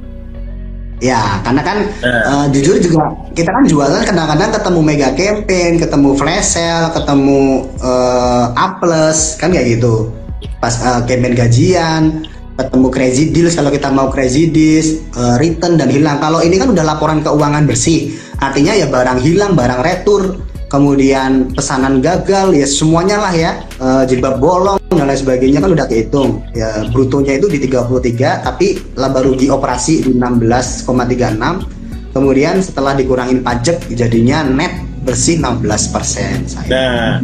Ya, 1.02 1.42
karena 1.42 1.62
kan 1.66 1.78
uh. 2.06 2.08
Uh, 2.30 2.46
jujur 2.54 2.78
juga 2.78 3.12
kita 3.34 3.50
kan 3.50 3.64
jualan 3.66 4.04
kadang-kadang 4.06 4.52
ketemu 4.54 4.80
mega 4.84 5.10
campaign, 5.16 5.72
ketemu 5.82 6.10
flash 6.16 6.56
sale, 6.56 6.94
ketemu 6.94 7.68
uh, 7.82 8.54
A 8.54 8.78
plus 8.78 9.36
kan 9.40 9.50
kayak 9.50 9.80
gitu. 9.80 10.14
Pas 10.62 10.76
uh, 10.84 11.02
campaign 11.04 11.36
gajian, 11.36 12.24
ketemu 12.56 12.88
crazy 12.94 13.34
deals 13.34 13.58
kalau 13.58 13.74
kita 13.74 13.90
mau 13.90 14.08
crazy 14.14 14.48
deals, 14.52 15.02
uh, 15.18 15.36
return 15.42 15.76
dan 15.80 15.90
hilang. 15.90 16.22
Kalau 16.22 16.40
ini 16.44 16.56
kan 16.62 16.70
udah 16.72 16.86
laporan 16.86 17.20
keuangan 17.26 17.66
bersih, 17.66 18.14
artinya 18.40 18.76
ya 18.76 18.88
barang 18.88 19.20
hilang, 19.24 19.58
barang 19.58 19.82
retur, 19.82 20.40
kemudian 20.70 21.52
pesanan 21.52 22.00
gagal, 22.00 22.54
ya 22.54 22.68
semuanya 22.70 23.18
lah 23.20 23.34
ya, 23.34 23.52
uh, 23.82 24.04
jilbab 24.06 24.38
bolong 24.38 24.83
dan 25.04 25.12
lain 25.12 25.20
sebagainya 25.20 25.60
kan 25.60 25.72
udah 25.76 25.86
kehitung. 25.92 26.42
Ya 26.56 26.88
brutonya 26.88 27.36
itu 27.36 27.52
di 27.52 27.60
33 27.68 28.48
tapi 28.48 28.80
laba 28.96 29.20
rugi 29.20 29.52
operasi 29.52 30.08
di 30.08 30.12
16,36 30.16 31.84
kemudian 32.14 32.62
setelah 32.62 32.94
dikurangin 32.94 33.42
pajak 33.42 33.90
jadinya 33.92 34.46
net 34.46 34.72
bersih 35.04 35.42
16 35.42 35.66
persen 35.92 36.48
nah 36.72 37.20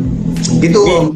itu 0.60 1.16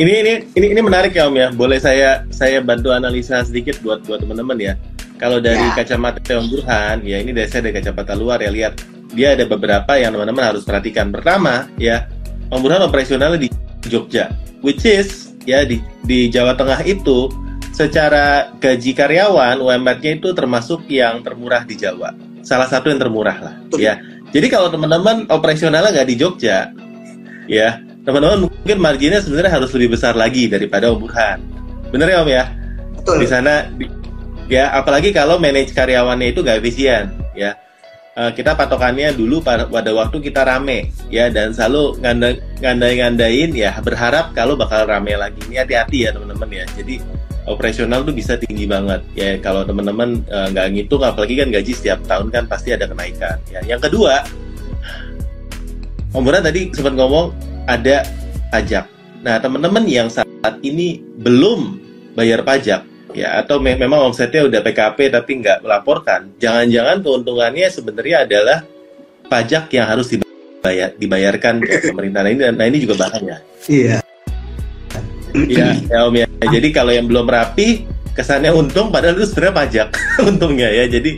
ini, 0.00 0.10
ini 0.24 0.32
ini 0.56 0.66
ini 0.72 0.80
menarik 0.80 1.12
ya 1.12 1.28
om 1.28 1.36
ya. 1.36 1.52
Boleh 1.52 1.76
saya 1.76 2.24
saya 2.32 2.64
bantu 2.64 2.88
analisa 2.90 3.44
sedikit 3.44 3.76
buat 3.84 4.00
buat 4.08 4.24
teman-teman 4.24 4.56
ya. 4.56 4.74
Kalau 5.20 5.36
dari 5.36 5.60
ya. 5.60 5.76
kacamata 5.76 6.40
Om 6.40 6.46
Burhan 6.48 7.04
ya 7.04 7.20
ini 7.20 7.36
dari 7.36 7.48
saya 7.52 7.68
dari 7.68 7.76
kacamata 7.76 8.16
luar 8.16 8.40
ya 8.40 8.48
lihat. 8.48 8.80
Dia 9.12 9.36
ada 9.36 9.44
beberapa 9.44 10.00
yang 10.00 10.16
teman-teman 10.16 10.54
harus 10.54 10.64
perhatikan. 10.64 11.12
Pertama 11.12 11.68
ya 11.76 12.08
Om 12.48 12.60
Burhan 12.64 12.80
operasionalnya 12.88 13.44
di 13.44 13.48
Jogja 13.84 14.32
which 14.64 14.88
is 14.88 15.29
ya 15.50 15.66
di 15.66 15.82
di 16.06 16.30
Jawa 16.30 16.54
Tengah 16.54 16.80
itu 16.86 17.26
secara 17.74 18.54
gaji 18.62 18.94
karyawan 18.94 19.58
UMR-nya 19.58 20.22
itu 20.22 20.30
termasuk 20.30 20.86
yang 20.86 21.26
termurah 21.26 21.66
di 21.66 21.74
Jawa. 21.74 22.14
Salah 22.46 22.70
satu 22.70 22.88
yang 22.88 23.02
termurah 23.02 23.36
lah, 23.36 23.54
ya. 23.76 24.00
Jadi 24.30 24.46
kalau 24.46 24.70
teman-teman 24.70 25.26
operasionalnya 25.28 25.90
nggak 25.90 26.08
di 26.08 26.16
Jogja, 26.16 26.70
ya 27.50 27.82
teman-teman 28.06 28.48
mungkin 28.48 28.78
marginnya 28.80 29.20
sebenarnya 29.20 29.60
harus 29.60 29.70
lebih 29.76 29.98
besar 29.98 30.16
lagi 30.16 30.46
daripada 30.48 30.88
Om 30.88 30.98
Burhan. 31.02 31.38
Bener 31.90 32.08
ya 32.08 32.18
Om 32.22 32.30
ya? 32.30 32.44
Betul. 32.96 33.16
Di 33.20 33.26
sana, 33.28 33.68
ya 34.48 34.72
apalagi 34.72 35.12
kalau 35.12 35.36
manage 35.36 35.74
karyawannya 35.76 36.32
itu 36.32 36.40
nggak 36.40 36.58
efisien, 36.64 37.12
ya 37.36 37.58
uh, 38.16 38.30
kita 38.34 38.56
patokannya 38.58 39.14
dulu 39.14 39.42
pada, 39.44 39.66
pada 39.68 39.90
waktu 39.94 40.18
kita 40.18 40.42
rame 40.42 40.90
ya 41.12 41.30
dan 41.30 41.54
selalu 41.54 42.00
ngandai-ngandain 42.62 43.50
ya 43.54 43.76
berharap 43.82 44.32
kalau 44.34 44.58
bakal 44.58 44.86
rame 44.88 45.14
lagi. 45.14 45.38
Ini 45.50 45.62
hati-hati 45.66 46.08
ya 46.08 46.10
teman-teman 46.16 46.48
ya. 46.50 46.64
Jadi 46.74 46.98
operasional 47.46 48.02
tuh 48.02 48.14
bisa 48.14 48.34
tinggi 48.38 48.66
banget 48.66 49.02
ya. 49.14 49.38
Kalau 49.38 49.62
teman-teman 49.62 50.22
eh, 50.26 50.46
nggak 50.50 50.66
uh, 50.66 50.70
ngitung 50.74 51.02
apalagi 51.02 51.34
kan 51.38 51.48
gaji 51.52 51.72
setiap 51.74 51.98
tahun 52.06 52.28
kan 52.32 52.44
pasti 52.50 52.74
ada 52.74 52.86
kenaikan 52.90 53.38
ya. 53.50 53.60
Yang 53.66 53.90
kedua 53.90 54.26
Om 56.10 56.26
Buran 56.26 56.42
tadi 56.42 56.74
sempat 56.74 56.98
ngomong 56.98 57.30
ada 57.70 58.02
pajak. 58.50 58.90
Nah 59.22 59.38
teman-teman 59.38 59.86
yang 59.86 60.10
saat 60.10 60.58
ini 60.66 60.98
belum 61.22 61.78
bayar 62.18 62.42
pajak 62.42 62.89
ya 63.12 63.42
atau 63.42 63.58
me 63.58 63.76
memang 63.76 64.10
omsetnya 64.10 64.46
udah 64.46 64.60
PKP 64.62 65.12
tapi 65.12 65.30
nggak 65.42 65.64
melaporkan, 65.64 66.32
jangan-jangan 66.38 67.02
keuntungannya 67.04 67.66
sebenarnya 67.68 68.16
adalah 68.28 68.58
pajak 69.30 69.70
yang 69.74 69.86
harus 69.86 70.10
dibayar 70.10 70.90
dibayarkan 70.94 71.62
ke 71.62 71.90
pemerintah. 71.90 72.26
Nah 72.26 72.30
ini, 72.30 72.40
nah 72.54 72.66
ini 72.66 72.78
juga 72.82 73.06
bahaya. 73.06 73.42
Iya. 73.70 73.98
Iya, 75.30 75.68
ya 75.86 75.98
Om 76.10 76.14
ya. 76.18 76.26
Jadi 76.42 76.68
kalau 76.74 76.90
yang 76.90 77.06
belum 77.06 77.30
rapi, 77.30 77.86
kesannya 78.14 78.50
untung 78.50 78.90
padahal 78.90 79.16
itu 79.16 79.26
sebenarnya 79.30 79.54
pajak 79.54 79.88
untungnya 80.30 80.68
ya 80.68 80.84
jadi 80.90 81.10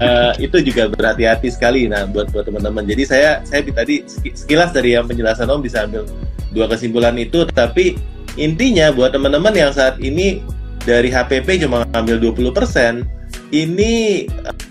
uh, 0.00 0.32
itu 0.40 0.56
juga 0.64 0.88
berhati-hati 0.88 1.48
sekali 1.52 1.86
nah 1.86 2.08
buat 2.08 2.32
buat 2.32 2.48
teman-teman 2.48 2.82
jadi 2.88 3.02
saya 3.04 3.30
saya 3.44 3.60
tadi 3.62 4.02
sekilas 4.08 4.72
dari 4.72 4.96
yang 4.96 5.04
penjelasan 5.06 5.46
om 5.52 5.60
bisa 5.60 5.84
ambil 5.84 6.08
dua 6.50 6.66
kesimpulan 6.72 7.14
itu 7.20 7.44
tapi 7.52 8.00
intinya 8.40 8.88
buat 8.90 9.12
teman-teman 9.12 9.52
yang 9.52 9.70
saat 9.70 10.00
ini 10.00 10.40
dari 10.82 11.08
HPP 11.10 11.66
cuma 11.66 11.86
ambil 11.94 12.18
20% 12.18 13.06
ini 13.52 14.24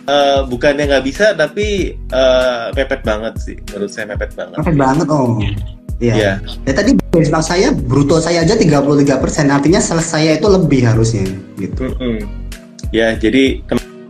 uh, 0.09 0.43
bukannya 0.45 0.89
nggak 0.89 1.05
bisa 1.05 1.33
tapi 1.37 1.97
uh, 2.11 2.73
mepet 2.73 3.01
banget 3.05 3.33
sih 3.37 3.57
menurut 3.71 3.91
saya 3.93 4.05
mepet 4.11 4.33
banget 4.33 4.57
mepet 4.59 4.77
banget 4.77 5.07
om 5.09 5.39
Iya. 6.01 6.17
Yeah. 6.17 6.35
Ya 6.65 6.73
tadi 6.73 6.97
benchmark 7.13 7.45
saya 7.45 7.69
bruto 7.69 8.17
saya 8.17 8.41
aja 8.41 8.57
33 8.57 9.21
persen, 9.21 9.53
artinya 9.53 9.77
selesai 9.77 10.41
itu 10.41 10.49
lebih 10.49 10.81
harusnya 10.81 11.29
gitu. 11.61 11.93
Mm 11.93 11.93
-hmm. 11.93 12.17
Ya, 12.89 13.13
jadi 13.13 13.61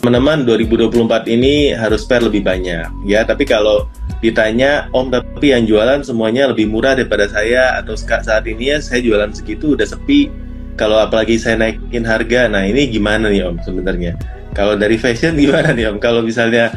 teman-teman 0.02 0.48
2024 0.48 1.30
ini 1.30 1.76
harus 1.76 2.08
fair 2.08 2.24
lebih 2.24 2.42
banyak 2.48 2.88
ya. 3.06 3.22
Tapi 3.28 3.44
kalau 3.44 3.86
ditanya 4.24 4.88
Om 4.96 5.12
tapi 5.12 5.54
yang 5.54 5.68
jualan 5.68 6.02
semuanya 6.02 6.50
lebih 6.50 6.72
murah 6.72 6.96
daripada 6.98 7.28
saya 7.28 7.78
atau 7.78 7.94
saat 8.00 8.48
ini 8.48 8.72
ya 8.74 8.78
saya 8.80 9.04
jualan 9.04 9.36
segitu 9.36 9.76
udah 9.78 9.86
sepi. 9.86 10.32
Kalau 10.80 10.98
apalagi 10.98 11.38
saya 11.38 11.60
naikin 11.60 12.08
harga, 12.08 12.48
nah 12.48 12.64
ini 12.64 12.88
gimana 12.90 13.28
nih 13.30 13.48
Om 13.48 13.62
sebenarnya? 13.62 14.16
Kalau 14.56 14.76
dari 14.76 14.96
fashion 14.96 15.38
gimana 15.44 15.76
nih 15.76 15.92
Om? 15.92 15.98
Kalau 16.00 16.24
misalnya 16.24 16.72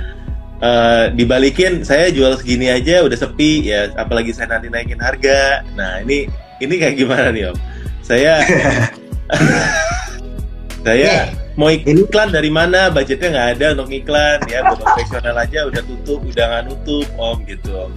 uh, 0.64 1.05
dibalikin 1.12 1.82
saya 1.84 2.09
jual 2.09 2.36
segini 2.40 2.72
aja 2.72 3.05
udah 3.05 3.18
sepi 3.18 3.68
ya 3.68 3.92
apalagi 4.01 4.32
saya 4.32 4.57
nanti 4.57 4.72
naikin 4.72 5.01
harga. 5.01 5.64
Nah 5.76 6.01
ini 6.05 6.28
ini 6.62 6.74
kayak 6.78 6.97
gimana 6.97 7.28
nih 7.34 7.51
om? 7.51 7.57
Saya 8.05 8.40
saya 10.86 11.32
mau 11.57 11.72
iklan 11.72 12.30
dari 12.32 12.53
mana? 12.53 12.92
Budgetnya 12.92 13.28
nggak 13.32 13.49
ada 13.59 13.66
untuk 13.80 13.90
iklan 13.90 14.38
ya 14.49 14.59
buat 14.64 14.80
profesional 14.80 15.36
aja 15.40 15.66
udah 15.68 15.82
tutup 15.82 16.20
udah 16.22 16.45
nggak 16.51 16.62
nutup 16.70 17.09
om 17.16 17.38
gitu 17.49 17.70
om 17.88 17.92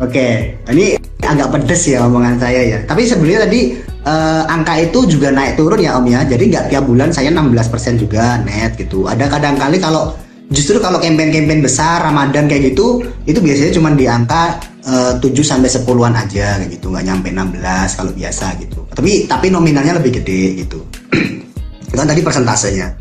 Oke, 0.00 0.56
ini 0.72 0.96
agak 1.20 1.52
pedes 1.52 1.82
ya 1.90 2.06
omongan 2.08 2.40
saya 2.40 2.60
ya. 2.64 2.78
Tapi 2.88 3.04
sebenarnya 3.04 3.44
tadi 3.44 3.60
uh, 4.08 4.48
angka 4.48 4.74
itu 4.80 5.04
juga 5.18 5.28
naik 5.28 5.60
turun 5.60 5.78
ya 5.78 6.00
Om 6.00 6.06
ya. 6.08 6.20
Jadi 6.24 6.44
nggak 6.48 6.64
tiap 6.72 6.84
bulan 6.88 7.12
saya 7.12 7.28
16% 7.28 8.00
juga 8.00 8.40
net 8.42 8.78
gitu. 8.80 9.04
Ada 9.04 9.28
kadang 9.28 9.60
kali 9.60 9.76
kalau 9.78 10.16
justru 10.52 10.76
kalau 10.78 11.00
campaign-campaign 11.00 11.64
besar 11.64 12.04
Ramadan 12.04 12.44
kayak 12.46 12.76
gitu 12.76 13.00
itu 13.24 13.40
biasanya 13.40 13.72
cuma 13.72 13.88
di 13.96 14.04
angka 14.04 14.60
uh, 14.84 15.16
7 15.16 15.32
sampai 15.40 15.68
10-an 15.72 16.12
aja 16.12 16.60
kayak 16.60 16.70
gitu 16.76 16.92
nggak 16.92 17.04
nyampe 17.08 17.28
16 17.32 17.98
kalau 17.98 18.12
biasa 18.12 18.46
gitu 18.60 18.80
tapi 18.92 19.24
tapi 19.24 19.48
nominalnya 19.48 19.96
lebih 19.96 20.20
gede 20.20 20.60
gitu 20.62 20.84
itu 21.88 21.94
kan 21.96 22.04
tadi 22.04 22.20
persentasenya 22.20 22.92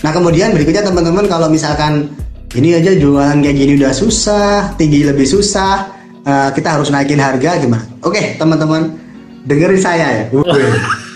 nah 0.00 0.10
kemudian 0.16 0.56
berikutnya 0.56 0.80
teman-teman 0.80 1.28
kalau 1.28 1.52
misalkan 1.52 2.08
ini 2.56 2.80
aja 2.80 2.96
jualan 2.96 3.36
kayak 3.44 3.56
gini 3.56 3.72
udah 3.76 3.92
susah 3.92 4.72
tinggi 4.80 5.04
lebih 5.04 5.28
susah 5.28 5.93
uh, 6.24 6.50
kita 6.52 6.68
harus 6.80 6.88
naikin 6.90 7.20
harga 7.20 7.60
gimana 7.60 7.84
oke 8.04 8.40
teman-teman 8.40 8.96
dengerin 9.44 9.80
saya 9.80 10.06
ya 10.08 10.24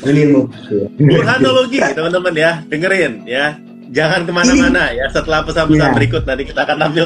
ini 0.08 0.30
mau 0.30 0.46
burhanologi 1.00 1.80
teman-teman 1.96 2.34
ya 2.36 2.50
dengerin 2.68 3.24
ya 3.24 3.56
Jangan 3.88 4.28
ke 4.28 4.32
mana-mana 4.32 4.92
ya. 4.92 5.08
Setelah 5.08 5.40
pesan-pesan 5.44 5.90
ya. 5.92 5.96
berikut 5.96 6.22
nanti 6.28 6.44
kita 6.44 6.60
akan 6.68 6.76
tampil. 6.76 7.04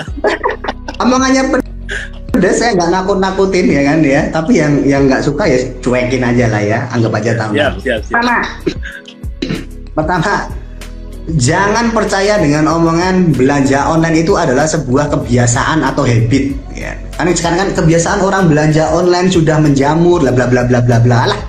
Omongannya 1.03 1.43
pedas 2.33 2.59
saya 2.59 2.75
nggak 2.75 2.91
nakut-nakutin 2.91 3.67
ya 3.71 3.83
kan 3.87 3.99
ya. 4.03 4.21
Tapi 4.35 4.53
yang 4.59 4.73
yang 4.83 5.03
nggak 5.07 5.23
suka 5.23 5.47
ya 5.47 5.59
cuekin 5.79 6.23
aja 6.27 6.47
lah 6.51 6.63
ya. 6.63 6.79
Anggap 6.91 7.13
aja 7.23 7.31
tahu. 7.39 7.53
Siap, 7.55 7.75
siap, 7.83 8.01
siap. 8.03 8.15
Pertama, 8.19 8.37
pertama 9.95 10.33
jangan 11.39 11.95
percaya 11.95 12.39
dengan 12.43 12.67
omongan 12.67 13.35
belanja 13.35 13.87
online 13.87 14.27
itu 14.27 14.35
adalah 14.35 14.67
sebuah 14.67 15.13
kebiasaan 15.13 15.87
atau 15.87 16.03
habit 16.03 16.55
ya. 16.75 16.99
Karena 17.15 17.31
sekarang 17.37 17.59
kan 17.63 17.71
kebiasaan 17.79 18.21
orang 18.25 18.51
belanja 18.51 18.91
online 18.91 19.29
sudah 19.31 19.63
menjamur 19.63 20.23
bla 20.23 20.35
bla 20.35 20.47
bla 20.51 20.63
bla 20.67 20.81
bla 20.83 20.99
bla 20.99 21.21
lah. 21.31 21.41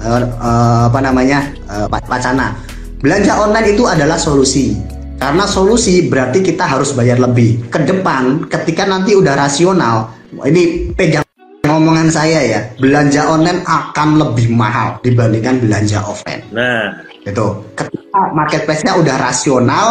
Uh, 0.00 0.24
uh, 0.40 0.80
apa 0.88 0.98
namanya? 1.04 1.44
Uh, 1.68 1.84
pacana 1.84 2.56
Belanja 3.00 3.32
online 3.40 3.72
itu 3.72 3.88
adalah 3.88 4.20
solusi. 4.20 4.76
Karena 5.16 5.48
solusi 5.48 6.08
berarti 6.08 6.44
kita 6.44 6.68
harus 6.68 6.92
bayar 6.92 7.16
lebih. 7.16 7.72
Ke 7.72 7.80
depan 7.80 8.44
ketika 8.48 8.84
nanti 8.84 9.16
udah 9.16 9.36
rasional, 9.36 10.12
ini 10.44 10.92
pegang 10.92 11.24
ngomongan 11.64 12.12
saya 12.12 12.40
ya, 12.44 12.60
belanja 12.76 13.24
online 13.24 13.64
akan 13.64 14.20
lebih 14.20 14.52
mahal 14.52 15.00
dibandingkan 15.00 15.60
belanja 15.64 16.04
offline. 16.04 16.44
Nah, 16.52 17.04
itu 17.24 17.46
ketika 17.76 18.20
marketplace-nya 18.32 18.96
udah 18.96 19.16
rasional, 19.20 19.86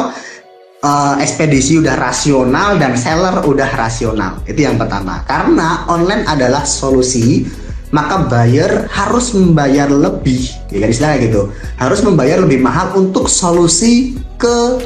uh, 0.82 1.16
ekspedisi 1.22 1.78
udah 1.78 1.96
rasional 1.96 2.82
dan 2.82 2.98
seller 2.98 3.46
udah 3.46 3.70
rasional. 3.78 4.42
Itu 4.50 4.66
yang 4.66 4.82
pertama. 4.82 5.22
Karena 5.30 5.86
online 5.90 6.26
adalah 6.26 6.66
solusi 6.66 7.46
maka 7.90 8.30
buyer 8.30 8.86
harus 8.94 9.34
membayar 9.34 9.90
lebih 9.90 10.46
ya 10.70 10.86
kan 10.86 10.90
istilahnya 10.94 11.20
gitu 11.26 11.42
harus 11.82 12.00
membayar 12.06 12.38
lebih 12.38 12.62
mahal 12.62 12.94
untuk 12.94 13.26
solusi 13.26 14.14
ke 14.38 14.78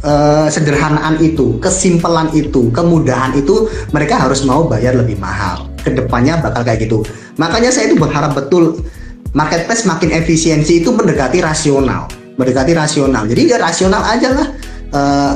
uh, 0.00 0.48
sederhanaan 0.48 1.20
itu 1.20 1.60
kesimpelan 1.60 2.32
itu 2.32 2.72
kemudahan 2.72 3.36
itu 3.36 3.68
mereka 3.92 4.16
harus 4.16 4.40
mau 4.48 4.64
bayar 4.64 4.96
lebih 4.96 5.20
mahal 5.20 5.68
ke 5.84 5.92
depannya 5.92 6.40
bakal 6.40 6.64
kayak 6.64 6.88
gitu 6.88 7.04
makanya 7.36 7.68
saya 7.68 7.92
itu 7.92 8.00
berharap 8.00 8.32
betul 8.32 8.80
marketplace 9.36 9.84
makin 9.84 10.16
efisiensi 10.16 10.80
itu 10.80 10.88
mendekati 10.96 11.44
rasional. 11.44 12.08
Mendekati 12.40 12.72
rasional. 12.72 13.28
Jadi 13.28 13.52
ya 13.52 13.60
rasional 13.60 14.00
aja 14.00 14.28
lah. 14.32 14.48
Uh, 14.96 15.34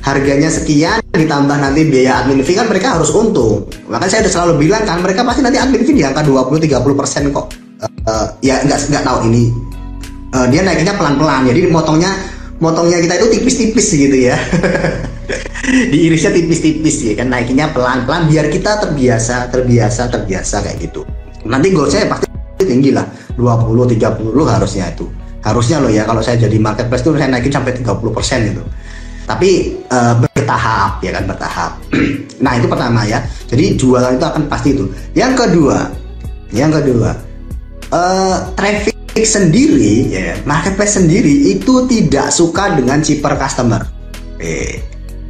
harganya 0.00 0.48
sekian 0.48 0.96
ditambah 1.12 1.56
nanti 1.60 1.84
biaya 1.88 2.24
admin 2.24 2.40
fee 2.40 2.56
kan 2.56 2.68
mereka 2.68 3.00
harus 3.00 3.08
untung. 3.16 3.68
Maka 3.88 4.08
saya 4.08 4.28
udah 4.28 4.32
selalu 4.32 4.68
bilang 4.68 4.84
kan 4.84 5.00
mereka 5.00 5.24
pasti 5.24 5.40
nanti 5.40 5.56
admin 5.56 5.84
fee 5.88 5.96
di 5.96 6.04
angka 6.04 6.20
20-30 6.24 7.00
persen 7.00 7.22
kok. 7.32 7.56
Uh, 8.04 8.28
ya 8.44 8.60
nggak 8.60 8.76
nggak 8.92 9.04
tahu 9.08 9.18
ini. 9.32 9.48
Uh, 10.36 10.46
dia 10.52 10.60
naiknya 10.60 10.92
pelan-pelan. 11.00 11.48
Jadi 11.48 11.60
motongnya 11.72 12.12
motongnya 12.60 13.00
kita 13.00 13.24
itu 13.24 13.26
tipis-tipis 13.40 13.88
gitu 13.88 14.16
ya. 14.16 14.36
Diirisnya 15.92 16.32
tipis-tipis 16.32 16.96
ya 17.04 17.12
kan 17.16 17.32
naiknya 17.32 17.72
pelan-pelan 17.72 18.28
biar 18.28 18.52
kita 18.52 18.84
terbiasa 18.84 19.48
terbiasa 19.48 20.12
terbiasa 20.12 20.56
kayak 20.64 20.76
gitu. 20.88 21.04
Nanti 21.44 21.72
goal 21.72 21.88
saya 21.88 22.08
pasti 22.08 22.29
tinggi 22.64 22.90
lah. 22.94 23.06
20 23.36 23.96
30 23.96 24.20
harusnya 24.46 24.92
itu. 24.92 25.06
Harusnya 25.40 25.80
loh 25.80 25.88
ya 25.88 26.04
kalau 26.04 26.20
saya 26.20 26.36
jadi 26.36 26.56
marketplace 26.60 27.00
tuh 27.00 27.16
saya 27.16 27.32
naikin 27.32 27.52
sampai 27.52 27.72
30 27.76 28.12
persen 28.12 28.38
gitu. 28.52 28.62
Tapi 29.24 29.78
uh, 29.88 30.14
bertahap 30.20 31.00
ya 31.00 31.10
kan 31.16 31.24
bertahap. 31.28 31.72
Nah 32.40 32.56
itu 32.56 32.72
pertama 32.72 33.04
ya. 33.04 33.20
Jadi 33.52 33.76
jualan 33.76 34.16
itu 34.16 34.24
akan 34.24 34.48
pasti 34.48 34.72
itu. 34.72 34.88
Yang 35.12 35.44
kedua 35.44 35.92
yang 36.50 36.72
kedua 36.74 37.14
uh, 37.94 38.36
traffic 38.58 38.96
sendiri 39.20 40.08
ya 40.08 40.34
marketplace 40.48 40.96
sendiri 40.98 41.52
itu 41.52 41.84
tidak 41.86 42.32
suka 42.32 42.74
dengan 42.74 43.02
cheaper 43.04 43.36
customer. 43.36 43.84
Eh, 44.40 44.80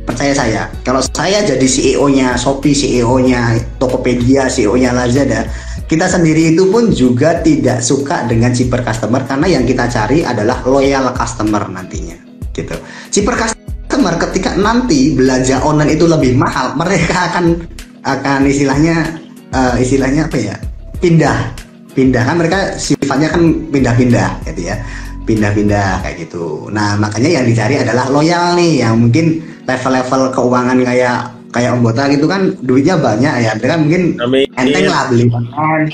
percaya 0.06 0.32
saya. 0.34 0.62
Kalau 0.86 1.02
saya 1.02 1.42
jadi 1.42 1.66
CEO-nya 1.66 2.38
Shopee 2.38 2.70
CEO-nya 2.70 3.58
Tokopedia 3.82 4.46
CEO-nya 4.46 4.94
Lazada 4.94 5.50
kita 5.90 6.06
sendiri 6.06 6.54
itu 6.54 6.70
pun 6.70 6.94
juga 6.94 7.42
tidak 7.42 7.82
suka 7.82 8.30
dengan 8.30 8.54
cheaper 8.54 8.86
customer 8.86 9.26
karena 9.26 9.58
yang 9.58 9.66
kita 9.66 9.90
cari 9.90 10.22
adalah 10.22 10.62
loyal 10.62 11.10
customer 11.18 11.66
nantinya 11.66 12.14
gitu 12.54 12.78
cheaper 13.10 13.34
customer 13.34 14.14
ketika 14.16 14.54
nanti 14.54 15.18
belanja 15.18 15.58
online 15.66 15.98
itu 15.98 16.06
lebih 16.06 16.38
mahal, 16.38 16.78
mereka 16.78 17.26
akan 17.34 17.58
akan 18.06 18.40
istilahnya 18.46 19.18
uh, 19.50 19.74
istilahnya 19.76 20.30
apa 20.30 20.38
ya? 20.38 20.56
pindah. 21.02 21.58
Pindah 21.90 22.22
kan 22.22 22.38
mereka 22.38 22.78
sifatnya 22.78 23.34
kan 23.34 23.42
pindah-pindah 23.68 24.46
gitu 24.46 24.70
ya. 24.70 24.78
Pindah-pindah 25.26 26.06
kayak 26.06 26.16
gitu. 26.22 26.70
Nah, 26.70 26.94
makanya 26.96 27.42
yang 27.42 27.44
dicari 27.44 27.82
adalah 27.82 28.06
loyal 28.08 28.54
nih 28.54 28.86
yang 28.86 28.94
mungkin 28.94 29.42
level-level 29.66 30.30
keuangan 30.32 30.78
kayak 30.86 31.34
kayak 31.50 31.76
Om 31.76 31.82
Bota 31.82 32.06
gitu 32.10 32.26
kan 32.30 32.54
duitnya 32.62 32.96
banyak 32.98 33.34
ya. 33.42 33.52
Dia 33.58 33.68
kan 33.74 33.78
mungkin 33.86 34.02
Amin. 34.22 34.46
enteng 34.56 34.86
lah 34.86 35.10
beli 35.10 35.26
online 35.30 35.90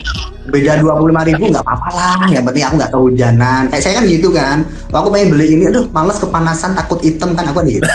beda 0.46 0.78
dua 0.78 0.94
puluh 0.94 1.10
lima 1.10 1.26
ribu 1.26 1.50
nggak 1.50 1.64
apa-apa 1.64 1.88
lah. 1.96 2.20
Yang 2.30 2.44
penting 2.48 2.64
aku 2.64 2.74
nggak 2.78 2.92
kehujanan. 2.92 3.62
Kayak 3.72 3.82
saya 3.82 3.94
kan 3.98 4.04
gitu 4.06 4.28
kan. 4.30 4.56
Aku 4.94 5.08
pengen 5.10 5.28
beli 5.34 5.46
ini 5.56 5.64
aduh 5.68 5.84
males 5.90 6.18
kepanasan 6.22 6.70
takut 6.76 7.00
item 7.02 7.34
kan 7.34 7.44
aku 7.50 7.60
gitu. 7.66 7.88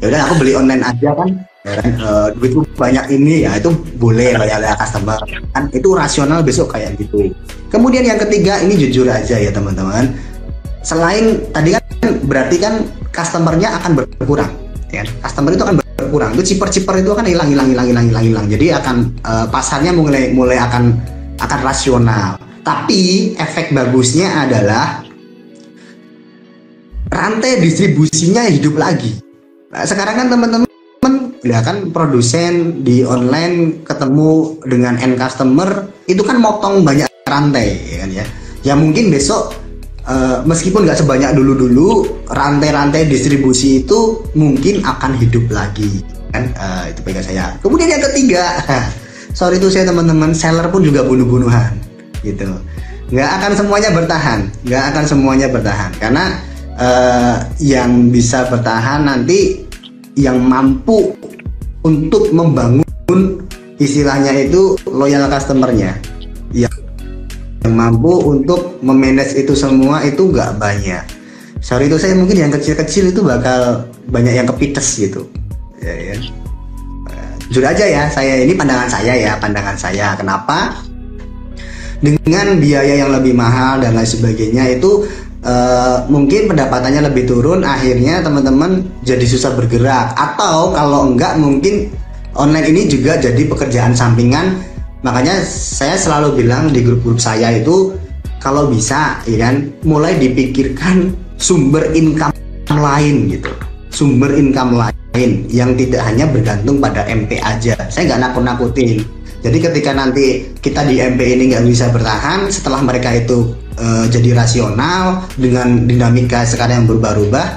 Ya 0.00 0.06
udah 0.08 0.20
aku 0.30 0.34
beli 0.40 0.52
online 0.56 0.82
aja 0.86 1.10
kan. 1.12 1.28
Ya 1.60 1.72
kan 1.76 1.90
uh, 2.00 2.26
duitku 2.40 2.64
banyak 2.80 3.04
ini 3.12 3.44
ya 3.44 3.52
itu 3.60 3.68
boleh 4.00 4.32
bayar 4.38 4.64
customer 4.80 5.20
kan. 5.52 5.68
Itu 5.76 5.92
rasional 5.92 6.40
besok 6.40 6.72
kayak 6.72 6.96
gitu. 6.96 7.28
Kemudian 7.68 8.08
yang 8.08 8.16
ketiga 8.16 8.58
ini 8.64 8.80
jujur 8.80 9.04
aja 9.06 9.36
ya 9.36 9.52
teman-teman. 9.52 10.08
Selain 10.80 11.36
tadi 11.52 11.76
kan 11.76 11.84
berarti 12.24 12.56
kan 12.56 12.80
customernya 13.12 13.76
akan 13.76 14.00
berkurang 14.00 14.48
ya 14.88 15.04
customer 15.20 15.52
itu 15.52 15.60
akan 15.60 15.76
berkurang 15.76 15.89
itu 16.10 16.54
ciper-ciper 16.54 17.00
itu 17.00 17.10
akan 17.14 17.26
hilang 17.26 17.48
hilang 17.48 17.68
hilang 17.70 17.86
hilang 17.86 18.06
hilang 18.10 18.24
hilang 18.26 18.46
jadi 18.50 18.66
akan 18.82 18.96
uh, 19.22 19.46
pasarnya 19.48 19.94
mulai 19.94 20.34
mulai 20.34 20.58
akan 20.58 20.98
akan 21.40 21.60
rasional. 21.64 22.36
Tapi 22.60 23.32
efek 23.40 23.72
bagusnya 23.72 24.44
adalah 24.44 25.00
rantai 27.08 27.58
distribusinya 27.58 28.44
hidup 28.46 28.76
lagi. 28.76 29.16
Nah, 29.72 29.82
sekarang 29.88 30.14
kan 30.20 30.28
teman-teman 30.28 30.68
ya 31.40 31.64
kan 31.64 31.88
produsen 31.88 32.84
di 32.84 33.00
online 33.00 33.80
ketemu 33.88 34.60
dengan 34.68 35.00
end 35.00 35.16
customer 35.16 35.88
itu 36.04 36.20
kan 36.20 36.36
motong 36.36 36.84
banyak 36.84 37.08
rantai 37.24 37.80
ya 37.88 37.96
kan 38.04 38.10
ya. 38.12 38.24
Ya 38.60 38.74
mungkin 38.76 39.08
besok 39.08 39.56
uh, 40.06 40.40
meskipun 40.46 40.86
nggak 40.86 41.00
sebanyak 41.02 41.34
dulu-dulu 41.36 42.06
rantai-rantai 42.30 43.08
distribusi 43.08 43.84
itu 43.84 44.24
mungkin 44.36 44.80
akan 44.84 45.18
hidup 45.18 45.50
lagi 45.50 46.04
kan 46.30 46.46
uh, 46.54 46.86
itu 46.86 47.00
pegang 47.02 47.26
saya. 47.26 47.58
Kemudian 47.58 47.90
yang 47.90 48.04
ketiga, 48.06 48.44
sorry 49.38 49.58
itu 49.58 49.66
saya 49.66 49.90
teman-teman 49.90 50.30
seller 50.30 50.70
pun 50.70 50.86
juga 50.86 51.02
bunuh-bunuhan 51.02 51.74
gitu. 52.22 52.46
Nggak 53.10 53.30
akan 53.42 53.52
semuanya 53.58 53.90
bertahan, 53.90 54.40
nggak 54.62 54.84
akan 54.94 55.04
semuanya 55.04 55.46
bertahan 55.50 55.90
karena 55.98 56.24
uh, 56.78 57.36
yang 57.58 58.14
bisa 58.14 58.46
bertahan 58.46 59.10
nanti 59.10 59.66
yang 60.14 60.38
mampu 60.38 61.18
untuk 61.82 62.30
membangun 62.30 63.42
istilahnya 63.80 64.36
itu 64.36 64.76
loyal 64.86 65.26
customernya 65.26 65.96
yang 67.64 67.74
mampu 67.76 68.12
untuk 68.24 68.80
memanage 68.80 69.36
itu 69.36 69.52
semua 69.52 70.00
itu 70.04 70.32
nggak 70.32 70.56
banyak. 70.56 71.04
Sorry 71.60 71.92
itu 71.92 72.00
saya 72.00 72.16
mungkin 72.16 72.48
yang 72.48 72.52
kecil-kecil 72.52 73.12
itu 73.12 73.20
bakal 73.20 73.84
banyak 74.08 74.32
yang 74.32 74.48
kepites 74.48 74.96
gitu. 74.96 75.28
Ya, 75.80 75.92
ya. 76.12 76.16
jujur 77.50 77.66
aja 77.66 77.82
ya 77.82 78.06
saya 78.06 78.46
ini 78.46 78.54
pandangan 78.54 78.88
saya 78.88 79.12
ya 79.12 79.32
pandangan 79.36 79.76
saya. 79.76 80.16
Kenapa? 80.16 80.80
Dengan 82.00 82.56
biaya 82.56 83.04
yang 83.04 83.12
lebih 83.12 83.36
mahal 83.36 83.84
dan 83.84 83.92
lain 83.92 84.08
sebagainya 84.08 84.80
itu 84.80 85.04
uh, 85.44 86.08
mungkin 86.08 86.48
pendapatannya 86.48 87.12
lebih 87.12 87.28
turun 87.28 87.60
akhirnya 87.60 88.24
teman-teman 88.24 88.88
jadi 89.04 89.24
susah 89.28 89.52
bergerak. 89.52 90.16
Atau 90.16 90.72
kalau 90.72 91.12
enggak 91.12 91.36
mungkin 91.36 91.92
online 92.38 92.72
ini 92.72 92.88
juga 92.88 93.20
jadi 93.20 93.42
pekerjaan 93.44 93.92
sampingan 93.92 94.69
makanya 95.00 95.40
saya 95.48 95.96
selalu 95.96 96.44
bilang 96.44 96.72
di 96.72 96.84
grup-grup 96.84 97.20
saya 97.20 97.56
itu 97.56 97.96
kalau 98.40 98.72
bisa 98.72 99.20
ya 99.28 99.48
kan 99.48 99.68
mulai 99.84 100.16
dipikirkan 100.16 101.12
sumber 101.36 101.92
income 101.92 102.32
lain 102.68 103.28
gitu. 103.28 103.52
Sumber 103.90 104.32
income 104.38 104.78
lain 104.78 105.44
yang 105.50 105.74
tidak 105.74 106.06
hanya 106.06 106.24
bergantung 106.30 106.78
pada 106.78 107.04
MP 107.10 107.36
aja. 107.42 107.74
Saya 107.90 108.14
nggak 108.14 108.20
nakut-nakutin. 108.30 109.02
Jadi 109.40 109.58
ketika 109.58 109.96
nanti 109.96 110.52
kita 110.60 110.84
di 110.84 111.00
MP 111.00 111.36
ini 111.36 111.52
nggak 111.52 111.64
bisa 111.64 111.88
bertahan 111.88 112.52
setelah 112.52 112.84
mereka 112.84 113.16
itu 113.16 113.56
uh, 113.80 114.04
jadi 114.12 114.36
rasional 114.36 115.24
dengan 115.40 115.88
dinamika 115.88 116.44
sekarang 116.44 116.84
yang 116.84 116.86
berubah-ubah 116.86 117.48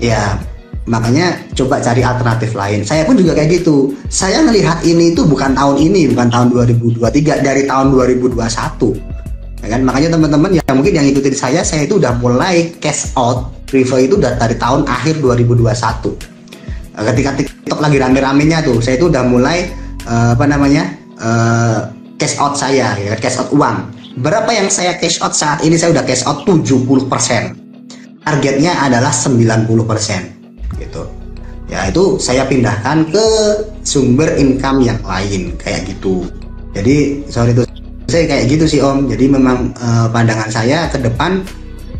ya 0.00 0.40
makanya 0.86 1.36
coba 1.52 1.82
cari 1.82 2.02
alternatif 2.02 2.54
lain. 2.54 2.86
Saya 2.86 3.02
pun 3.02 3.18
juga 3.18 3.34
kayak 3.34 3.62
gitu. 3.62 3.92
Saya 4.06 4.42
melihat 4.46 4.80
ini 4.86 5.12
itu 5.12 5.26
bukan 5.26 5.52
tahun 5.52 5.76
ini 5.82 6.14
bukan 6.14 6.30
tahun 6.30 6.46
2023 6.54 7.42
dari 7.42 7.66
tahun 7.66 7.92
2021 7.94 9.16
ya 9.66 9.68
kan? 9.74 9.80
Makanya 9.82 10.08
teman-teman 10.14 10.50
yang 10.54 10.74
mungkin 10.78 10.94
yang 10.94 11.06
ikutin 11.10 11.34
saya 11.34 11.60
saya 11.66 11.90
itu 11.90 11.98
udah 11.98 12.14
mulai 12.22 12.70
cash 12.78 13.10
out 13.18 13.50
river 13.74 13.98
itu 13.98 14.14
udah 14.14 14.38
dari 14.38 14.54
tahun 14.54 14.86
akhir 14.86 15.18
2021 15.18 15.66
nah, 16.94 17.02
ketika 17.10 17.30
TikTok 17.34 17.82
lagi 17.82 17.98
rame-ramenya 17.98 18.62
tuh 18.62 18.78
saya 18.78 18.94
itu 18.94 19.10
udah 19.10 19.26
mulai 19.26 19.66
uh, 20.06 20.38
apa 20.38 20.46
namanya 20.46 20.94
uh, 21.18 21.90
cash 22.14 22.38
out 22.38 22.54
saya 22.54 22.94
ya 22.94 23.18
cash 23.18 23.42
out 23.42 23.50
uang. 23.50 23.90
Berapa 24.16 24.48
yang 24.48 24.72
saya 24.72 24.96
cash 24.96 25.20
out 25.20 25.36
saat 25.36 25.60
ini? 25.60 25.76
Saya 25.76 25.92
udah 25.92 26.04
cash 26.08 26.24
out 26.24 26.48
70%. 26.48 26.88
Targetnya 28.24 28.72
adalah 28.80 29.12
90%. 29.12 30.35
Gitu. 30.78 31.02
Ya 31.66 31.90
itu 31.90 32.14
saya 32.22 32.46
pindahkan 32.46 33.10
ke 33.10 33.26
sumber 33.82 34.38
income 34.38 34.86
yang 34.86 35.00
lain 35.02 35.50
kayak 35.58 35.90
gitu. 35.90 36.22
Jadi 36.76 37.26
sorry 37.26 37.50
itu 37.56 37.62
saya 38.06 38.24
kayak 38.30 38.44
gitu 38.46 38.64
sih 38.70 38.80
Om. 38.80 39.10
Jadi 39.10 39.24
memang 39.26 39.74
uh, 39.80 40.06
pandangan 40.12 40.46
saya 40.46 40.86
ke 40.86 41.02
depan 41.02 41.42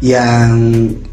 yang 0.05 0.55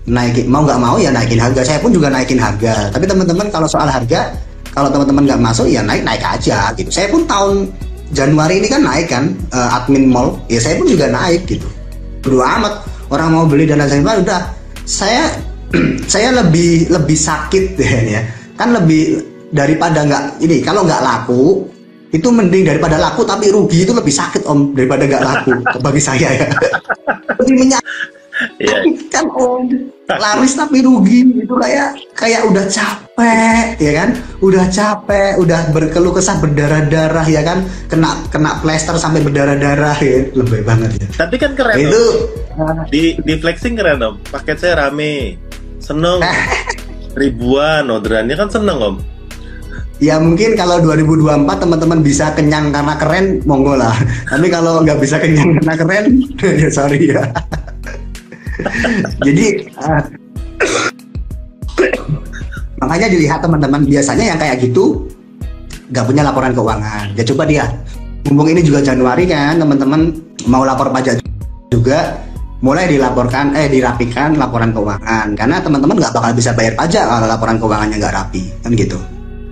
naikin 0.05 0.51
mau 0.51 0.61
nggak 0.61 0.77
mau 0.77 1.01
ya 1.01 1.09
naikin 1.09 1.41
harga. 1.41 1.65
Saya 1.65 1.79
pun 1.81 1.89
juga 1.89 2.13
naikin 2.13 2.37
harga. 2.37 2.93
Tapi 2.93 3.09
teman-teman 3.09 3.49
kalau 3.49 3.65
soal 3.65 3.89
harga 3.89 4.37
kalau 4.69 4.89
teman-teman 4.93 5.25
nggak 5.25 5.41
masuk 5.41 5.65
ya 5.65 5.81
naik 5.81 6.05
naik 6.05 6.21
aja 6.21 6.69
gitu. 6.77 6.93
Saya 6.93 7.09
pun 7.09 7.25
tahun 7.25 7.73
Januari 8.13 8.61
ini 8.61 8.69
kan 8.69 8.85
naik 8.85 9.09
kan 9.09 9.33
uh, 9.49 9.77
admin 9.81 10.05
mall 10.05 10.37
ya 10.45 10.61
saya 10.61 10.77
pun 10.77 10.85
juga 10.85 11.09
naik 11.09 11.49
gitu 11.49 11.65
berdua 12.21 12.61
amat 12.61 12.73
orang 13.09 13.29
mau 13.33 13.43
beli 13.49 13.65
dan 13.65 13.81
lain 13.81 13.89
sebagainya 13.89 14.21
udah 14.23 14.41
saya 14.85 15.23
saya 16.13 16.29
lebih 16.33 16.89
lebih 16.89 17.17
sakit 17.17 17.65
ya. 17.81 18.21
Kan 18.53 18.73
lebih 18.73 19.21
daripada 19.53 20.05
nggak 20.05 20.23
ini 20.41 20.61
kalau 20.61 20.85
nggak 20.85 21.01
laku 21.01 21.69
itu 22.13 22.29
mending 22.29 22.65
daripada 22.69 23.01
laku 23.01 23.25
tapi 23.25 23.49
rugi 23.49 23.85
itu 23.85 23.93
lebih 23.93 24.13
sakit 24.13 24.45
om 24.45 24.73
daripada 24.77 25.09
nggak 25.09 25.23
laku 25.23 25.53
bagi 25.85 26.01
saya 26.01 26.29
ya. 26.29 26.47
Lebih 27.41 27.55
menyakit 27.57 28.21
yeah. 28.61 28.81
kan 29.09 29.25
om 29.33 29.69
laris 30.09 30.53
tapi 30.53 30.83
rugi 30.83 31.23
itu 31.41 31.53
kayak 31.57 31.95
kayak 32.13 32.41
udah 32.45 32.65
capek 32.69 33.79
ya 33.81 33.91
kan? 34.03 34.09
Udah 34.43 34.65
capek 34.69 35.39
udah 35.39 35.59
berkeluh 35.73 36.13
kesah 36.13 36.37
berdarah-darah 36.37 37.25
ya 37.25 37.41
kan? 37.41 37.65
Kena 37.89 38.21
kena 38.29 38.59
plester 38.61 38.99
sampai 38.99 39.23
berdarah-darah 39.23 39.97
ya. 39.97 40.29
Lebih 40.37 40.61
banget 40.67 40.91
ya. 41.01 41.07
Tapi 41.25 41.35
kan 41.39 41.57
keren 41.57 41.77
itu 41.81 42.03
om. 42.57 42.83
di 42.91 43.17
di 43.21 43.33
flexing 43.39 43.73
keren 43.73 44.03
om. 44.03 44.15
Paket 44.27 44.57
saya 44.59 44.85
rame 44.87 45.39
seneng 45.83 46.23
ribuan 47.19 47.91
orderannya 47.91 48.39
kan 48.39 48.47
seneng 48.47 48.79
om 48.79 48.97
Ya 50.01 50.19
mungkin 50.19 50.59
kalau 50.59 50.83
2024 50.83 51.47
teman-teman 51.63 52.03
bisa 52.03 52.35
kenyang 52.35 52.75
karena 52.75 52.99
keren, 52.99 53.39
monggo 53.47 53.79
lah. 53.79 53.95
Tapi 54.31 54.51
kalau 54.51 54.83
nggak 54.83 54.99
bisa 54.99 55.15
kenyang 55.15 55.63
karena 55.63 55.75
keren, 55.79 56.05
ya 56.65 56.67
sorry 56.67 57.13
ya. 57.13 57.23
Jadi 59.23 59.69
uh, 59.79 60.03
makanya 62.83 63.07
dilihat 63.07 63.39
teman-teman 63.39 63.87
biasanya 63.87 64.35
yang 64.35 64.39
kayak 64.41 64.59
gitu 64.59 65.07
nggak 65.93 66.03
punya 66.03 66.27
laporan 66.27 66.51
keuangan. 66.51 67.15
Ya 67.15 67.23
coba 67.23 67.47
dia. 67.47 67.65
Mumpung 68.27 68.51
ini 68.51 68.59
juga 68.59 68.83
Januari 68.83 69.23
kan 69.23 69.55
teman-teman 69.55 70.19
mau 70.51 70.67
lapor 70.67 70.91
pajak 70.91 71.23
juga 71.71 72.19
mulai 72.63 72.87
dilaporkan 72.87 73.59
eh 73.59 73.67
dirapikan 73.67 74.39
laporan 74.39 74.71
keuangan. 74.71 75.35
Karena 75.35 75.59
teman-teman 75.59 75.99
nggak 75.99 76.15
bakal 76.15 76.31
bisa 76.31 76.55
bayar 76.55 76.79
pajak 76.79 77.03
kalau 77.03 77.27
laporan 77.27 77.59
keuangannya 77.59 77.99
nggak 77.99 78.15
rapi 78.15 78.41
kan 78.63 78.71
gitu. 78.71 78.97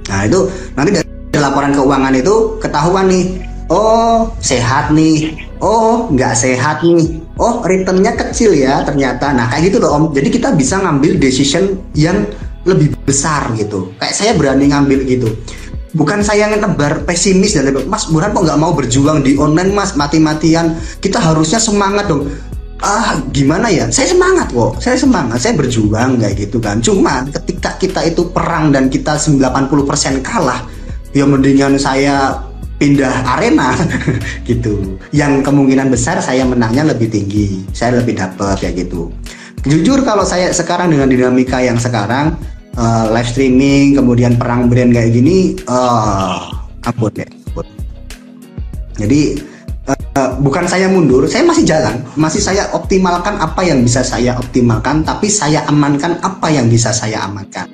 Nah 0.08 0.24
itu 0.24 0.40
nanti 0.80 0.90
dari 0.96 1.40
laporan 1.44 1.76
keuangan 1.76 2.16
itu 2.16 2.56
ketahuan 2.64 3.12
nih 3.12 3.26
oh 3.68 4.32
sehat 4.40 4.96
nih 4.96 5.36
oh 5.60 6.08
nggak 6.08 6.34
sehat 6.40 6.88
nih 6.88 7.20
oh 7.36 7.60
returnnya 7.68 8.16
kecil 8.16 8.56
ya 8.56 8.88
ternyata. 8.88 9.36
Nah 9.36 9.52
kayak 9.52 9.70
gitu 9.70 9.84
loh 9.84 9.92
om. 9.92 10.04
Jadi 10.16 10.32
kita 10.32 10.56
bisa 10.56 10.80
ngambil 10.80 11.20
decision 11.20 11.84
yang 11.92 12.24
lebih 12.64 12.96
besar 13.04 13.52
gitu. 13.60 13.92
Kayak 14.00 14.16
saya 14.16 14.32
berani 14.40 14.72
ngambil 14.72 15.04
gitu. 15.04 15.28
Bukan 15.92 16.24
saya 16.24 16.48
ngetebar 16.48 17.04
pesimis 17.04 17.60
dan 17.60 17.76
mas 17.92 18.08
Burhan 18.08 18.32
kok 18.32 18.48
nggak 18.48 18.60
mau 18.64 18.72
berjuang 18.72 19.20
di 19.20 19.36
online 19.36 19.76
mas? 19.76 20.00
Mati-matian. 20.00 20.80
Kita 21.04 21.20
harusnya 21.20 21.60
semangat 21.60 22.08
dong 22.08 22.32
ah 22.82 23.18
gimana 23.32 23.70
ya? 23.70 23.88
Saya 23.94 24.12
semangat 24.12 24.52
kok. 24.52 24.82
Saya 24.82 24.98
semangat. 24.98 25.38
Saya 25.40 25.54
berjuang 25.58 26.18
kayak 26.20 26.36
gitu 26.36 26.58
kan. 26.58 26.82
Cuma 26.82 27.26
ketika 27.30 27.78
kita 27.78 28.02
itu 28.06 28.28
perang 28.30 28.74
dan 28.74 28.90
kita 28.90 29.16
90% 29.16 30.26
kalah 30.26 30.66
ya 31.14 31.24
mendingan 31.24 31.78
saya 31.78 32.42
pindah 32.82 33.38
arena 33.38 33.78
gitu. 34.50 34.98
Yang 35.14 35.46
kemungkinan 35.46 35.94
besar 35.94 36.18
saya 36.20 36.44
menangnya 36.44 36.90
lebih 36.92 37.08
tinggi. 37.08 37.62
Saya 37.72 38.02
lebih 38.02 38.18
dapat 38.18 38.60
ya 38.66 38.74
gitu. 38.74 39.14
Jujur 39.62 40.02
kalau 40.02 40.26
saya 40.26 40.50
sekarang 40.50 40.90
dengan 40.90 41.06
dinamika 41.06 41.62
yang 41.62 41.78
sekarang 41.78 42.34
uh, 42.78 43.06
live 43.12 43.30
streaming 43.30 43.98
kemudian 43.98 44.36
perang 44.40 44.66
brand 44.72 44.90
kayak 44.94 45.12
gini 45.12 45.58
uh, 45.68 46.50
ampun 46.86 47.12
ya 47.16 47.28
jadi 49.00 49.40
uh, 50.18 50.30
bukan 50.42 50.66
saya 50.66 50.88
mundur 50.90 51.28
saya 51.30 51.44
masih 51.46 51.64
jalan 51.68 52.02
masih 52.18 52.42
saya 52.42 52.68
optimalkan 52.74 53.38
apa 53.38 53.62
yang 53.62 53.84
bisa 53.84 54.02
saya 54.02 54.36
optimalkan 54.40 55.06
tapi 55.06 55.30
saya 55.30 55.64
amankan 55.68 56.18
apa 56.24 56.48
yang 56.50 56.68
bisa 56.72 56.90
saya 56.96 57.24
amankan 57.28 57.68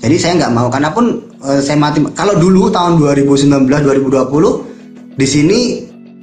jadi 0.00 0.16
saya 0.16 0.32
nggak 0.40 0.52
mau 0.56 0.72
karena 0.72 0.88
pun 0.90 1.20
uh, 1.44 1.60
saya 1.60 1.76
mati 1.76 2.00
kalau 2.16 2.36
dulu 2.40 2.72
tahun 2.72 2.96
2019 2.96 3.68
2020 3.68 4.70
di 5.20 5.26
sini 5.28 5.60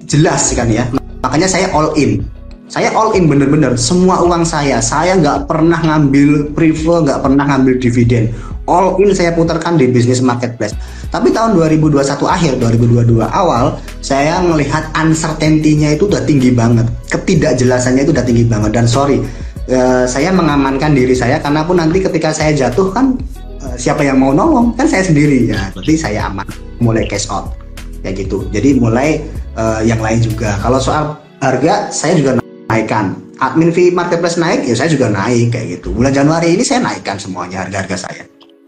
jelas 0.08 0.56
kan 0.58 0.66
ya. 0.72 0.88
Makanya 1.22 1.46
saya 1.46 1.68
all 1.76 1.94
in. 2.00 2.24
Saya 2.68 2.92
all 2.92 3.16
in 3.16 3.30
bener-bener 3.30 3.76
semua 3.78 4.24
uang 4.26 4.44
saya. 4.44 4.82
Saya 4.82 5.14
nggak 5.20 5.46
pernah 5.46 5.78
ngambil 5.78 6.52
prefer, 6.56 7.06
nggak 7.06 7.20
pernah 7.22 7.44
ngambil 7.46 7.78
dividen. 7.78 8.34
All 8.68 9.00
in 9.00 9.16
saya 9.16 9.32
putarkan 9.32 9.80
di 9.80 9.88
bisnis 9.88 10.20
marketplace. 10.20 10.76
Tapi 11.08 11.32
tahun 11.32 11.56
2021 11.56 12.04
akhir 12.28 12.60
2022 12.60 13.24
awal 13.24 13.80
saya 14.04 14.44
melihat 14.44 14.92
uncertainty-nya 14.92 15.96
itu 15.96 16.12
udah 16.12 16.20
tinggi 16.28 16.52
banget. 16.52 16.84
Ketidakjelasannya 17.08 18.04
itu 18.04 18.12
udah 18.12 18.28
tinggi 18.28 18.44
banget. 18.44 18.76
Dan 18.76 18.84
sorry 18.84 19.24
eh, 19.72 20.04
saya 20.04 20.36
mengamankan 20.36 20.92
diri 20.92 21.16
saya 21.16 21.40
karena 21.40 21.64
pun 21.64 21.80
nanti 21.80 22.04
ketika 22.04 22.36
saya 22.36 22.52
jatuh 22.52 22.92
kan 22.92 23.16
eh, 23.64 23.76
siapa 23.80 24.04
yang 24.04 24.20
mau 24.20 24.36
nolong? 24.36 24.76
Kan 24.76 24.92
saya 24.92 25.08
sendiri. 25.08 25.48
Ya 25.48 25.72
berarti 25.72 25.96
saya 25.96 26.28
aman. 26.28 26.44
Mulai 26.84 27.08
cash 27.08 27.32
out. 27.32 27.56
Kayak 28.04 28.28
gitu. 28.28 28.52
Jadi 28.52 28.84
mulai 28.84 29.24
eh, 29.56 29.80
yang 29.88 30.04
lain 30.04 30.20
juga. 30.20 30.60
Kalau 30.60 30.84
soal 30.84 31.16
harga 31.40 31.88
saya 31.88 32.20
juga 32.20 32.44
naikkan. 32.68 33.16
Admin 33.40 33.72
fee 33.72 33.96
marketplace 33.96 34.36
naik 34.36 34.68
ya 34.68 34.76
saya 34.76 34.92
juga 34.92 35.08
naik. 35.08 35.56
Kayak 35.56 35.80
gitu. 35.80 35.96
Bulan 35.96 36.12
Januari 36.12 36.52
ini 36.52 36.68
saya 36.68 36.84
naikkan 36.84 37.16
semuanya 37.16 37.64
harga-harga 37.64 38.12
saya 38.12 38.28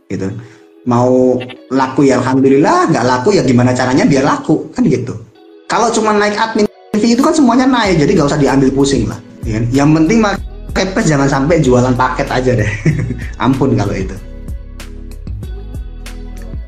gitu 0.10 0.28
mau 0.89 1.38
laku 1.70 2.10
ya 2.10 2.18
alhamdulillah 2.18 2.89
nggak 2.89 3.05
laku 3.05 3.38
ya 3.38 3.45
gimana 3.45 3.72
caranya 3.78 4.10
biar 4.10 4.26
laku 4.26 4.68
kan 4.74 4.82
gitu 4.84 5.14
kalau 5.70 5.93
cuma 5.93 6.18
naik 6.18 6.34
admin 6.34 6.66
fee 6.97 7.14
itu 7.14 7.22
kan 7.22 7.32
semuanya 7.36 7.70
naik 7.70 8.01
jadi 8.01 8.12
nggak 8.18 8.30
usah 8.34 8.41
diambil 8.41 8.74
pusing 8.74 9.05
lah 9.05 9.22
ya 9.45 9.62
kan? 9.62 9.64
yang 9.70 9.89
penting 9.93 10.18
marketplace 10.18 11.07
jangan 11.07 11.30
sampai 11.30 11.62
jualan 11.62 11.93
paket 11.93 12.28
aja 12.34 12.51
deh 12.57 12.72
ampun 13.45 13.78
kalau 13.78 13.93
itu 13.93 14.16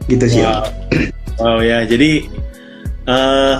gitu 0.06 0.26
sih 0.28 0.44
Wow. 0.44 0.68
Wow 1.42 1.58
ya, 1.66 1.82
jadi 1.90 2.30
eh 3.10 3.56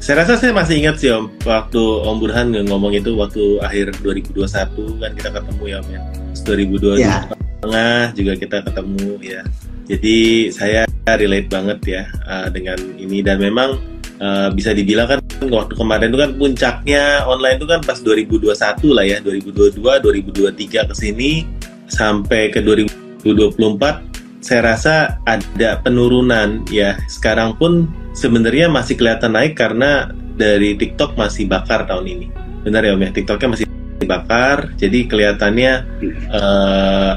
saya 0.00 0.24
rasa 0.24 0.40
saya 0.40 0.56
masih 0.56 0.80
ingat 0.80 0.96
sih 0.96 1.12
Om 1.12 1.28
waktu 1.44 1.78
Om 1.78 2.16
Burhan 2.18 2.56
ngomong 2.66 2.96
itu 2.96 3.12
waktu 3.14 3.60
akhir 3.60 4.00
2021 4.00 4.48
kan 4.98 5.12
kita 5.12 5.28
ketemu 5.30 5.64
ya 5.68 5.76
Om 5.84 5.88
ya. 5.92 6.00
Terus 6.32 6.42
2022 6.48 7.04
Ya. 7.04 7.20
Tengah 7.62 8.10
juga 8.18 8.32
kita 8.34 8.58
ketemu 8.66 9.10
ya. 9.22 9.42
Jadi 9.86 10.50
saya 10.50 10.82
relate 11.06 11.48
banget 11.48 11.78
ya 11.86 12.02
eh, 12.26 12.48
dengan 12.50 12.78
ini. 12.98 13.22
Dan 13.22 13.38
memang 13.38 13.78
eh, 14.18 14.48
bisa 14.50 14.74
dibilang 14.74 15.06
kan 15.06 15.18
waktu 15.46 15.74
kemarin 15.78 16.10
itu 16.10 16.18
kan 16.18 16.30
puncaknya 16.34 17.04
online 17.24 17.56
itu 17.62 17.66
kan 17.70 17.80
pas 17.86 17.98
2021 18.02 18.50
lah 18.90 19.04
ya. 19.06 19.18
2022 19.22 19.78
2023 19.78 20.90
ke 20.90 20.94
sini 20.98 21.46
sampai 21.86 22.50
ke 22.50 22.58
2024 22.60 23.22
saya 24.42 24.74
rasa 24.74 24.94
ada 25.22 25.78
penurunan 25.86 26.66
ya. 26.66 26.98
Sekarang 27.06 27.54
pun 27.54 27.86
sebenarnya 28.18 28.66
masih 28.66 28.98
kelihatan 28.98 29.38
naik 29.38 29.54
karena 29.54 30.10
dari 30.34 30.74
TikTok 30.74 31.14
masih 31.14 31.46
bakar 31.46 31.86
tahun 31.86 32.10
ini. 32.10 32.26
Benar 32.66 32.82
ya 32.82 32.94
Om 32.98 33.06
ya? 33.06 33.10
TikToknya 33.14 33.48
masih 33.54 33.66
bakar 34.02 34.74
jadi 34.74 35.06
kelihatannya 35.06 35.72
eh, 36.34 37.12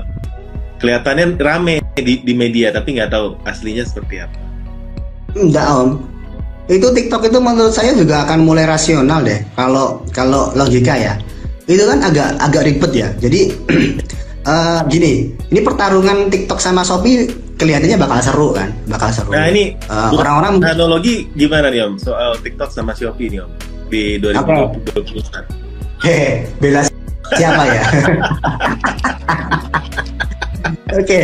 kelihatannya 0.86 1.42
rame 1.42 1.82
di, 1.98 2.22
di 2.22 2.34
media 2.38 2.70
tapi 2.70 2.94
nggak 3.02 3.10
tahu 3.10 3.34
aslinya 3.50 3.82
seperti 3.82 4.22
apa. 4.22 4.38
Enggak 5.34 5.66
om. 5.74 6.06
Itu 6.70 6.94
TikTok 6.94 7.26
itu 7.26 7.42
menurut 7.42 7.74
saya 7.74 7.98
juga 7.98 8.22
akan 8.30 8.46
mulai 8.46 8.70
rasional 8.70 9.26
deh 9.26 9.42
kalau 9.58 10.06
kalau 10.14 10.54
logika 10.54 10.94
ya. 10.94 11.18
Itu 11.66 11.90
kan 11.90 12.06
agak 12.06 12.38
agak 12.38 12.70
ribet 12.70 12.94
ya. 12.94 13.10
Jadi 13.18 13.50
eh, 14.54 14.80
gini 14.94 15.34
ini 15.50 15.60
pertarungan 15.66 16.30
TikTok 16.30 16.62
sama 16.62 16.86
Shopee 16.86 17.26
kelihatannya 17.58 17.98
bakal 17.98 18.22
seru 18.22 18.54
kan? 18.54 18.70
Bakal 18.86 19.10
seru. 19.10 19.34
Nah 19.34 19.50
ini 19.50 19.74
Eh, 19.90 20.10
orang-orang 20.14 20.62
analogi 20.62 21.26
gimana 21.34 21.74
nih 21.74 21.90
Om? 21.90 21.98
Soal 21.98 22.38
TikTok 22.46 22.70
sama 22.70 22.94
Shopee 22.94 23.34
nih 23.34 23.42
Om 23.42 23.52
di 23.90 24.18
2021 24.22 26.06
Hehe, 26.06 26.46
bela 26.62 26.82
siapa 27.34 27.64
ya? 27.66 27.84
Oke. 30.96 31.20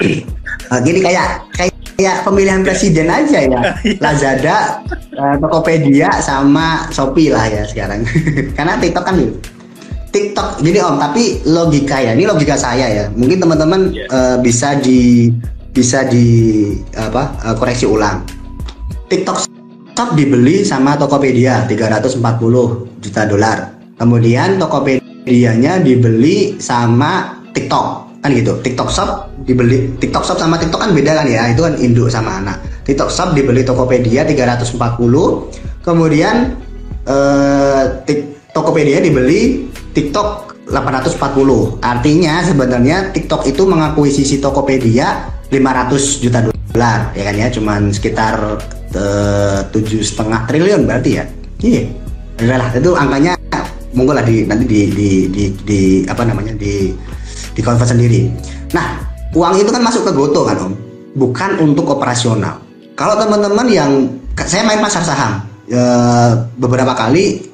Nah, 0.70 0.78
gini 0.86 1.02
kayak 1.02 1.50
kayak 1.50 1.74
kayak 1.98 2.16
pemilihan 2.22 2.62
presiden 2.62 3.10
aja 3.10 3.42
ya. 3.42 3.74
Lazada, 4.06 4.86
eh, 5.10 5.34
Tokopedia 5.42 6.14
sama 6.22 6.86
Shopee 6.94 7.26
lah 7.34 7.42
ya 7.50 7.66
sekarang. 7.66 8.06
Karena 8.56 8.78
TikTok 8.78 9.02
kan 9.02 9.18
gitu. 9.18 9.34
TikTok 10.14 10.62
gini 10.62 10.78
Om, 10.78 10.94
tapi 11.02 11.42
logika 11.42 11.98
ya. 11.98 12.14
Ini 12.14 12.22
logika 12.22 12.54
saya 12.54 12.86
ya. 12.86 13.04
Mungkin 13.18 13.42
teman-teman 13.42 13.90
Yes. 13.90 14.14
eh, 14.14 14.36
bisa 14.38 14.78
di 14.78 15.26
bisa 15.74 16.06
di 16.06 16.70
apa? 16.94 17.34
eh, 17.42 17.54
koreksi 17.58 17.90
ulang. 17.90 18.22
TikTok 19.10 19.50
Shop 19.90 20.14
dibeli 20.14 20.62
sama 20.62 20.94
Tokopedia 20.94 21.66
340 21.66 22.22
juta 23.02 23.26
dolar. 23.26 23.74
Kemudian 23.98 24.56
Tokopedia-nya 24.56 25.82
dibeli 25.82 26.56
sama 26.62 27.42
TikTok 27.52 28.09
kan 28.20 28.30
gitu. 28.36 28.52
TikTok 28.60 28.88
Shop 28.92 29.32
dibeli 29.48 29.96
TikTok 29.96 30.24
Shop 30.24 30.36
sama 30.36 30.60
TikTok 30.60 30.80
kan 30.80 30.90
beda 30.92 31.20
kan 31.20 31.26
ya. 31.26 31.48
Itu 31.50 31.64
kan 31.64 31.74
induk 31.80 32.12
sama 32.12 32.40
anak. 32.40 32.60
TikTok 32.84 33.08
Shop 33.08 33.32
dibeli 33.32 33.64
Tokopedia 33.64 34.24
340. 34.28 35.84
Kemudian 35.84 36.54
eh, 37.08 37.84
Tokopedia 38.52 39.00
dibeli 39.00 39.72
TikTok 39.96 40.60
840. 40.70 41.80
Artinya 41.82 42.44
sebenarnya 42.44 43.10
TikTok 43.10 43.48
itu 43.48 43.64
mengakuisisi 43.64 44.38
Tokopedia 44.38 45.40
500 45.50 46.22
juta 46.22 46.38
dolar 46.46 47.10
ya 47.18 47.22
kan 47.26 47.34
ya 47.34 47.48
cuman 47.50 47.80
sekitar 47.90 48.34
eh, 48.94 49.60
tujuh 49.74 49.98
setengah 50.00 50.46
triliun 50.46 50.86
berarti 50.86 51.10
ya 51.18 51.24
iya 51.60 51.82
itu 52.78 52.90
angkanya 52.94 53.34
monggo 53.92 54.14
lah 54.14 54.22
di 54.22 54.46
nanti 54.46 54.64
di 54.64 54.80
di 54.94 55.10
di, 55.28 55.44
di- 55.66 56.02
apa 56.06 56.22
namanya 56.22 56.54
di 56.54 56.94
di 57.54 57.60
convert 57.64 57.90
sendiri 57.90 58.30
nah 58.74 59.00
uang 59.34 59.60
itu 59.60 59.70
kan 59.70 59.82
masuk 59.82 60.06
ke 60.06 60.12
Goto 60.14 60.46
kan 60.46 60.56
om 60.60 60.72
bukan 61.14 61.58
untuk 61.62 61.90
operasional 61.90 62.62
kalau 62.94 63.16
teman-teman 63.16 63.66
yang 63.70 63.90
saya 64.46 64.62
main 64.66 64.82
pasar 64.82 65.02
saham 65.02 65.42
eh, 65.70 66.30
beberapa 66.58 66.94
kali 66.94 67.44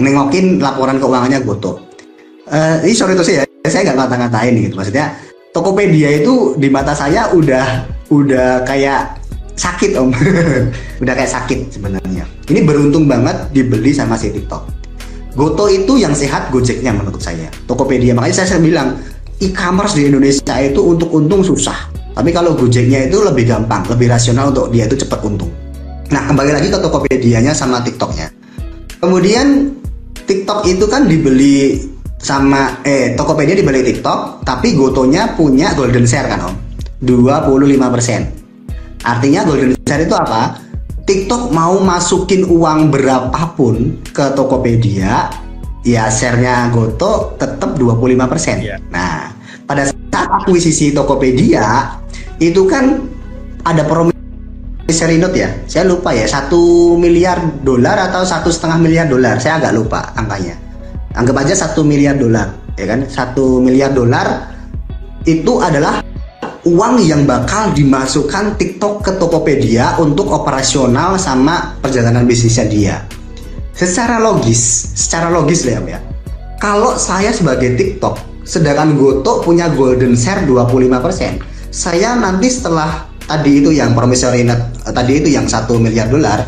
nengokin 0.00 0.62
laporan 0.62 0.96
keuangannya 1.02 1.42
Goto 1.42 1.86
Eh, 2.46 2.76
ini 2.86 2.94
sorry 2.94 3.18
itu 3.18 3.26
sih 3.26 3.34
ya, 3.42 3.44
saya 3.66 3.90
nggak 3.90 3.98
ngata-ngatain 4.06 4.54
gitu. 4.54 4.74
Maksudnya 4.78 5.18
Tokopedia 5.50 6.22
itu 6.22 6.54
di 6.54 6.70
mata 6.70 6.94
saya 6.94 7.26
udah 7.34 7.88
udah 8.12 8.62
kayak 8.62 9.18
sakit 9.58 9.98
om, 9.98 10.14
udah 11.02 11.14
kayak 11.16 11.32
sakit 11.32 11.74
sebenarnya. 11.74 12.22
Ini 12.46 12.62
beruntung 12.62 13.10
banget 13.10 13.50
dibeli 13.50 13.90
sama 13.90 14.14
si 14.14 14.30
TikTok. 14.30 14.62
Goto 15.34 15.66
itu 15.66 15.98
yang 15.98 16.14
sehat 16.14 16.54
Gojeknya 16.54 16.94
menurut 16.94 17.18
saya. 17.18 17.50
Tokopedia 17.66 18.14
makanya 18.14 18.46
saya 18.46 18.62
bilang 18.62 18.94
e-commerce 19.40 19.96
di 19.96 20.08
Indonesia 20.08 20.54
itu 20.60 20.80
untuk 20.80 21.12
untung 21.12 21.44
susah. 21.44 21.92
Tapi 22.16 22.32
kalau 22.32 22.56
Gojeknya 22.56 23.12
itu 23.12 23.20
lebih 23.20 23.44
gampang, 23.44 23.84
lebih 23.92 24.08
rasional 24.08 24.48
untuk 24.48 24.72
dia 24.72 24.88
itu 24.88 25.04
cepat 25.04 25.20
untung. 25.20 25.52
Nah 26.08 26.24
kembali 26.24 26.56
lagi 26.56 26.72
ke 26.72 26.78
Tokopedia-nya 26.80 27.52
sama 27.52 27.84
TikToknya. 27.84 28.32
Kemudian 29.02 29.76
TikTok 30.24 30.64
itu 30.64 30.88
kan 30.88 31.04
dibeli 31.04 31.76
sama 32.16 32.80
eh 32.88 33.12
Tokopedia 33.12 33.52
dibeli 33.52 33.84
TikTok, 33.84 34.48
tapi 34.48 34.72
Gotonya 34.72 35.36
punya 35.36 35.76
golden 35.76 36.08
share 36.08 36.32
kan 36.32 36.48
Om. 36.48 36.54
25%. 37.04 39.04
Artinya 39.04 39.44
golden 39.44 39.76
share 39.84 40.08
itu 40.08 40.16
apa? 40.16 40.56
TikTok 41.06 41.54
mau 41.54 41.78
masukin 41.78 42.42
uang 42.48 42.90
berapapun 42.90 44.02
ke 44.10 44.34
Tokopedia, 44.34 45.30
ya 45.86 46.10
share-nya 46.10 46.66
Goto 46.74 47.38
tetap 47.38 47.78
25%. 47.78 48.58
Iya. 48.58 48.76
Nah, 48.90 49.30
pada 49.70 49.86
saat 49.86 50.28
akuisisi 50.42 50.90
Tokopedia 50.90 51.94
itu 52.42 52.66
kan 52.66 53.06
ada 53.62 53.86
promissory 53.86 55.22
note 55.22 55.38
ya? 55.38 55.48
Saya 55.70 55.86
lupa 55.86 56.10
ya 56.10 56.26
satu 56.26 56.98
miliar 56.98 57.38
dolar 57.62 58.10
atau 58.10 58.26
satu 58.26 58.50
setengah 58.50 58.82
miliar 58.82 59.06
dolar? 59.06 59.38
Saya 59.38 59.62
agak 59.62 59.72
lupa 59.78 60.10
angkanya. 60.18 60.58
Anggap 61.14 61.46
aja 61.46 61.54
satu 61.54 61.86
miliar 61.86 62.18
dolar 62.18 62.50
ya 62.74 62.90
kan? 62.90 63.06
Satu 63.06 63.62
miliar 63.62 63.94
dolar 63.94 64.52
itu 65.22 65.62
adalah 65.62 66.02
uang 66.66 66.98
yang 67.06 67.22
bakal 67.22 67.70
dimasukkan 67.70 68.58
TikTok 68.58 69.06
ke 69.06 69.12
Tokopedia 69.22 70.02
untuk 70.02 70.34
operasional 70.34 71.14
sama 71.14 71.78
perjalanan 71.78 72.26
bisnisnya 72.26 72.66
dia 72.66 72.96
secara 73.76 74.16
logis 74.18 74.92
secara 74.96 75.28
logis 75.28 75.68
lah 75.68 75.84
ya 75.84 76.00
kalau 76.56 76.96
saya 76.96 77.30
sebagai 77.30 77.76
TikTok 77.76 78.16
sedangkan 78.48 78.96
Goto 78.96 79.44
punya 79.44 79.68
golden 79.68 80.16
share 80.16 80.48
25% 80.48 81.44
saya 81.68 82.16
nanti 82.16 82.48
setelah 82.48 83.04
tadi 83.28 83.60
itu 83.60 83.70
yang 83.74 83.92
promissory 83.92 84.42
note 84.46 84.64
eh, 84.88 84.94
tadi 84.94 85.20
itu 85.20 85.28
yang 85.28 85.44
satu 85.44 85.76
miliar 85.76 86.08
dolar 86.08 86.42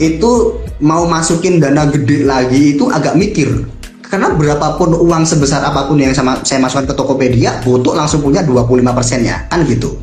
itu 0.00 0.56
mau 0.80 1.04
masukin 1.04 1.60
dana 1.60 1.84
gede 1.84 2.24
lagi 2.24 2.72
itu 2.72 2.88
agak 2.88 3.20
mikir. 3.20 3.68
Karena 4.00 4.32
berapapun 4.32 4.96
uang 4.96 5.28
sebesar 5.28 5.60
apa 5.60 5.86
pun 5.86 6.00
yang 6.00 6.16
sama 6.16 6.40
saya 6.40 6.58
masukkan 6.58 6.88
ke 6.88 6.94
Tokopedia 6.96 7.60
Goto 7.60 7.92
langsung 7.92 8.24
punya 8.24 8.40
25 8.40 8.96
persennya 8.96 9.44
kan 9.52 9.62
gitu. 9.68 10.00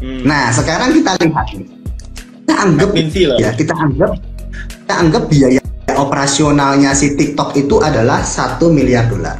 Hmm. 0.00 0.24
nah 0.24 0.48
sekarang 0.48 0.96
kita 0.96 1.12
lihat 1.20 1.44
kita 2.40 2.54
anggap 2.56 2.88
ya 3.36 3.50
kita 3.52 3.74
anggap 3.76 4.10
kita 4.56 4.94
anggap 4.96 5.22
biaya 5.28 5.59
operasionalnya 6.00 6.96
si 6.96 7.12
TikTok 7.14 7.54
itu 7.60 7.76
adalah 7.84 8.24
satu 8.24 8.72
miliar 8.72 9.12
dolar. 9.12 9.36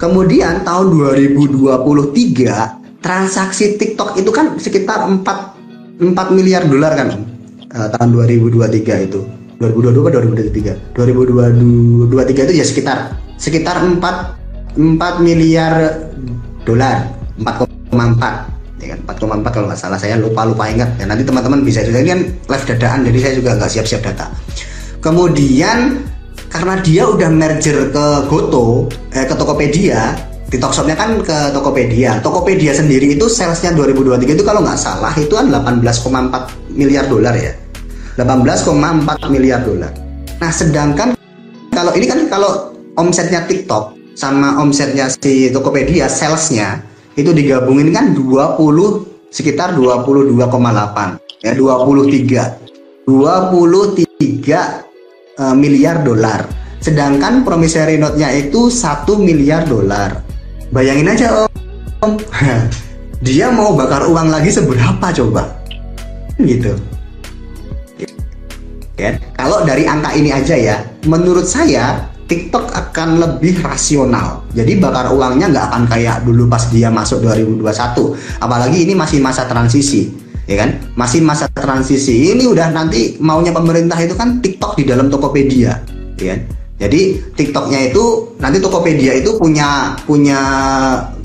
Kemudian 0.00 0.64
tahun 0.66 0.90
2023 0.90 3.04
transaksi 3.04 3.76
TikTok 3.78 4.18
itu 4.18 4.30
kan 4.34 4.58
sekitar 4.58 5.06
4 5.06 5.22
4 6.00 6.36
miliar 6.36 6.64
dolar 6.66 6.96
kan? 6.96 7.08
Eh, 7.70 7.88
tahun 7.94 8.08
2023 8.16 9.06
itu. 9.06 9.20
2022 9.60 10.08
atau 10.08 10.24
2023 10.24 10.96
2023 10.96 12.48
itu 12.48 12.54
ya 12.56 12.64
sekitar 12.64 13.12
sekitar 13.36 13.84
4 13.84 14.80
4 14.80 15.20
miliar 15.20 16.00
dolar. 16.64 17.12
4,4 17.40 18.48
ya 18.80 18.96
kan? 18.96 18.98
4,4 19.04 19.52
kalau 19.52 19.66
nggak 19.68 19.80
salah 19.80 20.00
saya 20.00 20.16
lupa 20.16 20.48
lupa 20.48 20.64
ingat. 20.72 20.96
Ya 20.96 21.04
nanti 21.04 21.28
teman-teman 21.28 21.60
bisa 21.60 21.84
juga. 21.84 22.00
Ini 22.00 22.08
kan 22.08 22.20
live 22.24 22.64
dadaan 22.72 23.04
jadi 23.04 23.18
saya 23.20 23.32
juga 23.36 23.60
nggak 23.60 23.68
siap-siap 23.68 24.00
data 24.00 24.32
kemudian 25.00 26.04
karena 26.48 26.74
dia 26.80 27.08
udah 27.08 27.28
merger 27.32 27.92
ke 27.92 28.06
Goto 28.28 28.88
eh, 29.12 29.24
ke 29.26 29.34
Tokopedia 29.34 30.30
TikTok 30.50 30.74
Shopnya 30.74 30.98
kan 30.98 31.22
ke 31.22 31.54
Tokopedia. 31.54 32.18
Tokopedia 32.26 32.74
sendiri 32.74 33.14
itu 33.14 33.30
salesnya 33.30 33.70
2023 33.70 34.34
itu 34.34 34.42
kalau 34.42 34.66
nggak 34.66 34.74
salah 34.74 35.14
itu 35.14 35.30
kan 35.30 35.46
18,4 35.46 36.74
miliar 36.74 37.06
dolar 37.06 37.38
ya. 37.38 37.54
18,4 38.18 39.30
miliar 39.30 39.62
dolar. 39.62 39.94
Nah 40.42 40.50
sedangkan 40.50 41.14
kalau 41.70 41.94
ini 41.94 42.10
kan 42.10 42.26
kalau 42.26 42.74
omsetnya 42.98 43.46
TikTok 43.46 43.94
sama 44.18 44.58
omsetnya 44.58 45.06
si 45.06 45.54
Tokopedia 45.54 46.10
salesnya 46.10 46.82
itu 47.14 47.30
digabungin 47.30 47.94
kan 47.94 48.10
20 48.10 48.58
sekitar 49.30 49.78
22,8 49.78 50.34
ya 51.46 51.54
23 51.54 53.06
23 53.06 54.89
uh, 55.38 55.54
miliar 55.54 56.02
dolar. 56.02 56.48
Sedangkan 56.80 57.44
promissory 57.44 58.00
note-nya 58.00 58.32
itu 58.32 58.72
1 58.72 59.04
miliar 59.20 59.68
dolar. 59.68 60.24
Bayangin 60.72 61.12
aja 61.12 61.46
om. 62.00 62.16
Dia 63.26 63.52
mau 63.52 63.76
bakar 63.76 64.08
uang 64.08 64.32
lagi 64.32 64.48
seberapa 64.48 65.12
coba? 65.12 65.44
Gitu. 66.40 66.72
Ya 68.96 69.16
kalau 69.36 69.64
dari 69.64 69.84
angka 69.84 70.12
ini 70.16 70.32
aja 70.32 70.56
ya 70.56 70.76
menurut 71.04 71.44
saya 71.44 72.08
TikTok 72.30 72.70
akan 72.70 73.18
lebih 73.18 73.58
rasional. 73.60 74.46
Jadi 74.54 74.78
bakar 74.78 75.10
uangnya 75.10 75.50
nggak 75.50 75.66
akan 75.66 75.82
kayak 75.90 76.22
dulu 76.22 76.46
pas 76.46 76.62
dia 76.70 76.86
masuk 76.86 77.26
2021. 77.26 77.66
Apalagi 78.38 78.86
ini 78.86 78.94
masih 78.94 79.18
masa 79.18 79.50
transisi, 79.50 80.14
ya 80.50 80.56
kan? 80.66 80.70
Masih 80.98 81.22
masa 81.22 81.46
transisi. 81.54 82.34
Ini 82.34 82.50
udah 82.50 82.74
nanti 82.74 83.14
maunya 83.22 83.54
pemerintah 83.54 83.96
itu 84.02 84.18
kan 84.18 84.42
TikTok 84.42 84.74
di 84.82 84.84
dalam 84.90 85.06
Tokopedia, 85.06 85.78
ya 86.18 86.26
kan? 86.34 86.40
Jadi 86.80 87.20
TikToknya 87.36 87.92
itu 87.92 88.34
nanti 88.40 88.56
Tokopedia 88.56 89.12
itu 89.12 89.36
punya 89.36 89.92
punya 90.08 90.40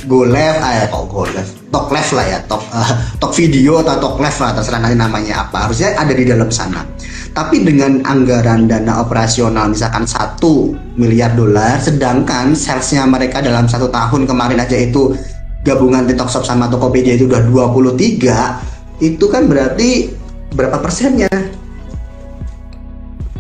GoLive, 0.03 0.59
eh 0.59 0.91
kok 0.91 1.07
GoLive, 1.07 1.71
Toklive 1.71 2.11
lah 2.11 2.25
ya, 2.27 2.39
Tok 2.43 2.63
uh, 2.75 2.91
Tok 3.23 3.31
Video 3.39 3.79
atau 3.79 3.95
Toklive 4.03 4.35
lah 4.35 4.51
terserah 4.51 4.83
nanti 4.83 4.99
namanya 4.99 5.47
apa. 5.47 5.65
Harusnya 5.65 5.95
ada 5.95 6.11
di 6.11 6.27
dalam 6.27 6.51
sana. 6.51 6.83
Tapi 7.31 7.63
dengan 7.63 8.03
anggaran 8.03 8.67
dana 8.67 8.99
operasional 8.99 9.71
misalkan 9.71 10.03
satu 10.03 10.75
miliar 10.99 11.31
dolar, 11.39 11.79
sedangkan 11.79 12.51
salesnya 12.51 13.07
mereka 13.07 13.39
dalam 13.39 13.63
satu 13.71 13.87
tahun 13.87 14.27
kemarin 14.27 14.59
aja 14.59 14.75
itu 14.75 15.15
gabungan 15.63 16.03
TikTok 16.03 16.35
Shop 16.35 16.43
sama 16.43 16.67
Tokopedia 16.67 17.15
itu 17.15 17.31
udah 17.31 17.47
23, 17.47 18.74
itu 19.03 19.25
kan 19.27 19.47
berarti 19.49 20.13
berapa 20.55 20.79
persennya? 20.79 21.31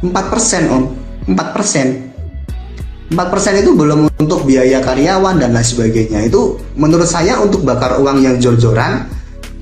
4 0.03 0.11
persen 0.31 0.63
om, 0.69 0.83
4 1.29 1.55
persen. 1.55 1.87
4 3.09 3.31
persen 3.31 3.53
itu 3.61 3.71
belum 3.77 4.09
untuk 4.17 4.43
biaya 4.43 4.81
karyawan 4.81 5.39
dan 5.39 5.55
lain 5.55 5.65
sebagainya. 5.65 6.25
Itu 6.27 6.59
menurut 6.75 7.07
saya 7.07 7.39
untuk 7.39 7.63
bakar 7.63 8.01
uang 8.01 8.21
yang 8.21 8.35
jor-joran 8.41 9.07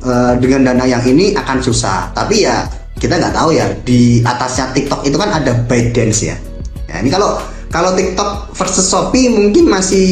uh, 0.03 0.33
dengan 0.39 0.73
dana 0.73 0.83
yang 0.87 1.03
ini 1.05 1.35
akan 1.37 1.59
susah. 1.61 2.11
Tapi 2.15 2.47
ya 2.47 2.65
kita 2.97 3.19
nggak 3.19 3.35
tahu 3.35 3.53
ya 3.53 3.67
di 3.83 4.23
atasnya 4.23 4.71
TikTok 4.71 5.03
itu 5.03 5.17
kan 5.19 5.29
ada 5.33 5.51
ByteDance 5.67 6.19
ya. 6.23 6.35
ya 6.87 6.95
ini 7.03 7.09
kalau 7.11 7.35
kalau 7.73 7.97
TikTok 7.97 8.53
versus 8.53 8.85
Shopee 8.85 9.33
mungkin 9.33 9.67
masih 9.67 10.07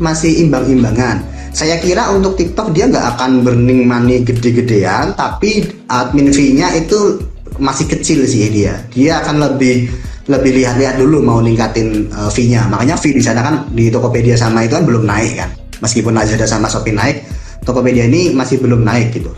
masih 0.00 0.48
imbang-imbangan. 0.48 1.31
Saya 1.52 1.76
kira 1.78 2.08
untuk 2.12 2.34
TikTok 2.40 2.72
dia 2.72 2.88
nggak 2.88 3.16
akan 3.16 3.44
burning 3.44 3.84
money 3.84 4.24
gede-gedean, 4.24 5.12
tapi 5.14 5.68
admin 5.92 6.32
fee-nya 6.32 6.72
itu 6.72 7.20
masih 7.60 7.86
kecil 7.92 8.24
sih 8.24 8.48
dia. 8.48 8.80
Dia 8.92 9.20
akan 9.20 9.52
lebih 9.52 9.92
lebih 10.32 10.52
lihat-lihat 10.58 10.96
dulu 10.96 11.20
mau 11.20 11.38
ningkatin 11.44 12.08
uh, 12.08 12.32
fee-nya. 12.32 12.64
Makanya 12.72 12.96
fee 12.96 13.12
di 13.12 13.22
sana 13.22 13.44
kan 13.44 13.54
di 13.70 13.92
Tokopedia 13.92 14.34
sama 14.34 14.64
itu 14.64 14.80
kan 14.80 14.84
belum 14.88 15.04
naik 15.04 15.32
kan. 15.36 15.50
Meskipun 15.84 16.16
Lazada 16.16 16.48
sama 16.48 16.72
Shopee 16.72 16.96
naik, 16.96 17.20
Tokopedia 17.62 18.08
ini 18.08 18.32
masih 18.32 18.58
belum 18.58 18.82
naik 18.82 19.14
gitu 19.14 19.30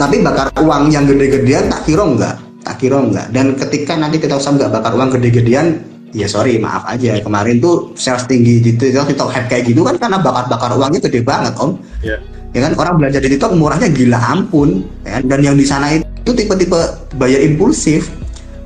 tapi 0.00 0.24
bakar 0.24 0.48
uang 0.56 0.88
yang 0.88 1.04
gede-gedean 1.04 1.68
tak 1.68 1.84
kira 1.84 2.08
enggak 2.08 2.40
tak 2.64 2.76
kira 2.80 2.96
enggak 3.04 3.28
dan 3.36 3.52
ketika 3.52 3.92
nanti 4.00 4.16
kita 4.16 4.40
usah 4.40 4.56
enggak 4.56 4.72
bakar 4.72 4.96
uang 4.96 5.12
gede-gedean 5.12 5.76
ya 6.14 6.26
sorry 6.26 6.58
maaf 6.58 6.86
aja. 6.86 7.18
Kemarin 7.22 7.62
tuh 7.62 7.94
sales 7.94 8.26
tinggi 8.26 8.62
di 8.62 8.74
TikTok, 8.74 9.14
TikTok 9.14 9.30
hype 9.30 9.48
kayak 9.50 9.64
gitu 9.70 9.86
kan 9.86 9.96
karena 9.98 10.18
bakar-bakar 10.18 10.74
uangnya 10.76 11.00
gede 11.06 11.20
banget 11.22 11.54
om. 11.58 11.78
Yeah. 12.04 12.20
ya 12.50 12.66
kan 12.66 12.74
orang 12.74 12.98
belajar 12.98 13.22
di 13.22 13.30
TikTok 13.30 13.54
murahnya 13.54 13.88
gila 13.94 14.18
ampun. 14.18 14.82
Ya 15.06 15.18
kan? 15.18 15.22
dan 15.30 15.40
yang 15.42 15.56
di 15.56 15.66
sana 15.66 15.94
itu 15.94 16.30
tipe-tipe 16.34 16.80
bayar 17.18 17.40
impulsif. 17.42 18.10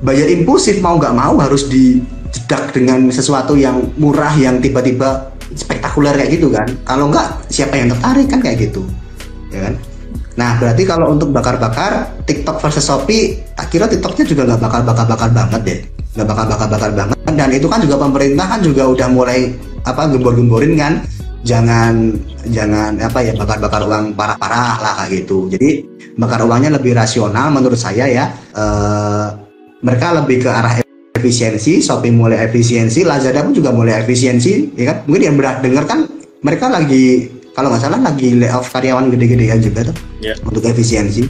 Bayar 0.01 0.27
impulsif 0.29 0.81
mau 0.81 0.97
nggak 0.97 1.15
mau 1.15 1.37
harus 1.39 1.69
dijedak 1.69 2.73
dengan 2.73 3.09
sesuatu 3.13 3.53
yang 3.53 3.93
murah 3.97 4.33
yang 4.35 4.59
tiba-tiba 4.59 5.29
spektakuler 5.53 6.17
kayak 6.17 6.31
gitu 6.33 6.49
kan. 6.49 6.67
Kalau 6.83 7.13
nggak 7.13 7.49
siapa 7.53 7.77
yang 7.77 7.93
tertarik 7.93 8.27
kan 8.27 8.39
kayak 8.41 8.69
gitu. 8.69 8.81
Ya 9.53 9.69
kan? 9.69 9.75
Nah, 10.35 10.59
berarti 10.59 10.83
kalau 10.83 11.15
untuk 11.15 11.31
bakar-bakar 11.31 12.11
TikTok 12.27 12.59
versus 12.59 12.83
Shopee, 12.83 13.39
tak 13.55 13.71
kira 13.71 13.87
TikToknya 13.87 14.25
juga 14.27 14.41
nggak 14.43 14.61
bakal 14.67 14.81
bakar-bakar 14.83 15.29
banget 15.31 15.61
deh, 15.63 15.79
nggak 16.19 16.27
bakal 16.27 16.45
bakar-bakar 16.51 16.91
banget. 16.91 17.15
Dan 17.35 17.51
itu 17.53 17.67
kan 17.67 17.83
juga 17.83 17.99
pemerintah 17.99 18.47
kan 18.47 18.59
juga 18.63 18.87
udah 18.89 19.07
mulai 19.11 19.53
apa 19.85 20.09
gembor-gemborin 20.09 20.73
kan, 20.79 21.03
jangan 21.45 22.15
jangan 22.49 22.97
apa 22.97 23.19
ya 23.21 23.35
bakar-bakar 23.37 23.85
uang 23.85 24.15
parah-parah 24.17 24.81
lah 24.81 24.93
kayak 25.03 25.23
gitu. 25.23 25.51
Jadi 25.51 25.85
bakar 26.15 26.41
uangnya 26.47 26.79
lebih 26.79 26.95
rasional 26.95 27.51
menurut 27.51 27.77
saya 27.77 28.07
ya. 28.07 28.25
Uh, 28.55 29.35
mereka 29.85 30.15
lebih 30.17 30.41
ke 30.41 30.49
arah 30.49 30.81
efisiensi, 31.13 31.83
Shopee 31.83 32.09
mulai 32.09 32.41
efisiensi, 32.47 33.05
Lazada 33.05 33.45
pun 33.45 33.53
juga 33.53 33.69
mulai 33.69 34.01
efisiensi, 34.01 34.73
ya 34.73 34.89
kan? 34.89 34.97
Mungkin 35.05 35.21
yang 35.21 35.35
berat 35.37 35.61
dengar 35.61 35.85
kan 35.85 36.09
mereka 36.41 36.69
lagi 36.73 37.29
kalau 37.55 37.71
nggak 37.71 37.81
salah 37.87 37.99
lagi 38.03 38.35
layoff 38.35 38.67
karyawan 38.69 39.07
gede-gedean 39.09 39.63
juga 39.63 39.87
tuh 39.87 39.95
yeah. 40.19 40.35
untuk 40.43 40.61
efisiensi 40.67 41.23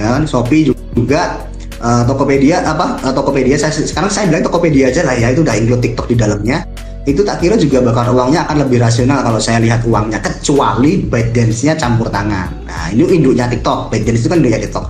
ya 0.00 0.16
kan 0.16 0.24
Shopee 0.24 0.72
juga 0.96 1.44
uh, 1.82 2.02
Tokopedia 2.06 2.62
apa? 2.62 3.02
Uh, 3.02 3.12
Tokopedia 3.12 3.58
saya 3.58 3.74
sekarang 3.74 4.08
saya 4.08 4.30
bilang 4.30 4.46
Tokopedia 4.46 4.88
aja 4.88 5.02
lah 5.04 5.18
ya 5.18 5.34
itu 5.34 5.42
udah 5.42 5.54
include 5.58 5.82
TikTok 5.82 6.06
di 6.08 6.16
dalamnya. 6.16 6.64
Itu 7.02 7.26
tak 7.26 7.42
kira 7.42 7.58
juga 7.58 7.82
bakal 7.82 8.14
uangnya 8.14 8.46
akan 8.46 8.62
lebih 8.62 8.78
rasional 8.78 9.26
kalau 9.26 9.42
saya 9.42 9.58
lihat 9.58 9.82
uangnya 9.82 10.22
kecuali 10.22 11.02
ByteDance-nya 11.02 11.74
campur 11.74 12.06
tangan. 12.06 12.46
Nah 12.62 12.94
ini 12.94 13.18
induknya 13.18 13.50
TikTok 13.50 13.90
ByteDance 13.90 14.22
itu 14.22 14.28
kan 14.30 14.38
induknya 14.38 14.60
TikTok. 14.62 14.84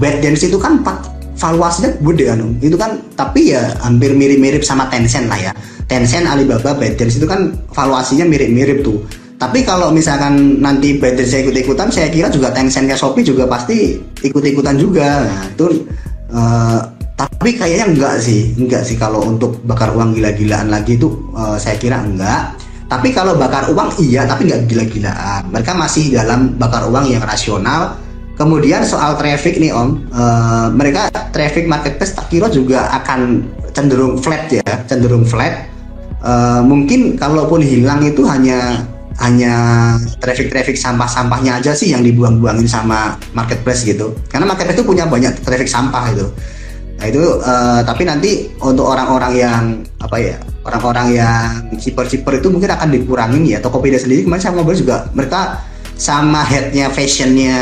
ByteDance 0.00 0.42
itu 0.48 0.56
kan 0.56 0.80
valuasinya 1.38 1.94
gede 2.02 2.24
kan 2.26 2.40
itu 2.58 2.74
kan 2.74 2.90
tapi 3.14 3.54
ya 3.54 3.70
hampir 3.84 4.10
mirip-mirip 4.16 4.64
sama 4.64 4.88
Tencent 4.88 5.28
lah 5.28 5.36
ya. 5.36 5.52
Tencent 5.84 6.24
Alibaba 6.24 6.72
ByteDance 6.72 7.20
itu 7.20 7.28
kan 7.28 7.52
valuasinya 7.76 8.24
mirip-mirip 8.24 8.80
tuh. 8.80 9.04
Tapi 9.38 9.62
kalau 9.62 9.94
misalkan 9.94 10.58
nanti 10.58 10.98
ByteDance 10.98 11.30
saya 11.30 11.46
ikut-ikutan, 11.46 11.88
saya 11.94 12.08
kira 12.10 12.26
juga 12.26 12.50
Tencent 12.50 12.90
kayak 12.90 12.98
Shopee 12.98 13.22
juga 13.22 13.46
pasti 13.46 13.94
ikut-ikutan 14.24 14.74
juga. 14.74 15.30
Nah, 15.30 15.46
itu 15.46 15.86
uh, 16.32 16.80
tapi 17.18 17.58
kayaknya 17.58 17.86
enggak 17.90 18.14
sih, 18.22 18.54
enggak 18.54 18.86
sih 18.86 18.94
kalau 18.94 19.26
untuk 19.26 19.58
bakar 19.66 19.90
uang 19.90 20.14
gila-gilaan 20.14 20.70
lagi 20.70 20.94
itu 20.94 21.10
uh, 21.34 21.58
saya 21.58 21.74
kira 21.74 21.98
enggak. 21.98 22.54
Tapi 22.88 23.12
kalau 23.12 23.36
bakar 23.36 23.68
uang 23.68 24.00
iya, 24.00 24.24
tapi 24.24 24.48
enggak 24.48 24.70
gila-gilaan. 24.70 25.50
Mereka 25.50 25.74
masih 25.74 26.14
dalam 26.14 26.54
bakar 26.56 26.86
uang 26.86 27.10
yang 27.10 27.20
rasional. 27.26 27.98
Kemudian 28.38 28.86
soal 28.86 29.18
traffic 29.18 29.58
nih 29.58 29.74
Om, 29.74 30.14
uh, 30.14 30.70
mereka 30.70 31.10
traffic 31.34 31.66
marketplace 31.66 32.14
tak 32.14 32.30
kira 32.30 32.46
juga 32.46 32.86
akan 33.02 33.42
cenderung 33.74 34.14
flat 34.22 34.46
ya, 34.46 34.62
cenderung 34.86 35.26
flat. 35.26 35.66
Uh, 36.22 36.62
mungkin 36.62 37.18
kalaupun 37.18 37.62
hilang 37.62 38.02
itu 38.06 38.22
hanya 38.26 38.86
hanya 39.18 39.54
traffic-traffic 40.22 40.78
sampah-sampahnya 40.78 41.58
aja 41.58 41.74
sih 41.74 41.90
yang 41.90 42.06
dibuang-buangin 42.06 42.70
sama 42.70 43.18
marketplace 43.34 43.82
gitu. 43.82 44.14
Karena 44.30 44.46
marketplace 44.46 44.78
itu 44.78 44.86
punya 44.86 45.10
banyak 45.10 45.42
traffic 45.42 45.66
sampah 45.66 46.14
itu. 46.14 46.26
Nah 46.98 47.06
itu 47.06 47.22
uh, 47.22 47.80
tapi 47.86 48.02
nanti 48.06 48.50
untuk 48.58 48.86
orang-orang 48.90 49.32
yang 49.38 49.62
apa 50.02 50.16
ya 50.18 50.36
orang-orang 50.66 51.14
yang 51.14 51.50
cheaper-cheaper 51.78 52.42
itu 52.42 52.50
mungkin 52.50 52.70
akan 52.74 52.88
dikurangin 52.94 53.42
ya. 53.46 53.58
Tokopedia 53.58 53.98
sendiri 53.98 54.26
kemarin 54.26 54.42
saya 54.42 54.54
ngobrol 54.54 54.78
juga 54.78 55.10
mereka 55.14 55.62
sama 55.98 56.46
headnya 56.46 56.90
fashionnya 56.90 57.58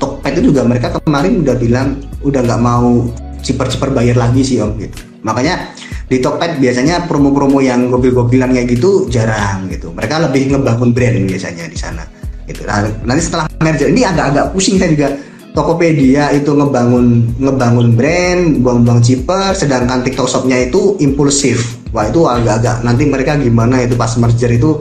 Tokped 0.00 0.34
itu 0.40 0.50
juga 0.50 0.66
mereka 0.66 0.90
kemarin 1.04 1.44
udah 1.44 1.56
bilang 1.56 2.00
udah 2.24 2.40
nggak 2.42 2.60
mau 2.60 3.06
cheaper-cheaper 3.44 3.92
bayar 3.92 4.16
lagi 4.16 4.40
sih 4.40 4.56
om 4.58 4.74
gitu. 4.80 4.98
Makanya 5.22 5.70
di 6.08 6.18
Tokped 6.20 6.58
biasanya 6.58 7.06
promo-promo 7.06 7.62
yang 7.62 7.88
gokil-gokilan 7.90 8.52
kayak 8.54 8.68
gitu 8.72 9.06
jarang 9.08 9.68
gitu. 9.70 9.90
Mereka 9.94 10.30
lebih 10.30 10.52
ngebangun 10.54 10.90
brand 10.92 11.18
biasanya 11.26 11.66
di 11.68 11.78
sana. 11.78 12.04
Gitu. 12.46 12.66
Nah, 12.66 12.84
nanti 13.06 13.22
setelah 13.22 13.46
merger 13.62 13.88
ini 13.88 14.02
agak-agak 14.02 14.52
pusing 14.52 14.76
saya 14.76 14.90
juga 14.92 15.08
Tokopedia 15.52 16.32
itu 16.32 16.48
ngebangun 16.48 17.36
ngebangun 17.36 17.92
brand, 17.92 18.64
buang-buang 18.64 19.04
cheaper, 19.04 19.52
sedangkan 19.52 20.00
TikTok 20.00 20.24
Shopnya 20.24 20.56
itu 20.56 20.96
impulsif. 21.04 21.76
Wah 21.92 22.08
itu 22.08 22.24
agak-agak 22.24 22.80
nanti 22.80 23.04
mereka 23.04 23.36
gimana 23.36 23.84
itu 23.84 23.92
pas 23.92 24.16
merger 24.16 24.48
itu 24.48 24.80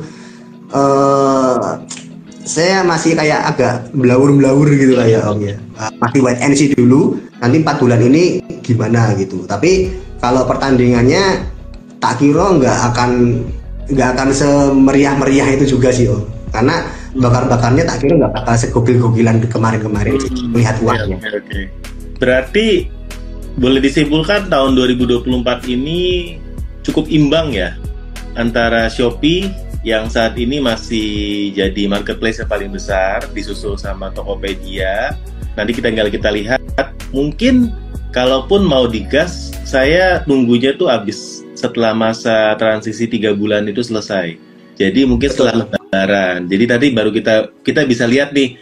uh, 0.72 1.76
saya 2.48 2.88
masih 2.88 3.20
kayak 3.20 3.52
agak 3.52 3.76
belawur-belawur 3.92 4.72
gitu 4.72 4.96
lah 4.96 5.12
ya 5.12 5.28
Om 5.28 5.44
ya. 5.44 5.60
Uh, 5.76 5.92
masih 6.00 6.20
wait 6.24 6.40
and 6.40 6.56
dulu. 6.56 7.20
Nanti 7.44 7.56
empat 7.60 7.76
bulan 7.84 8.00
ini 8.08 8.40
gimana 8.64 9.12
gitu. 9.20 9.44
Tapi 9.44 9.92
kalau 10.22 10.46
pertandingannya 10.46 11.50
tak 11.98 12.22
kira 12.22 12.56
nggak 12.62 12.78
akan 12.94 13.12
nggak 13.92 14.10
akan 14.16 14.30
semeriah-meriah 14.32 15.58
itu 15.58 15.76
juga 15.78 15.90
sih 15.90 16.08
Om. 16.08 16.24
Karena 16.54 16.86
bakar-bakarnya 17.18 17.84
tak 17.90 18.06
kira 18.06 18.14
nggak 18.22 18.34
bakal 18.38 18.56
segogil-gogilan 18.56 19.42
kemarin-kemarin 19.50 20.16
hmm, 20.16 20.54
melihat 20.54 20.78
uangnya. 20.80 21.18
Okay, 21.18 21.34
okay. 21.42 21.64
Berarti 22.22 22.68
boleh 23.58 23.82
disimpulkan 23.84 24.48
tahun 24.48 24.78
2024 24.78 25.28
ini 25.74 26.02
cukup 26.86 27.10
imbang 27.12 27.52
ya 27.52 27.76
antara 28.40 28.88
Shopee 28.88 29.52
yang 29.82 30.08
saat 30.08 30.38
ini 30.38 30.62
masih 30.62 31.50
jadi 31.58 31.90
marketplace 31.90 32.40
yang 32.40 32.50
paling 32.50 32.70
besar 32.70 33.26
disusul 33.34 33.76
sama 33.76 34.14
Tokopedia. 34.14 35.18
Nanti 35.58 35.74
kita 35.76 35.90
tinggal 35.90 36.08
kita 36.14 36.30
lihat 36.32 36.62
mungkin 37.12 37.74
kalaupun 38.12 38.68
mau 38.68 38.86
digas 38.86 39.56
saya 39.64 40.20
tunggunya 40.28 40.76
tuh 40.76 40.92
habis 40.92 41.48
setelah 41.56 41.96
masa 41.96 42.54
transisi 42.60 43.08
tiga 43.08 43.32
bulan 43.32 43.64
itu 43.68 43.80
selesai. 43.82 44.36
Jadi 44.76 45.08
mungkin 45.08 45.30
setelah 45.32 45.64
lebaran. 45.64 46.50
Jadi 46.52 46.64
tadi 46.68 46.88
baru 46.92 47.10
kita 47.14 47.64
kita 47.64 47.88
bisa 47.88 48.10
lihat 48.10 48.36
nih 48.36 48.58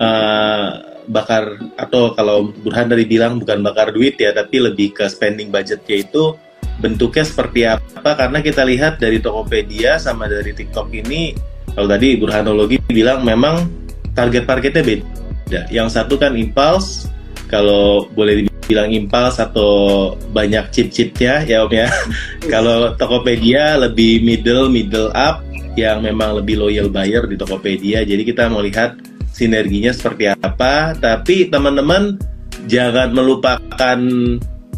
uh, 0.00 0.66
bakar 1.08 1.60
atau 1.76 2.12
kalau 2.16 2.50
Burhan 2.52 2.88
tadi 2.88 3.04
bilang 3.04 3.36
bukan 3.38 3.60
bakar 3.60 3.92
duit 3.92 4.16
ya, 4.16 4.32
tapi 4.32 4.60
lebih 4.64 4.96
ke 4.96 5.04
spending 5.06 5.52
budgetnya 5.52 6.04
itu 6.08 6.34
bentuknya 6.80 7.24
seperti 7.24 7.60
apa? 7.68 8.16
Karena 8.16 8.40
kita 8.40 8.64
lihat 8.64 8.96
dari 8.96 9.20
Tokopedia 9.20 10.00
sama 10.00 10.24
dari 10.24 10.56
TikTok 10.56 10.88
ini, 10.94 11.36
kalau 11.76 11.88
tadi 11.90 12.16
Burhanologi 12.16 12.80
bilang 12.88 13.20
memang 13.26 13.68
target 14.16 14.48
marketnya 14.48 14.84
beda. 14.84 15.60
Yang 15.68 15.88
satu 16.00 16.16
kan 16.16 16.32
impulse, 16.32 17.12
kalau 17.48 18.08
boleh 18.16 18.47
dibilang 18.68 18.92
impulse 18.92 19.40
atau 19.40 20.12
banyak 20.36 20.68
chip-chipnya 20.68 21.40
ya 21.48 21.64
Om 21.64 21.72
ya. 21.72 21.88
kalau 22.52 22.92
Tokopedia 23.00 23.80
lebih 23.80 24.20
middle, 24.20 24.68
middle 24.68 25.08
up, 25.16 25.40
yang 25.72 26.04
memang 26.04 26.36
lebih 26.36 26.60
loyal 26.60 26.92
buyer 26.92 27.24
di 27.24 27.40
Tokopedia. 27.40 28.04
Jadi 28.04 28.28
kita 28.28 28.52
mau 28.52 28.60
lihat 28.60 29.00
sinerginya 29.32 29.88
seperti 29.88 30.28
apa. 30.36 30.92
Tapi 31.00 31.48
teman-teman 31.48 32.20
jangan 32.68 33.08
melupakan 33.16 33.98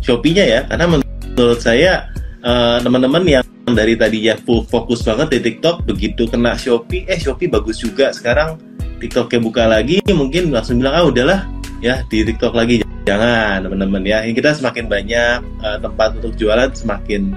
Shopee-nya 0.01 0.45
ya, 0.47 0.61
karena 0.71 0.87
menurut 0.97 1.61
saya 1.61 2.09
uh, 2.47 2.79
teman-teman 2.81 3.21
yang 3.27 3.45
dari 3.75 3.99
tadi 3.99 4.31
ya 4.31 4.39
full 4.39 4.65
fokus 4.65 5.03
banget 5.03 5.35
di 5.35 5.39
TikTok, 5.51 5.83
begitu 5.85 6.31
kena 6.31 6.55
Shopee, 6.55 7.11
eh 7.11 7.19
Shopee 7.19 7.51
bagus 7.51 7.83
juga. 7.83 8.15
Sekarang 8.15 8.57
TikToknya 9.03 9.41
buka 9.43 9.67
lagi, 9.67 9.99
mungkin 10.09 10.55
langsung 10.55 10.79
bilang 10.79 10.95
ah 10.95 11.05
udahlah 11.05 11.41
ya 11.85 12.01
di 12.09 12.23
TikTok 12.23 12.55
lagi. 12.55 12.90
Jangan 13.09 13.65
teman-teman 13.65 14.03
ya, 14.05 14.21
kita 14.29 14.53
semakin 14.57 14.85
banyak 14.87 15.39
uh, 15.65 15.79
tempat 15.81 16.21
untuk 16.21 16.37
jualan 16.37 16.69
semakin 16.77 17.33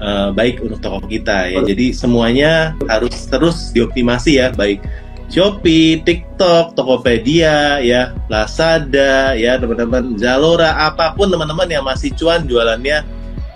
uh, 0.00 0.28
baik 0.36 0.60
untuk 0.60 0.78
toko 0.84 1.00
kita 1.08 1.50
ya. 1.50 1.60
Jadi 1.64 1.96
semuanya 1.96 2.76
harus 2.88 3.26
terus 3.26 3.72
dioptimasi 3.72 4.38
ya, 4.38 4.52
baik 4.52 4.84
Shopee, 5.26 6.06
TikTok, 6.06 6.78
Tokopedia, 6.78 7.82
ya, 7.82 8.14
Lazada, 8.30 9.34
ya 9.34 9.58
teman-teman, 9.58 10.14
Zalora, 10.14 10.86
apa 10.86 11.18
pun 11.18 11.26
teman-teman 11.26 11.66
yang 11.66 11.82
masih 11.82 12.14
cuan 12.14 12.46
jualannya 12.46 13.02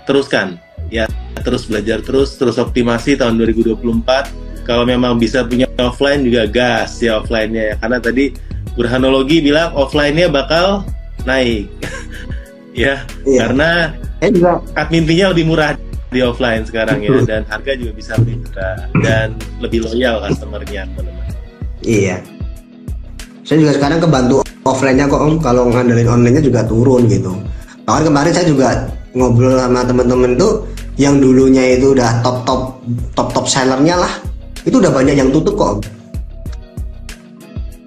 teruskan, 0.03 0.59
ya, 0.91 1.07
terus 1.39 1.71
belajar 1.71 2.03
terus, 2.03 2.35
terus 2.35 2.59
optimasi 2.59 3.15
tahun 3.15 3.39
2024. 3.39 4.67
Kalau 4.67 4.83
memang 4.83 5.15
bisa 5.15 5.47
punya 5.47 5.65
offline 5.79 6.27
juga 6.27 6.45
gas 6.45 6.99
ya 7.01 7.23
offline-nya 7.23 7.73
ya. 7.73 7.75
Karena 7.79 7.97
tadi 7.97 8.35
Burhanologi 8.75 9.41
bilang 9.41 9.73
offline-nya 9.73 10.27
bakal 10.29 10.85
naik. 11.27 11.65
ya, 12.81 13.03
iya. 13.27 13.39
karena 13.47 13.91
admin 14.79 15.03
fee-nya 15.03 15.33
lebih 15.35 15.45
murah 15.49 15.75
di 16.11 16.19
offline 16.19 16.67
sekarang 16.67 16.99
ya 16.99 17.11
dan 17.23 17.47
harga 17.47 17.71
juga 17.79 17.91
bisa 17.95 18.11
lebih 18.19 18.43
murah 18.43 18.77
dan 18.99 19.27
lebih 19.63 19.79
loyal 19.87 20.19
customernya 20.27 20.83
teman-teman. 20.91 21.27
Iya. 21.81 22.17
Saya 23.47 23.57
juga 23.67 23.73
sekarang 23.75 23.99
kebantu 23.99 24.43
offline-nya 24.63 25.09
kok 25.09 25.21
om 25.23 25.35
kalau 25.39 25.67
ngandelin 25.71 26.07
online-nya 26.07 26.43
juga 26.43 26.61
turun 26.67 27.07
gitu. 27.07 27.33
Bahkan 27.87 28.03
kemarin 28.07 28.31
saya 28.31 28.47
juga 28.47 28.69
ngobrol 29.17 29.59
sama 29.59 29.83
teman-teman 29.83 30.39
tuh 30.39 30.63
yang 30.99 31.19
dulunya 31.19 31.75
itu 31.75 31.95
udah 31.95 32.21
top 32.23 32.43
top 32.47 32.61
top 33.15 33.27
top 33.31 33.45
sellernya 33.47 33.95
lah 33.99 34.13
itu 34.67 34.77
udah 34.77 34.91
banyak 34.93 35.15
yang 35.17 35.29
tutup 35.33 35.55
kok 35.57 35.75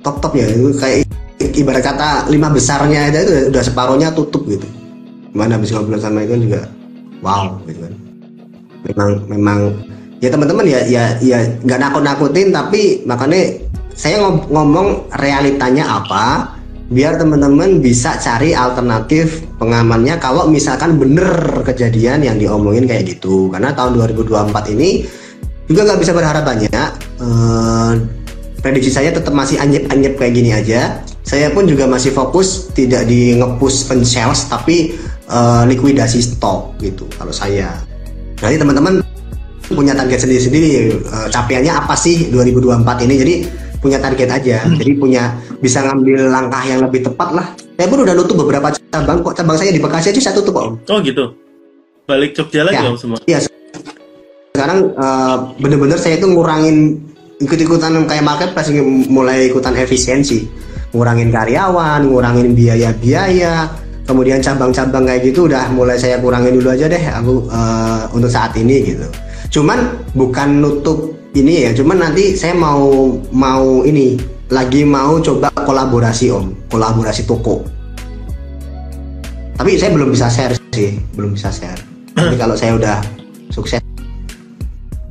top 0.02 0.16
top 0.20 0.32
ya 0.36 0.44
itu 0.50 0.74
kayak 0.76 1.06
ibarat 1.52 1.84
kata 1.84 2.32
lima 2.32 2.48
besarnya 2.48 3.12
itu 3.12 3.52
udah 3.52 3.62
separuhnya 3.62 4.08
tutup 4.16 4.46
gitu. 4.48 4.64
Mana 5.34 5.60
bisa 5.60 5.76
ngobrol 5.76 6.00
sama 6.00 6.24
itu 6.24 6.48
juga 6.48 6.64
wow 7.20 7.60
gitu 7.68 7.84
kan. 7.84 7.94
Memang 8.84 9.10
memang 9.28 9.58
ya 10.24 10.28
teman-teman 10.32 10.64
ya 10.64 10.80
ya 10.88 11.04
ya 11.20 11.38
nggak 11.64 11.80
nakut-nakutin 11.80 12.48
tapi 12.54 13.04
makanya 13.04 13.60
saya 13.94 14.20
ngomong 14.50 15.08
realitanya 15.20 16.02
apa 16.02 16.54
biar 16.92 17.16
teman-teman 17.16 17.80
bisa 17.80 18.20
cari 18.20 18.52
alternatif 18.52 19.40
pengamannya 19.56 20.20
kalau 20.20 20.44
misalkan 20.50 21.00
bener 21.00 21.64
kejadian 21.64 22.20
yang 22.20 22.36
diomongin 22.36 22.84
kayak 22.84 23.16
gitu. 23.16 23.48
Karena 23.48 23.72
tahun 23.72 23.96
2024 23.98 24.74
ini 24.76 25.08
juga 25.64 25.88
nggak 25.88 26.00
bisa 26.04 26.12
berharap 26.12 26.44
banyak. 26.44 26.90
Ehm, 27.24 27.92
prediksi 28.60 28.92
saya 28.92 29.12
tetap 29.12 29.32
masih 29.32 29.60
anjep-anjep 29.60 30.12
kayak 30.16 30.32
gini 30.32 30.50
aja 30.52 31.00
saya 31.24 31.48
pun 31.50 31.64
juga 31.64 31.88
masih 31.88 32.12
fokus 32.12 32.68
tidak 32.76 33.08
di 33.08 33.34
ngepush 33.40 33.88
pen 33.88 34.04
sales 34.04 34.44
tapi 34.46 34.94
uh, 35.32 35.64
likuidasi 35.64 36.20
stok 36.20 36.76
gitu 36.84 37.08
kalau 37.16 37.32
saya 37.32 37.80
Berarti 38.44 38.60
teman-teman 38.60 38.94
punya 39.72 39.96
target 39.96 40.28
sendiri-sendiri 40.28 41.00
uh, 41.08 41.28
capaiannya 41.32 41.72
apa 41.72 41.96
sih 41.96 42.28
2024 42.28 43.08
ini. 43.08 43.14
Jadi 43.16 43.34
punya 43.80 43.96
target 43.96 44.28
aja. 44.28 44.68
Hmm. 44.68 44.76
Jadi 44.76 44.92
punya 45.00 45.32
bisa 45.64 45.80
ngambil 45.80 46.28
langkah 46.28 46.60
yang 46.68 46.84
lebih 46.84 47.08
tepat 47.08 47.32
lah. 47.32 47.46
Saya 47.80 47.88
pun 47.88 48.04
udah 48.04 48.12
nutup 48.12 48.36
beberapa 48.44 48.68
cabang 48.92 49.24
kok. 49.24 49.34
Cabang 49.40 49.56
saya 49.56 49.72
di 49.72 49.80
Bekasi 49.80 50.12
aja 50.12 50.20
saya 50.20 50.34
tutup 50.36 50.60
Om. 50.60 50.76
Oh 50.92 50.98
gitu. 51.00 51.32
Balik 52.04 52.36
Jogja 52.36 52.68
lagi 52.68 52.84
ya. 52.84 52.90
Om 52.92 52.96
semua. 53.00 53.18
Iya. 53.24 53.38
Sekarang 54.52 54.92
uh, 54.94 55.36
bener-bener 55.56 55.96
saya 55.96 56.20
itu 56.20 56.28
ngurangin 56.28 57.00
ikut-ikutan 57.42 57.96
kayak 58.06 58.24
market 58.28 58.50
pas 58.52 58.68
mulai 59.08 59.48
ikutan 59.48 59.72
efisiensi. 59.72 60.46
Ngurangin 60.94 61.34
karyawan, 61.34 62.06
ngurangin 62.06 62.54
biaya-biaya, 62.54 63.66
kemudian 64.04 64.38
cabang-cabang 64.40 65.08
kayak 65.08 65.26
gitu 65.32 65.48
udah 65.48 65.72
mulai 65.72 65.96
saya 65.96 66.20
kurangin 66.20 66.60
dulu 66.60 66.70
aja 66.70 66.86
deh 66.86 67.00
aku 67.00 67.48
uh, 67.48 68.06
untuk 68.12 68.30
saat 68.30 68.52
ini 68.54 68.94
gitu. 68.94 69.06
Cuman 69.60 70.06
bukan 70.14 70.60
nutup 70.60 71.16
ini 71.34 71.66
ya 71.66 71.70
cuman 71.74 71.98
nanti 71.98 72.38
saya 72.38 72.54
mau 72.54 73.18
mau 73.34 73.82
ini 73.82 74.20
lagi 74.52 74.86
mau 74.86 75.18
coba 75.18 75.50
kolaborasi 75.50 76.30
om. 76.30 76.52
Kolaborasi 76.68 77.24
toko. 77.26 77.64
Tapi 79.54 79.78
saya 79.80 79.90
belum 79.96 80.12
bisa 80.12 80.28
share 80.28 80.54
sih 80.76 81.00
belum 81.16 81.34
bisa 81.34 81.48
share. 81.48 81.80
Tapi 82.14 82.36
kalau 82.36 82.54
saya 82.54 82.76
udah 82.76 82.98
sukses. 83.50 83.80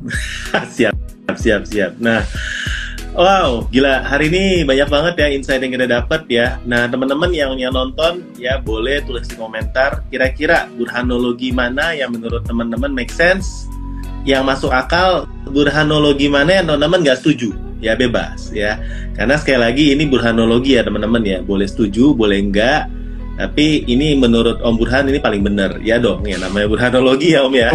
Siap 0.76 0.94
siap 1.34 1.66
siap. 1.66 1.98
Nah 1.98 2.22
Wow, 3.14 3.70
gila. 3.70 4.02
Hari 4.02 4.26
ini 4.26 4.44
banyak 4.66 4.90
banget 4.90 5.14
ya 5.22 5.26
insight 5.30 5.62
yang 5.62 5.70
kita 5.70 5.86
dapat 5.86 6.26
ya. 6.26 6.58
Nah, 6.66 6.90
teman-teman 6.90 7.30
yang 7.30 7.54
yang 7.54 7.70
nonton 7.70 8.26
ya 8.34 8.58
boleh 8.58 9.06
tulis 9.06 9.30
di 9.30 9.38
komentar 9.38 10.02
kira-kira 10.10 10.66
burhanologi 10.74 11.54
mana 11.54 11.94
yang 11.94 12.10
menurut 12.10 12.42
teman-teman 12.42 12.90
make 12.90 13.14
sense, 13.14 13.70
yang 14.26 14.42
masuk 14.42 14.74
akal, 14.74 15.30
burhanologi 15.46 16.26
mana 16.26 16.58
yang 16.58 16.66
teman-teman 16.66 17.06
nggak 17.06 17.22
setuju. 17.22 17.54
Ya 17.78 17.94
bebas 17.94 18.50
ya. 18.50 18.82
Karena 19.14 19.38
sekali 19.38 19.62
lagi 19.62 19.84
ini 19.94 20.10
burhanologi 20.10 20.74
ya 20.74 20.82
teman-teman 20.82 21.22
ya. 21.22 21.38
Boleh 21.38 21.70
setuju, 21.70 22.18
boleh 22.18 22.42
enggak. 22.42 22.90
Tapi 23.38 23.86
ini 23.86 24.18
menurut 24.18 24.58
Om 24.58 24.74
Burhan 24.74 25.06
ini 25.06 25.22
paling 25.22 25.46
benar. 25.46 25.78
Ya 25.86 26.02
dong, 26.02 26.26
ya 26.26 26.34
namanya 26.42 26.66
burhanologi 26.66 27.38
ya 27.38 27.46
Om 27.46 27.54
ya. 27.54 27.70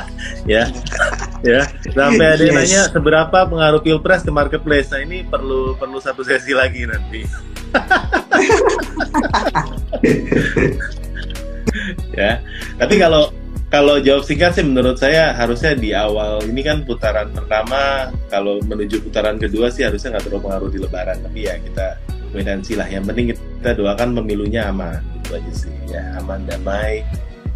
ya 0.56 0.62
ya 1.44 1.66
sampai 1.94 2.26
ada 2.34 2.42
yang 2.42 2.56
yes. 2.58 2.62
nanya 2.66 2.82
seberapa 2.90 3.46
pengaruh 3.46 3.80
pilpres 3.82 4.22
ke 4.26 4.30
marketplace 4.32 4.90
nah 4.90 5.00
ini 5.02 5.22
perlu 5.26 5.74
perlu 5.78 6.00
satu 6.02 6.24
sesi 6.26 6.54
lagi 6.54 6.86
nanti 6.86 7.24
ya 12.18 12.40
tapi 12.80 12.98
kalau 12.98 13.32
kalau 13.68 14.00
jawab 14.00 14.24
singkat 14.24 14.56
sih 14.56 14.64
menurut 14.64 14.96
saya 14.96 15.36
harusnya 15.36 15.76
di 15.76 15.92
awal 15.92 16.40
ini 16.48 16.64
kan 16.64 16.88
putaran 16.88 17.28
pertama 17.36 18.08
kalau 18.32 18.64
menuju 18.64 19.04
putaran 19.04 19.36
kedua 19.36 19.68
sih 19.68 19.84
harusnya 19.84 20.16
nggak 20.16 20.24
terlalu 20.24 20.48
pengaruh 20.48 20.72
di 20.72 20.80
lebaran 20.80 21.20
tapi 21.20 21.44
ya 21.44 21.60
kita 21.60 22.00
wait 22.32 22.48
and 22.48 22.64
see 22.64 22.76
lah. 22.76 22.88
Yang 22.88 23.12
penting 23.12 23.26
kita 23.32 23.70
doakan 23.76 24.16
pemilunya 24.16 24.68
aman, 24.68 25.00
itu 25.20 25.30
aja 25.36 25.52
sih. 25.52 25.72
Ya 25.88 26.02
aman 26.20 26.44
damai. 26.44 27.04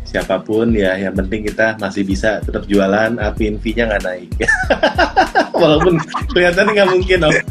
Siapa 0.02 0.44
pun 0.44 0.74
ya, 0.76 0.98
yang 0.98 1.16
penting 1.16 1.46
kita 1.46 1.80
masih 1.80 2.04
bisa 2.04 2.42
tetap 2.44 2.68
jualan, 2.68 3.16
api 3.16 3.56
fee-nya 3.62 3.88
nggak 3.88 4.02
naik. 4.04 4.28
Walaupun 5.62 5.96
kelihatannya 6.34 6.72
nggak 6.76 6.90
mungkin 6.90 7.18
om. 7.24 7.32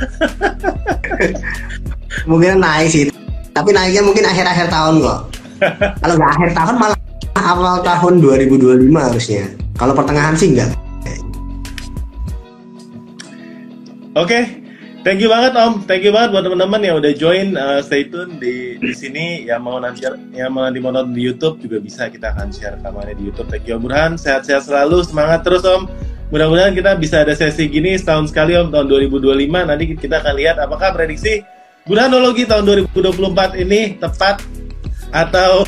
mungkin 2.29 2.59
naik 2.59 2.87
sih 2.91 3.03
tapi 3.51 3.69
naiknya 3.75 4.01
mungkin 4.03 4.23
akhir-akhir 4.27 4.67
tahun 4.71 4.95
kok 5.03 5.19
kalau 6.01 6.13
nggak 6.17 6.31
akhir 6.39 6.49
tahun 6.55 6.75
malah 6.79 6.99
awal 7.39 7.75
tahun 7.83 8.13
2025 8.19 8.91
harusnya 8.91 9.43
kalau 9.75 9.93
pertengahan 9.95 10.35
sih 10.35 10.51
enggak 10.55 10.71
Oke, 14.11 14.35
okay. 14.35 14.43
Thank 15.01 15.19
you 15.21 15.29
banget 15.29 15.53
Om, 15.57 15.85
thank 15.89 16.05
you 16.05 16.13
banget 16.13 16.29
buat 16.33 16.43
teman-teman 16.45 16.81
yang 16.81 16.95
udah 17.01 17.13
join, 17.17 17.57
uh, 17.57 17.81
stay 17.81 18.07
tune 18.07 18.37
di 18.37 18.77
di 18.77 18.93
sini. 18.93 19.45
Yang 19.45 19.61
mau 19.61 19.77
nanti 19.81 20.05
yang 20.33 20.53
mau 20.53 20.65
nanti 20.65 20.79
mau 20.81 20.93
nonton 20.93 21.13
di 21.13 21.25
YouTube 21.25 21.61
juga 21.61 21.77
bisa 21.81 22.07
kita 22.09 22.33
akan 22.33 22.53
share 22.53 22.77
rekamannya 22.79 23.17
di 23.17 23.23
YouTube. 23.29 23.49
Thank 23.49 23.65
you 23.69 23.77
Om 23.77 23.83
Burhan, 23.85 24.11
sehat-sehat 24.17 24.69
selalu, 24.69 25.05
semangat 25.05 25.41
terus 25.41 25.65
Om. 25.65 25.89
Mudah-mudahan 26.31 26.71
kita 26.71 26.95
bisa 26.95 27.27
ada 27.27 27.35
sesi 27.35 27.67
gini 27.67 27.97
setahun 27.99 28.31
sekali 28.31 28.55
Om 28.55 28.71
tahun 28.71 28.85
2025. 29.11 29.69
Nanti 29.69 29.83
kita 29.97 30.15
akan 30.21 30.33
lihat 30.37 30.55
apakah 30.61 30.95
prediksi 30.95 31.43
Burhanologi 31.83 32.45
tahun 32.45 32.87
2024 32.93 33.57
ini 33.57 33.97
tepat 33.97 34.45
atau 35.11 35.65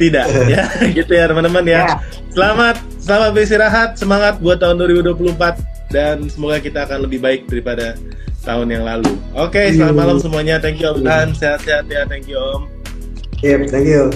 tidak 0.00 0.26
ya 0.56 0.64
gitu 0.90 1.12
ya 1.14 1.28
teman-teman 1.28 1.64
ya. 1.68 1.80
ya. 1.84 1.96
Selamat 2.32 2.80
selamat 2.96 3.28
beristirahat, 3.36 3.90
semangat 4.00 4.40
buat 4.40 4.56
tahun 4.56 4.80
2024 4.80 5.71
dan 5.92 6.26
semoga 6.26 6.58
kita 6.58 6.88
akan 6.88 7.04
lebih 7.04 7.20
baik 7.20 7.46
daripada 7.46 7.94
tahun 8.42 8.66
yang 8.72 8.84
lalu. 8.88 9.12
Oke, 9.38 9.54
okay, 9.54 9.66
selamat 9.76 9.96
malam 9.96 10.18
semuanya. 10.18 10.58
Thank 10.58 10.82
you 10.82 10.90
Om 10.90 11.04
Dan. 11.06 11.36
Sehat-sehat 11.36 11.86
ya. 11.86 12.02
Thank 12.08 12.26
you 12.26 12.40
Om. 12.40 12.66
Yep, 13.44 13.70
thank 13.70 13.86
you. 13.86 14.10